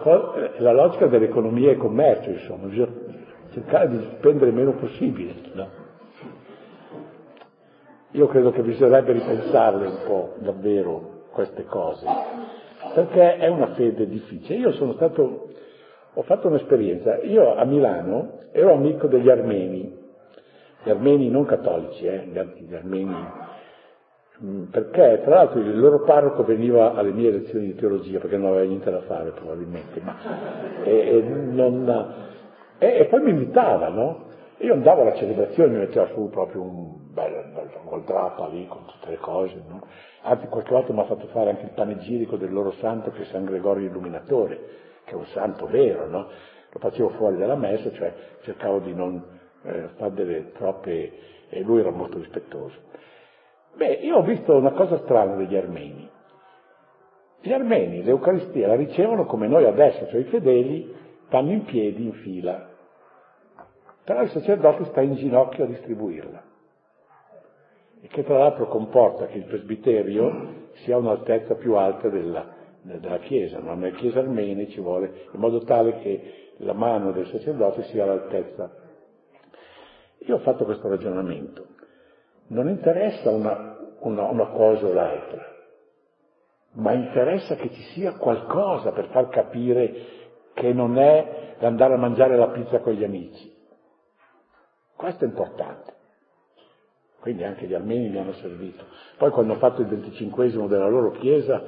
è 0.53 0.61
la 0.61 0.71
logica 0.71 1.07
dell'economia 1.07 1.71
e 1.71 1.77
commercio, 1.77 2.29
insomma, 2.29 2.67
bisogna 2.67 2.93
cercare 3.51 3.89
di 3.89 4.09
spendere 4.17 4.51
meno 4.51 4.73
possibile, 4.73 5.33
no? 5.53 5.80
Io 8.11 8.27
credo 8.27 8.51
che 8.51 8.61
bisognerebbe 8.61 9.13
ripensarle 9.13 9.87
un 9.87 9.97
po' 10.05 10.33
davvero 10.39 11.19
queste 11.31 11.63
cose, 11.63 12.05
perché 12.93 13.37
è 13.37 13.47
una 13.47 13.67
fede 13.67 14.05
difficile. 14.05 14.59
Io 14.59 14.73
sono 14.73 14.93
stato, 14.93 15.47
ho 16.13 16.21
fatto 16.23 16.47
un'esperienza, 16.49 17.19
io 17.19 17.55
a 17.55 17.63
Milano 17.63 18.39
ero 18.51 18.73
amico 18.73 19.07
degli 19.07 19.29
armeni, 19.29 19.97
gli 20.83 20.89
armeni 20.89 21.29
non 21.29 21.45
cattolici, 21.45 22.05
eh, 22.05 22.25
gli 22.25 22.75
armeni, 22.75 23.15
mm, 24.43 24.63
perché 24.63 25.21
tra 25.23 25.35
l'altro 25.35 25.61
il 25.61 25.79
loro 25.79 26.03
parroco 26.03 26.43
veniva 26.43 26.93
alle 26.93 27.11
mie 27.11 27.31
lezioni 27.31 27.67
di 27.67 27.75
teologia, 27.75 28.19
perché 28.19 28.35
non 28.35 28.51
aveva 28.51 28.65
niente 28.65 28.91
da 28.91 29.01
fare 29.03 29.29
probabilmente, 29.29 30.01
ma, 30.01 30.83
e, 30.83 30.91
e, 30.91 31.21
non, 31.21 32.13
e, 32.77 32.87
e 32.87 33.05
poi 33.05 33.21
mi 33.21 33.29
invitava, 33.29 33.87
no? 33.87 34.25
Io 34.57 34.73
andavo 34.73 35.01
alla 35.01 35.15
celebrazione, 35.15 35.71
mi 35.71 35.79
metteva 35.79 36.07
su 36.07 36.29
proprio 36.29 36.61
un 36.61 37.00
bel, 37.11 37.51
bel 37.53 37.69
col 37.85 38.03
drappa 38.03 38.47
lì, 38.47 38.67
con 38.67 38.85
tutte 38.85 39.09
le 39.09 39.17
cose, 39.17 39.61
no? 39.67 39.81
Anzi, 40.21 40.47
qualche 40.47 40.71
volta 40.71 40.93
mi 40.93 40.99
ha 41.01 41.05
fatto 41.05 41.27
fare 41.27 41.49
anche 41.49 41.63
il 41.63 41.71
panegirico 41.71 42.37
del 42.37 42.51
loro 42.51 42.71
santo, 42.73 43.11
che 43.11 43.23
è 43.23 43.25
San 43.25 43.45
Gregorio 43.45 43.87
Illuminatore, 43.87 44.59
che 45.05 45.11
è 45.11 45.15
un 45.15 45.25
santo 45.27 45.67
vero, 45.67 46.07
no? 46.07 46.27
Lo 46.71 46.79
facevo 46.79 47.09
fuori 47.09 47.37
dalla 47.37 47.55
messa, 47.55 47.91
cioè 47.91 48.13
cercavo 48.41 48.79
di 48.79 48.93
non 48.93 49.21
eh, 49.63 49.89
fare 49.97 50.13
delle 50.13 50.51
troppe... 50.53 51.11
e 51.49 51.61
lui 51.61 51.81
era 51.81 51.91
molto 51.91 52.17
rispettoso. 52.17 52.75
Beh, 53.75 53.99
io 54.01 54.17
ho 54.17 54.23
visto 54.23 54.55
una 54.55 54.71
cosa 54.71 54.97
strana 54.99 55.35
degli 55.35 55.55
armeni. 55.55 56.09
Gli 57.41 57.51
armeni 57.51 58.03
l'Eucaristia 58.03 58.67
la 58.67 58.75
ricevono 58.75 59.25
come 59.25 59.47
noi 59.47 59.65
adesso, 59.65 60.07
cioè 60.07 60.19
i 60.19 60.25
fedeli 60.25 60.95
vanno 61.29 61.51
in 61.51 61.65
piedi 61.65 62.03
in 62.03 62.13
fila, 62.13 62.69
però 64.03 64.21
il 64.21 64.29
sacerdote 64.29 64.85
sta 64.85 65.01
in 65.01 65.15
ginocchio 65.15 65.63
a 65.63 65.67
distribuirla 65.67 66.49
e 68.01 68.07
che 68.07 68.23
tra 68.23 68.39
l'altro 68.39 68.67
comporta 68.67 69.27
che 69.27 69.37
il 69.37 69.45
presbiterio 69.45 70.69
sia 70.83 70.97
un'altezza 70.97 71.55
più 71.55 71.75
alta 71.75 72.09
della, 72.09 72.45
della 72.81 73.19
Chiesa, 73.19 73.59
no? 73.59 73.75
nelle 73.75 73.95
chiese 73.95 74.19
armene 74.19 74.69
ci 74.69 74.81
vuole 74.81 75.27
in 75.31 75.39
modo 75.39 75.59
tale 75.63 75.99
che 75.99 76.53
la 76.57 76.73
mano 76.73 77.11
del 77.11 77.27
sacerdote 77.27 77.83
sia 77.83 78.03
all'altezza. 78.03 78.71
Io 80.25 80.35
ho 80.35 80.39
fatto 80.39 80.65
questo 80.65 80.87
ragionamento, 80.87 81.65
non 82.47 82.69
interessa 82.69 83.29
una, 83.29 83.77
una, 83.99 84.23
una 84.29 84.47
cosa 84.47 84.85
o 84.87 84.93
l'altra, 84.93 85.45
ma 86.73 86.93
interessa 86.93 87.55
che 87.55 87.69
ci 87.71 87.81
sia 87.93 88.13
qualcosa 88.13 88.91
per 88.91 89.07
far 89.07 89.29
capire 89.29 90.19
che 90.53 90.73
non 90.73 90.97
è 90.97 91.55
andare 91.59 91.93
a 91.93 91.97
mangiare 91.97 92.35
la 92.35 92.49
pizza 92.49 92.79
con 92.79 92.93
gli 92.93 93.03
amici. 93.03 93.51
Questo 94.95 95.23
è 95.23 95.27
importante. 95.27 95.99
Quindi 97.21 97.43
anche 97.43 97.67
gli 97.67 97.73
armeni 97.73 98.09
mi 98.09 98.17
hanno 98.17 98.33
servito. 98.33 98.83
Poi 99.17 99.29
quando 99.29 99.53
ho 99.53 99.57
fatto 99.57 99.81
il 99.81 99.87
venticinquesimo 99.87 100.67
della 100.67 100.87
loro 100.87 101.11
chiesa 101.11 101.63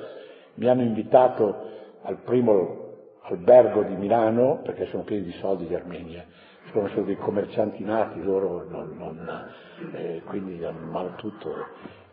mi 0.56 0.68
hanno 0.68 0.82
invitato 0.82 1.70
al 2.02 2.18
primo 2.24 2.82
albergo 3.22 3.84
di 3.84 3.96
Milano, 3.96 4.62
perché 4.64 4.88
sono 4.88 5.04
pieni 5.04 5.24
di 5.24 5.32
soldi 5.34 5.66
gli 5.66 5.74
armeni, 5.74 6.16
eh. 6.16 6.26
sono 6.72 6.88
solo 6.90 7.04
dei 7.04 7.16
commercianti 7.16 7.84
nati, 7.84 8.22
loro 8.22 8.66
non, 8.68 8.96
non, 8.98 9.48
eh, 9.94 10.22
quindi 10.26 10.64
hanno 10.64 11.14
tutto, 11.16 11.54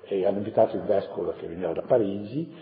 e 0.04 0.24
hanno 0.24 0.38
invitato 0.38 0.76
il 0.76 0.82
vescovo 0.82 1.32
che 1.32 1.46
veniva 1.46 1.72
da 1.72 1.82
Parigi, 1.82 2.54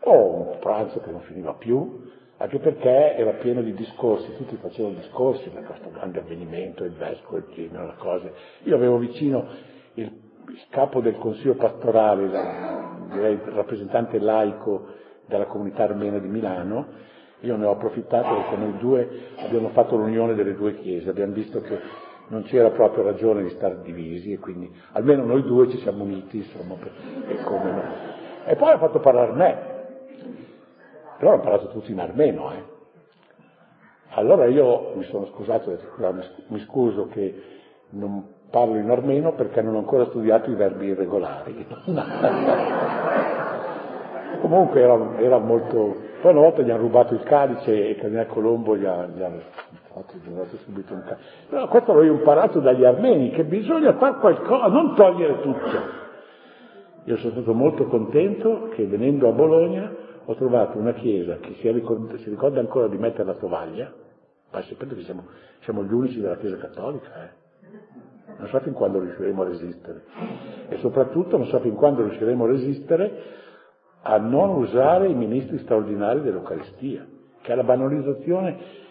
o 0.00 0.34
un 0.34 0.58
pranzo 0.58 1.00
che 1.00 1.10
non 1.10 1.20
finiva 1.22 1.54
più, 1.54 2.04
anche 2.38 2.58
perché 2.58 3.16
era 3.16 3.32
pieno 3.32 3.62
di 3.62 3.72
discorsi, 3.72 4.36
tutti 4.36 4.56
facevano 4.56 4.96
discorsi 4.96 5.48
per 5.48 5.64
questo 5.64 5.90
grande 5.90 6.18
avvenimento, 6.18 6.84
il 6.84 6.92
vescovo, 6.92 7.38
il 7.38 7.46
clima, 7.50 7.84
le 7.84 7.94
cose. 7.96 8.32
Io 8.64 8.74
avevo 8.74 8.98
vicino 8.98 9.48
il, 9.96 10.24
capo 10.70 11.00
del 11.00 11.16
consiglio 11.18 11.54
pastorale, 11.54 12.28
direi 13.10 13.34
il 13.34 13.40
rappresentante 13.40 14.18
laico 14.18 14.94
della 15.26 15.46
comunità 15.46 15.84
armena 15.84 16.18
di 16.18 16.28
Milano, 16.28 16.86
io 17.40 17.56
ne 17.56 17.66
ho 17.66 17.72
approfittato 17.72 18.34
perché 18.34 18.56
noi 18.56 18.78
due 18.78 19.08
abbiamo 19.36 19.68
fatto 19.70 19.96
l'unione 19.96 20.34
delle 20.34 20.54
due 20.54 20.76
chiese, 20.76 21.10
abbiamo 21.10 21.32
visto 21.32 21.60
che 21.60 21.78
non 22.28 22.42
c'era 22.44 22.70
proprio 22.70 23.04
ragione 23.04 23.42
di 23.42 23.50
stare 23.50 23.82
divisi 23.82 24.32
e 24.32 24.38
quindi 24.38 24.72
almeno 24.92 25.24
noi 25.24 25.42
due 25.42 25.68
ci 25.68 25.78
siamo 25.78 26.04
uniti, 26.04 26.38
insomma, 26.38 26.74
per, 26.74 26.92
e 27.28 27.42
come 27.42 27.70
no. 27.70 27.82
E 28.46 28.56
poi 28.56 28.72
ha 28.72 28.78
fatto 28.78 29.00
parlare 29.00 29.32
me, 29.32 29.58
però 31.18 31.32
hanno 31.32 31.42
parlato 31.42 31.68
tutti 31.68 31.92
in 31.92 32.00
armeno, 32.00 32.52
eh. 32.52 32.74
Allora 34.10 34.46
io 34.46 34.94
mi 34.94 35.04
sono 35.04 35.26
scusato, 35.26 35.76
mi 36.48 36.60
scuso 36.60 37.08
che 37.08 37.42
non 37.90 38.34
Parlo 38.50 38.76
in 38.76 38.90
armeno 38.90 39.32
perché 39.32 39.60
non 39.60 39.74
ho 39.74 39.78
ancora 39.78 40.06
studiato 40.06 40.50
i 40.50 40.54
verbi 40.54 40.86
irregolari. 40.86 41.66
Comunque 44.40 44.80
era, 44.80 45.18
era, 45.18 45.38
molto... 45.38 46.04
Poi 46.20 46.32
una 46.32 46.40
volta 46.40 46.62
gli 46.62 46.70
hanno 46.70 46.82
rubato 46.82 47.14
il 47.14 47.22
calice 47.22 47.72
e 47.72 47.90
il 47.90 47.96
Cardinale 47.96 48.28
Colombo 48.28 48.76
gli, 48.76 48.84
ha, 48.84 49.06
gli 49.06 49.22
hanno 49.22 49.40
fatto, 49.92 50.16
gli 50.16 50.30
dato 50.30 50.56
subito 50.58 50.94
un 50.94 51.02
calice. 51.04 51.28
Però 51.48 51.68
questo 51.68 51.92
l'ho 51.92 52.02
imparato 52.02 52.60
dagli 52.60 52.84
armeni, 52.84 53.30
che 53.30 53.44
bisogna 53.44 53.94
fare 53.94 54.18
qualcosa, 54.18 54.68
non 54.68 54.94
togliere 54.94 55.40
tutto. 55.40 56.04
Io 57.04 57.16
sono 57.18 57.32
stato 57.32 57.54
molto 57.54 57.86
contento 57.86 58.68
che 58.74 58.86
venendo 58.86 59.28
a 59.28 59.32
Bologna 59.32 59.94
ho 60.24 60.34
trovato 60.34 60.78
una 60.78 60.92
chiesa 60.92 61.36
che 61.36 61.54
si 61.60 61.70
ricorda, 61.70 62.16
si 62.18 62.30
ricorda 62.30 62.58
ancora 62.58 62.88
di 62.88 62.98
mettere 62.98 63.24
la 63.24 63.34
tovaglia, 63.34 63.92
ma 64.50 64.62
sapete 64.62 64.96
che 64.96 65.02
siamo, 65.02 65.24
siamo 65.60 65.84
gli 65.84 65.92
unici 65.92 66.20
della 66.20 66.36
Chiesa 66.36 66.56
Cattolica, 66.56 67.24
eh? 67.24 67.44
Non 68.38 68.48
so 68.48 68.60
fin 68.60 68.72
quando 68.72 69.00
riusciremo 69.00 69.42
a 69.42 69.46
resistere. 69.46 70.02
E 70.68 70.76
soprattutto 70.78 71.36
non 71.36 71.46
so 71.46 71.58
fin 71.60 71.74
quando 71.74 72.02
riusciremo 72.02 72.44
a 72.44 72.48
resistere 72.48 73.22
a 74.02 74.18
non 74.18 74.50
usare 74.50 75.08
i 75.08 75.14
ministri 75.14 75.58
straordinari 75.58 76.22
dell'Eucaristia, 76.22 77.06
che 77.42 77.52
è 77.52 77.54
la 77.56 77.64
banalizzazione. 77.64 78.84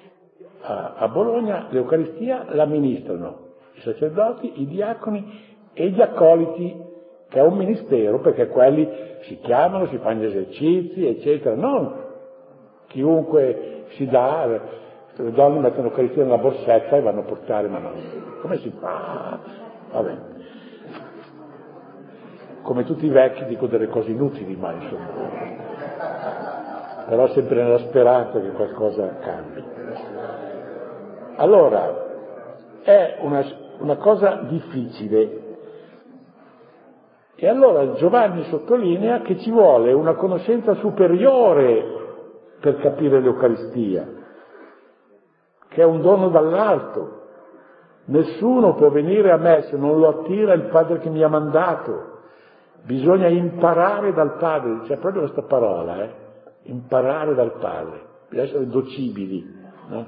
A, 0.61 1.07
Bologna 1.09 1.67
l'Eucaristia 1.69 2.47
l'amministrano 2.49 3.43
i 3.75 3.81
sacerdoti, 3.81 4.61
i 4.61 4.67
diaconi 4.67 5.43
e 5.73 5.89
gli 5.89 6.01
accoliti, 6.01 6.75
che 7.29 7.39
è 7.39 7.43
un 7.43 7.57
ministero, 7.57 8.19
perché 8.19 8.47
quelli 8.47 8.87
si 9.23 9.37
chiamano, 9.39 9.87
si 9.87 9.97
fanno 9.97 10.21
gli 10.21 10.25
esercizi, 10.25 11.05
eccetera, 11.05 11.55
non 11.55 12.03
chiunque 12.87 13.83
si 13.95 14.05
dà 14.07 14.61
le 15.23 15.31
donne 15.31 15.59
mettono 15.59 15.87
l'Eucaristia 15.87 16.23
nella 16.23 16.37
borsetta 16.37 16.97
e 16.97 17.01
vanno 17.01 17.21
a 17.21 17.23
portare, 17.23 17.67
ma 17.67 17.79
no. 17.79 17.91
Come 18.41 18.57
si 18.57 18.69
fa? 18.79 19.39
Vabbè. 19.91 20.17
Come 22.61 22.83
tutti 22.83 23.05
i 23.05 23.09
vecchi 23.09 23.45
dico 23.45 23.67
delle 23.67 23.87
cose 23.87 24.11
inutili, 24.11 24.55
ma 24.55 24.73
insomma. 24.73 25.07
Però 27.07 27.27
sempre 27.29 27.63
nella 27.63 27.77
speranza 27.77 28.41
che 28.41 28.49
qualcosa 28.51 29.17
cambi. 29.19 29.63
Allora, 31.37 32.03
è 32.81 33.17
una, 33.21 33.43
una 33.79 33.95
cosa 33.95 34.41
difficile. 34.49 35.43
E 37.35 37.47
allora 37.47 37.93
Giovanni 37.93 38.43
sottolinea 38.45 39.21
che 39.21 39.37
ci 39.39 39.51
vuole 39.51 39.93
una 39.93 40.15
conoscenza 40.15 40.73
superiore 40.75 41.83
per 42.59 42.77
capire 42.79 43.21
l'Eucaristia 43.21 44.23
che 45.75 45.81
è 45.81 45.85
un 45.85 46.01
dono 46.01 46.29
dall'alto. 46.29 47.23
Nessuno 48.05 48.75
può 48.75 48.89
venire 48.89 49.29
a 49.31 49.37
me 49.37 49.63
se 49.63 49.75
non 49.75 49.99
lo 49.99 50.07
attira 50.07 50.53
il 50.53 50.69
Padre 50.69 50.99
che 50.99 51.09
mi 51.09 51.21
ha 51.21 51.27
mandato. 51.27 52.13
Bisogna 52.83 53.27
imparare 53.27 54.13
dal 54.13 54.37
Padre, 54.37 54.85
c'è 54.85 54.97
proprio 54.97 55.23
questa 55.23 55.41
parola, 55.41 56.01
eh? 56.03 56.13
imparare 56.63 57.35
dal 57.35 57.57
Padre, 57.59 58.01
bisogna 58.29 58.47
essere 58.47 58.67
docibili, 58.67 59.43
no? 59.89 60.05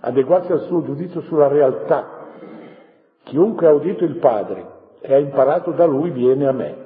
adeguarsi 0.00 0.50
al 0.50 0.62
suo 0.62 0.82
giudizio 0.82 1.20
sulla 1.22 1.48
realtà. 1.48 2.22
Chiunque 3.22 3.68
ha 3.68 3.72
udito 3.72 4.04
il 4.04 4.16
Padre 4.16 4.66
e 5.00 5.14
ha 5.14 5.18
imparato 5.18 5.70
da 5.70 5.84
Lui 5.84 6.10
viene 6.10 6.48
a 6.48 6.52
me. 6.52 6.76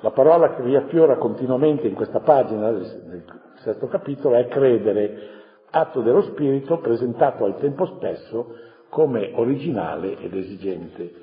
La 0.00 0.10
parola 0.10 0.54
che 0.54 0.62
riaffiora 0.62 1.16
continuamente 1.16 1.86
in 1.86 1.94
questa 1.94 2.20
pagina 2.20 2.72
del 2.72 3.24
sesto 3.62 3.86
capitolo 3.86 4.34
è 4.34 4.48
credere, 4.48 5.41
atto 5.72 6.02
dello 6.02 6.22
spirito 6.22 6.78
presentato 6.78 7.44
al 7.44 7.58
tempo 7.58 7.86
stesso 7.96 8.54
come 8.90 9.32
originale 9.34 10.18
ed 10.18 10.34
esigente. 10.34 11.14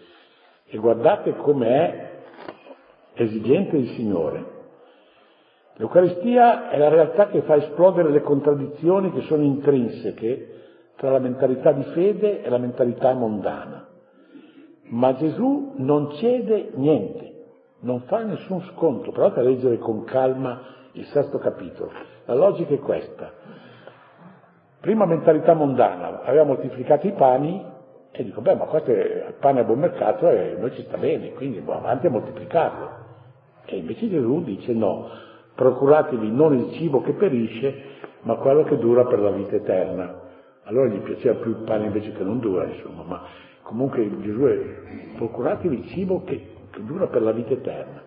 E 0.65 0.77
guardate 0.77 1.35
come 1.35 1.67
è 1.67 2.19
esigente 3.13 3.77
il 3.77 3.89
Signore. 3.89 4.57
L'Eucaristia 5.75 6.69
è 6.69 6.77
la 6.77 6.89
realtà 6.89 7.27
che 7.27 7.41
fa 7.43 7.55
esplodere 7.55 8.09
le 8.09 8.21
contraddizioni 8.21 9.11
che 9.11 9.21
sono 9.21 9.43
intrinseche 9.43 10.57
tra 10.97 11.11
la 11.11 11.19
mentalità 11.19 11.71
di 11.71 11.83
fede 11.93 12.41
e 12.41 12.49
la 12.49 12.57
mentalità 12.57 13.13
mondana. 13.13 13.87
Ma 14.89 15.15
Gesù 15.15 15.73
non 15.77 16.11
cede 16.15 16.71
niente, 16.73 17.45
non 17.81 18.01
fa 18.01 18.23
nessun 18.23 18.61
sconto. 18.73 19.11
Provate 19.11 19.39
a 19.39 19.43
leggere 19.43 19.77
con 19.77 20.03
calma 20.03 20.61
il 20.93 21.05
sesto 21.05 21.37
capitolo. 21.37 21.91
La 22.25 22.33
logica 22.33 22.73
è 22.73 22.79
questa. 22.79 23.38
Prima 24.81 25.05
mentalità 25.05 25.53
mondana, 25.53 26.21
aveva 26.23 26.43
moltiplicato 26.43 27.05
i 27.05 27.11
pani 27.11 27.61
e 28.11 28.23
dico, 28.23 28.39
beh, 28.39 28.55
ma 28.55 28.65
questo 28.65 28.91
è 28.91 29.25
il 29.27 29.35
pane 29.39 29.59
a 29.59 29.63
buon 29.63 29.79
mercato 29.79 30.29
e 30.29 30.55
noi 30.57 30.71
ci 30.73 30.83
sta 30.83 30.97
bene, 30.97 31.33
quindi 31.33 31.59
boh, 31.59 31.73
avanti 31.73 32.07
a 32.07 32.09
moltiplicarlo. 32.09 32.89
E 33.65 33.77
invece 33.77 34.09
Gesù 34.09 34.41
dice 34.43 34.73
no, 34.73 35.09
procuratevi 35.53 36.31
non 36.31 36.53
il 36.53 36.71
cibo 36.73 37.01
che 37.01 37.13
perisce, 37.13 37.83
ma 38.21 38.35
quello 38.35 38.63
che 38.63 38.77
dura 38.77 39.05
per 39.05 39.19
la 39.19 39.31
vita 39.31 39.55
eterna. 39.55 40.27
Allora 40.63 40.87
gli 40.87 40.99
piaceva 40.99 41.39
più 41.39 41.51
il 41.51 41.63
pane 41.65 41.85
invece 41.85 42.13
che 42.13 42.23
non 42.23 42.39
dura, 42.39 42.65
insomma, 42.65 43.03
ma 43.03 43.23
comunque 43.63 44.09
Gesù 44.21 44.41
è 44.43 45.15
procuratevi 45.17 45.75
il 45.75 45.87
cibo 45.87 46.23
che, 46.23 46.55
che 46.71 46.83
dura 46.85 47.07
per 47.07 47.21
la 47.21 47.31
vita 47.31 47.51
eterna. 47.51 48.01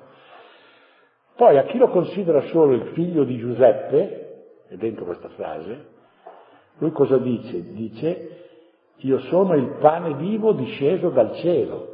Poi 1.36 1.58
a 1.58 1.64
chi 1.64 1.76
lo 1.76 1.88
considera 1.88 2.40
solo 2.46 2.72
il 2.72 2.92
figlio 2.94 3.24
di 3.24 3.36
Giuseppe, 3.36 4.20
è 4.68 4.76
dentro 4.76 5.04
questa 5.04 5.28
frase, 5.30 5.91
lui 6.82 6.90
cosa 6.90 7.16
dice? 7.16 7.62
Dice 7.72 8.28
io 8.96 9.20
sono 9.20 9.54
il 9.54 9.76
pane 9.78 10.14
vivo 10.14 10.52
disceso 10.52 11.10
dal 11.10 11.34
cielo, 11.36 11.88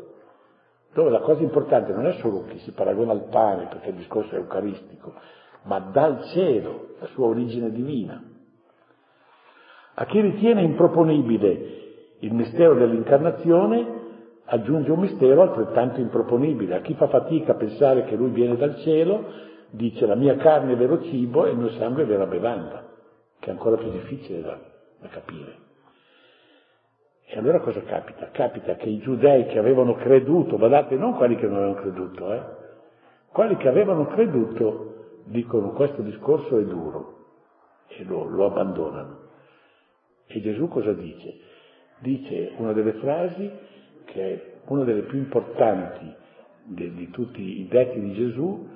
dove 0.94 1.10
la 1.10 1.20
cosa 1.20 1.42
importante 1.42 1.92
non 1.92 2.06
è 2.06 2.12
solo 2.20 2.44
che 2.44 2.58
si 2.58 2.72
paragona 2.72 3.12
al 3.12 3.28
pane, 3.28 3.66
perché 3.66 3.90
il 3.90 3.96
discorso 3.96 4.34
è 4.34 4.38
eucaristico, 4.38 5.12
ma 5.64 5.78
dal 5.78 6.22
cielo, 6.32 6.94
la 7.00 7.06
sua 7.08 7.26
origine 7.26 7.70
divina. 7.70 8.22
A 9.94 10.04
chi 10.06 10.20
ritiene 10.20 10.62
improponibile 10.62 11.76
il 12.20 12.32
mistero 12.32 12.74
dell'incarnazione, 12.74 13.96
aggiunge 14.44 14.90
un 14.90 15.00
mistero 15.00 15.42
altrettanto 15.42 16.00
improponibile. 16.00 16.76
A 16.76 16.80
chi 16.80 16.94
fa 16.94 17.08
fatica 17.08 17.52
a 17.52 17.56
pensare 17.56 18.04
che 18.04 18.16
lui 18.16 18.30
viene 18.30 18.56
dal 18.56 18.76
cielo, 18.78 19.24
dice 19.70 20.06
la 20.06 20.14
mia 20.14 20.36
carne 20.36 20.72
è 20.72 20.76
vero 20.76 21.02
cibo 21.02 21.44
e 21.44 21.50
il 21.50 21.58
mio 21.58 21.70
sangue 21.72 22.04
è 22.04 22.06
vera 22.06 22.26
bevanda, 22.26 22.86
che 23.38 23.48
è 23.48 23.52
ancora 23.52 23.76
più 23.76 23.90
difficile 23.90 24.40
da, 24.40 24.76
da 25.00 25.08
capire. 25.08 25.66
E 27.24 27.38
allora 27.38 27.60
cosa 27.60 27.82
capita? 27.82 28.30
Capita 28.30 28.76
che 28.76 28.88
i 28.88 28.98
giudei 28.98 29.46
che 29.46 29.58
avevano 29.58 29.94
creduto, 29.94 30.56
guardate, 30.56 30.96
non 30.96 31.14
quelli 31.14 31.36
che 31.36 31.46
non 31.46 31.56
avevano 31.56 31.80
creduto, 31.80 32.32
eh, 32.32 32.42
quelli 33.30 33.56
che 33.56 33.68
avevano 33.68 34.06
creduto 34.06 35.20
dicono 35.24 35.72
questo 35.72 36.00
discorso 36.02 36.58
è 36.58 36.64
duro 36.64 37.26
e 37.88 38.04
lo, 38.04 38.24
lo 38.24 38.46
abbandonano. 38.46 39.26
E 40.26 40.40
Gesù 40.40 40.68
cosa 40.68 40.92
dice? 40.92 41.38
Dice 41.98 42.52
una 42.56 42.72
delle 42.72 42.92
frasi 42.94 43.50
che 44.04 44.22
è 44.22 44.52
una 44.66 44.84
delle 44.84 45.02
più 45.02 45.18
importanti 45.18 46.14
di, 46.64 46.94
di 46.94 47.10
tutti 47.10 47.60
i 47.60 47.68
detti 47.68 48.00
di 48.00 48.14
Gesù 48.14 48.68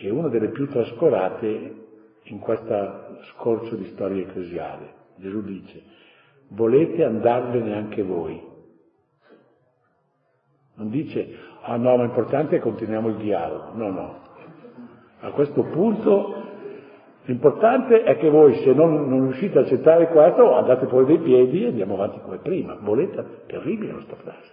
e 0.00 0.10
una 0.10 0.28
delle 0.28 0.48
più 0.48 0.68
trascurate 0.68 1.82
in 2.22 2.38
questo 2.38 3.18
scorcio 3.32 3.76
di 3.76 3.86
storia 3.86 4.22
ecclesiale. 4.22 5.02
Gesù 5.16 5.42
dice, 5.42 5.82
volete 6.48 7.04
andarvene 7.04 7.74
anche 7.74 8.02
voi. 8.02 8.52
Non 10.76 10.90
dice, 10.90 11.36
ah 11.62 11.76
no, 11.76 11.96
ma 11.96 12.02
l'importante 12.02 12.56
è 12.56 12.58
che 12.58 12.64
continuiamo 12.64 13.08
il 13.08 13.16
dialogo. 13.16 13.72
No, 13.74 13.90
no. 13.90 14.22
A 15.20 15.30
questo 15.30 15.62
punto 15.62 16.42
l'importante 17.24 18.02
è 18.02 18.16
che 18.18 18.28
voi, 18.28 18.54
se 18.56 18.72
non, 18.72 19.08
non 19.08 19.22
riuscite 19.22 19.58
a 19.58 19.62
accettare 19.62 20.08
questo, 20.08 20.54
andate 20.54 20.86
poi 20.86 21.04
dei 21.04 21.18
piedi 21.18 21.64
e 21.64 21.68
andiamo 21.68 21.94
avanti 21.94 22.20
come 22.20 22.38
prima. 22.38 22.76
Volete? 22.80 23.44
Terribile 23.46 23.92
questa 23.92 24.16
frase. 24.16 24.52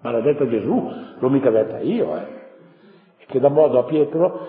Ma 0.00 0.10
l'ha 0.10 0.20
detta 0.20 0.46
Gesù, 0.46 0.90
l'ho 1.18 1.30
mica 1.30 1.50
detta 1.50 1.78
io, 1.78 2.16
eh. 2.16 2.42
E 3.18 3.24
che 3.26 3.40
dà 3.40 3.48
modo 3.48 3.78
a 3.78 3.84
Pietro, 3.84 4.48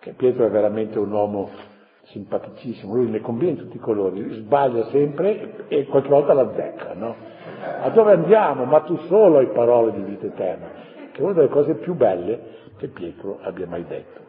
che 0.00 0.12
Pietro 0.14 0.46
è 0.46 0.50
veramente 0.50 0.98
un 0.98 1.12
uomo 1.12 1.50
simpaticissimo, 2.10 2.94
lui 2.94 3.10
ne 3.10 3.20
conviene 3.20 3.52
in 3.52 3.58
tutti 3.64 3.76
i 3.76 3.80
colori, 3.80 4.32
sbaglia 4.34 4.84
sempre 4.86 5.66
e 5.68 5.86
qualche 5.86 6.08
volta 6.08 6.32
la 6.32 6.42
azzecca, 6.42 6.94
no? 6.94 7.14
A 7.82 7.88
dove 7.90 8.12
andiamo? 8.12 8.64
Ma 8.64 8.80
tu 8.80 8.96
solo 9.08 9.38
hai 9.38 9.48
parole 9.48 9.92
di 9.92 10.02
vita 10.02 10.26
eterna, 10.26 10.66
che 11.12 11.20
è 11.20 11.22
una 11.22 11.32
delle 11.32 11.48
cose 11.48 11.74
più 11.74 11.94
belle 11.94 12.56
che 12.76 12.88
Pietro 12.88 13.38
abbia 13.42 13.66
mai 13.66 13.84
detto. 13.86 14.26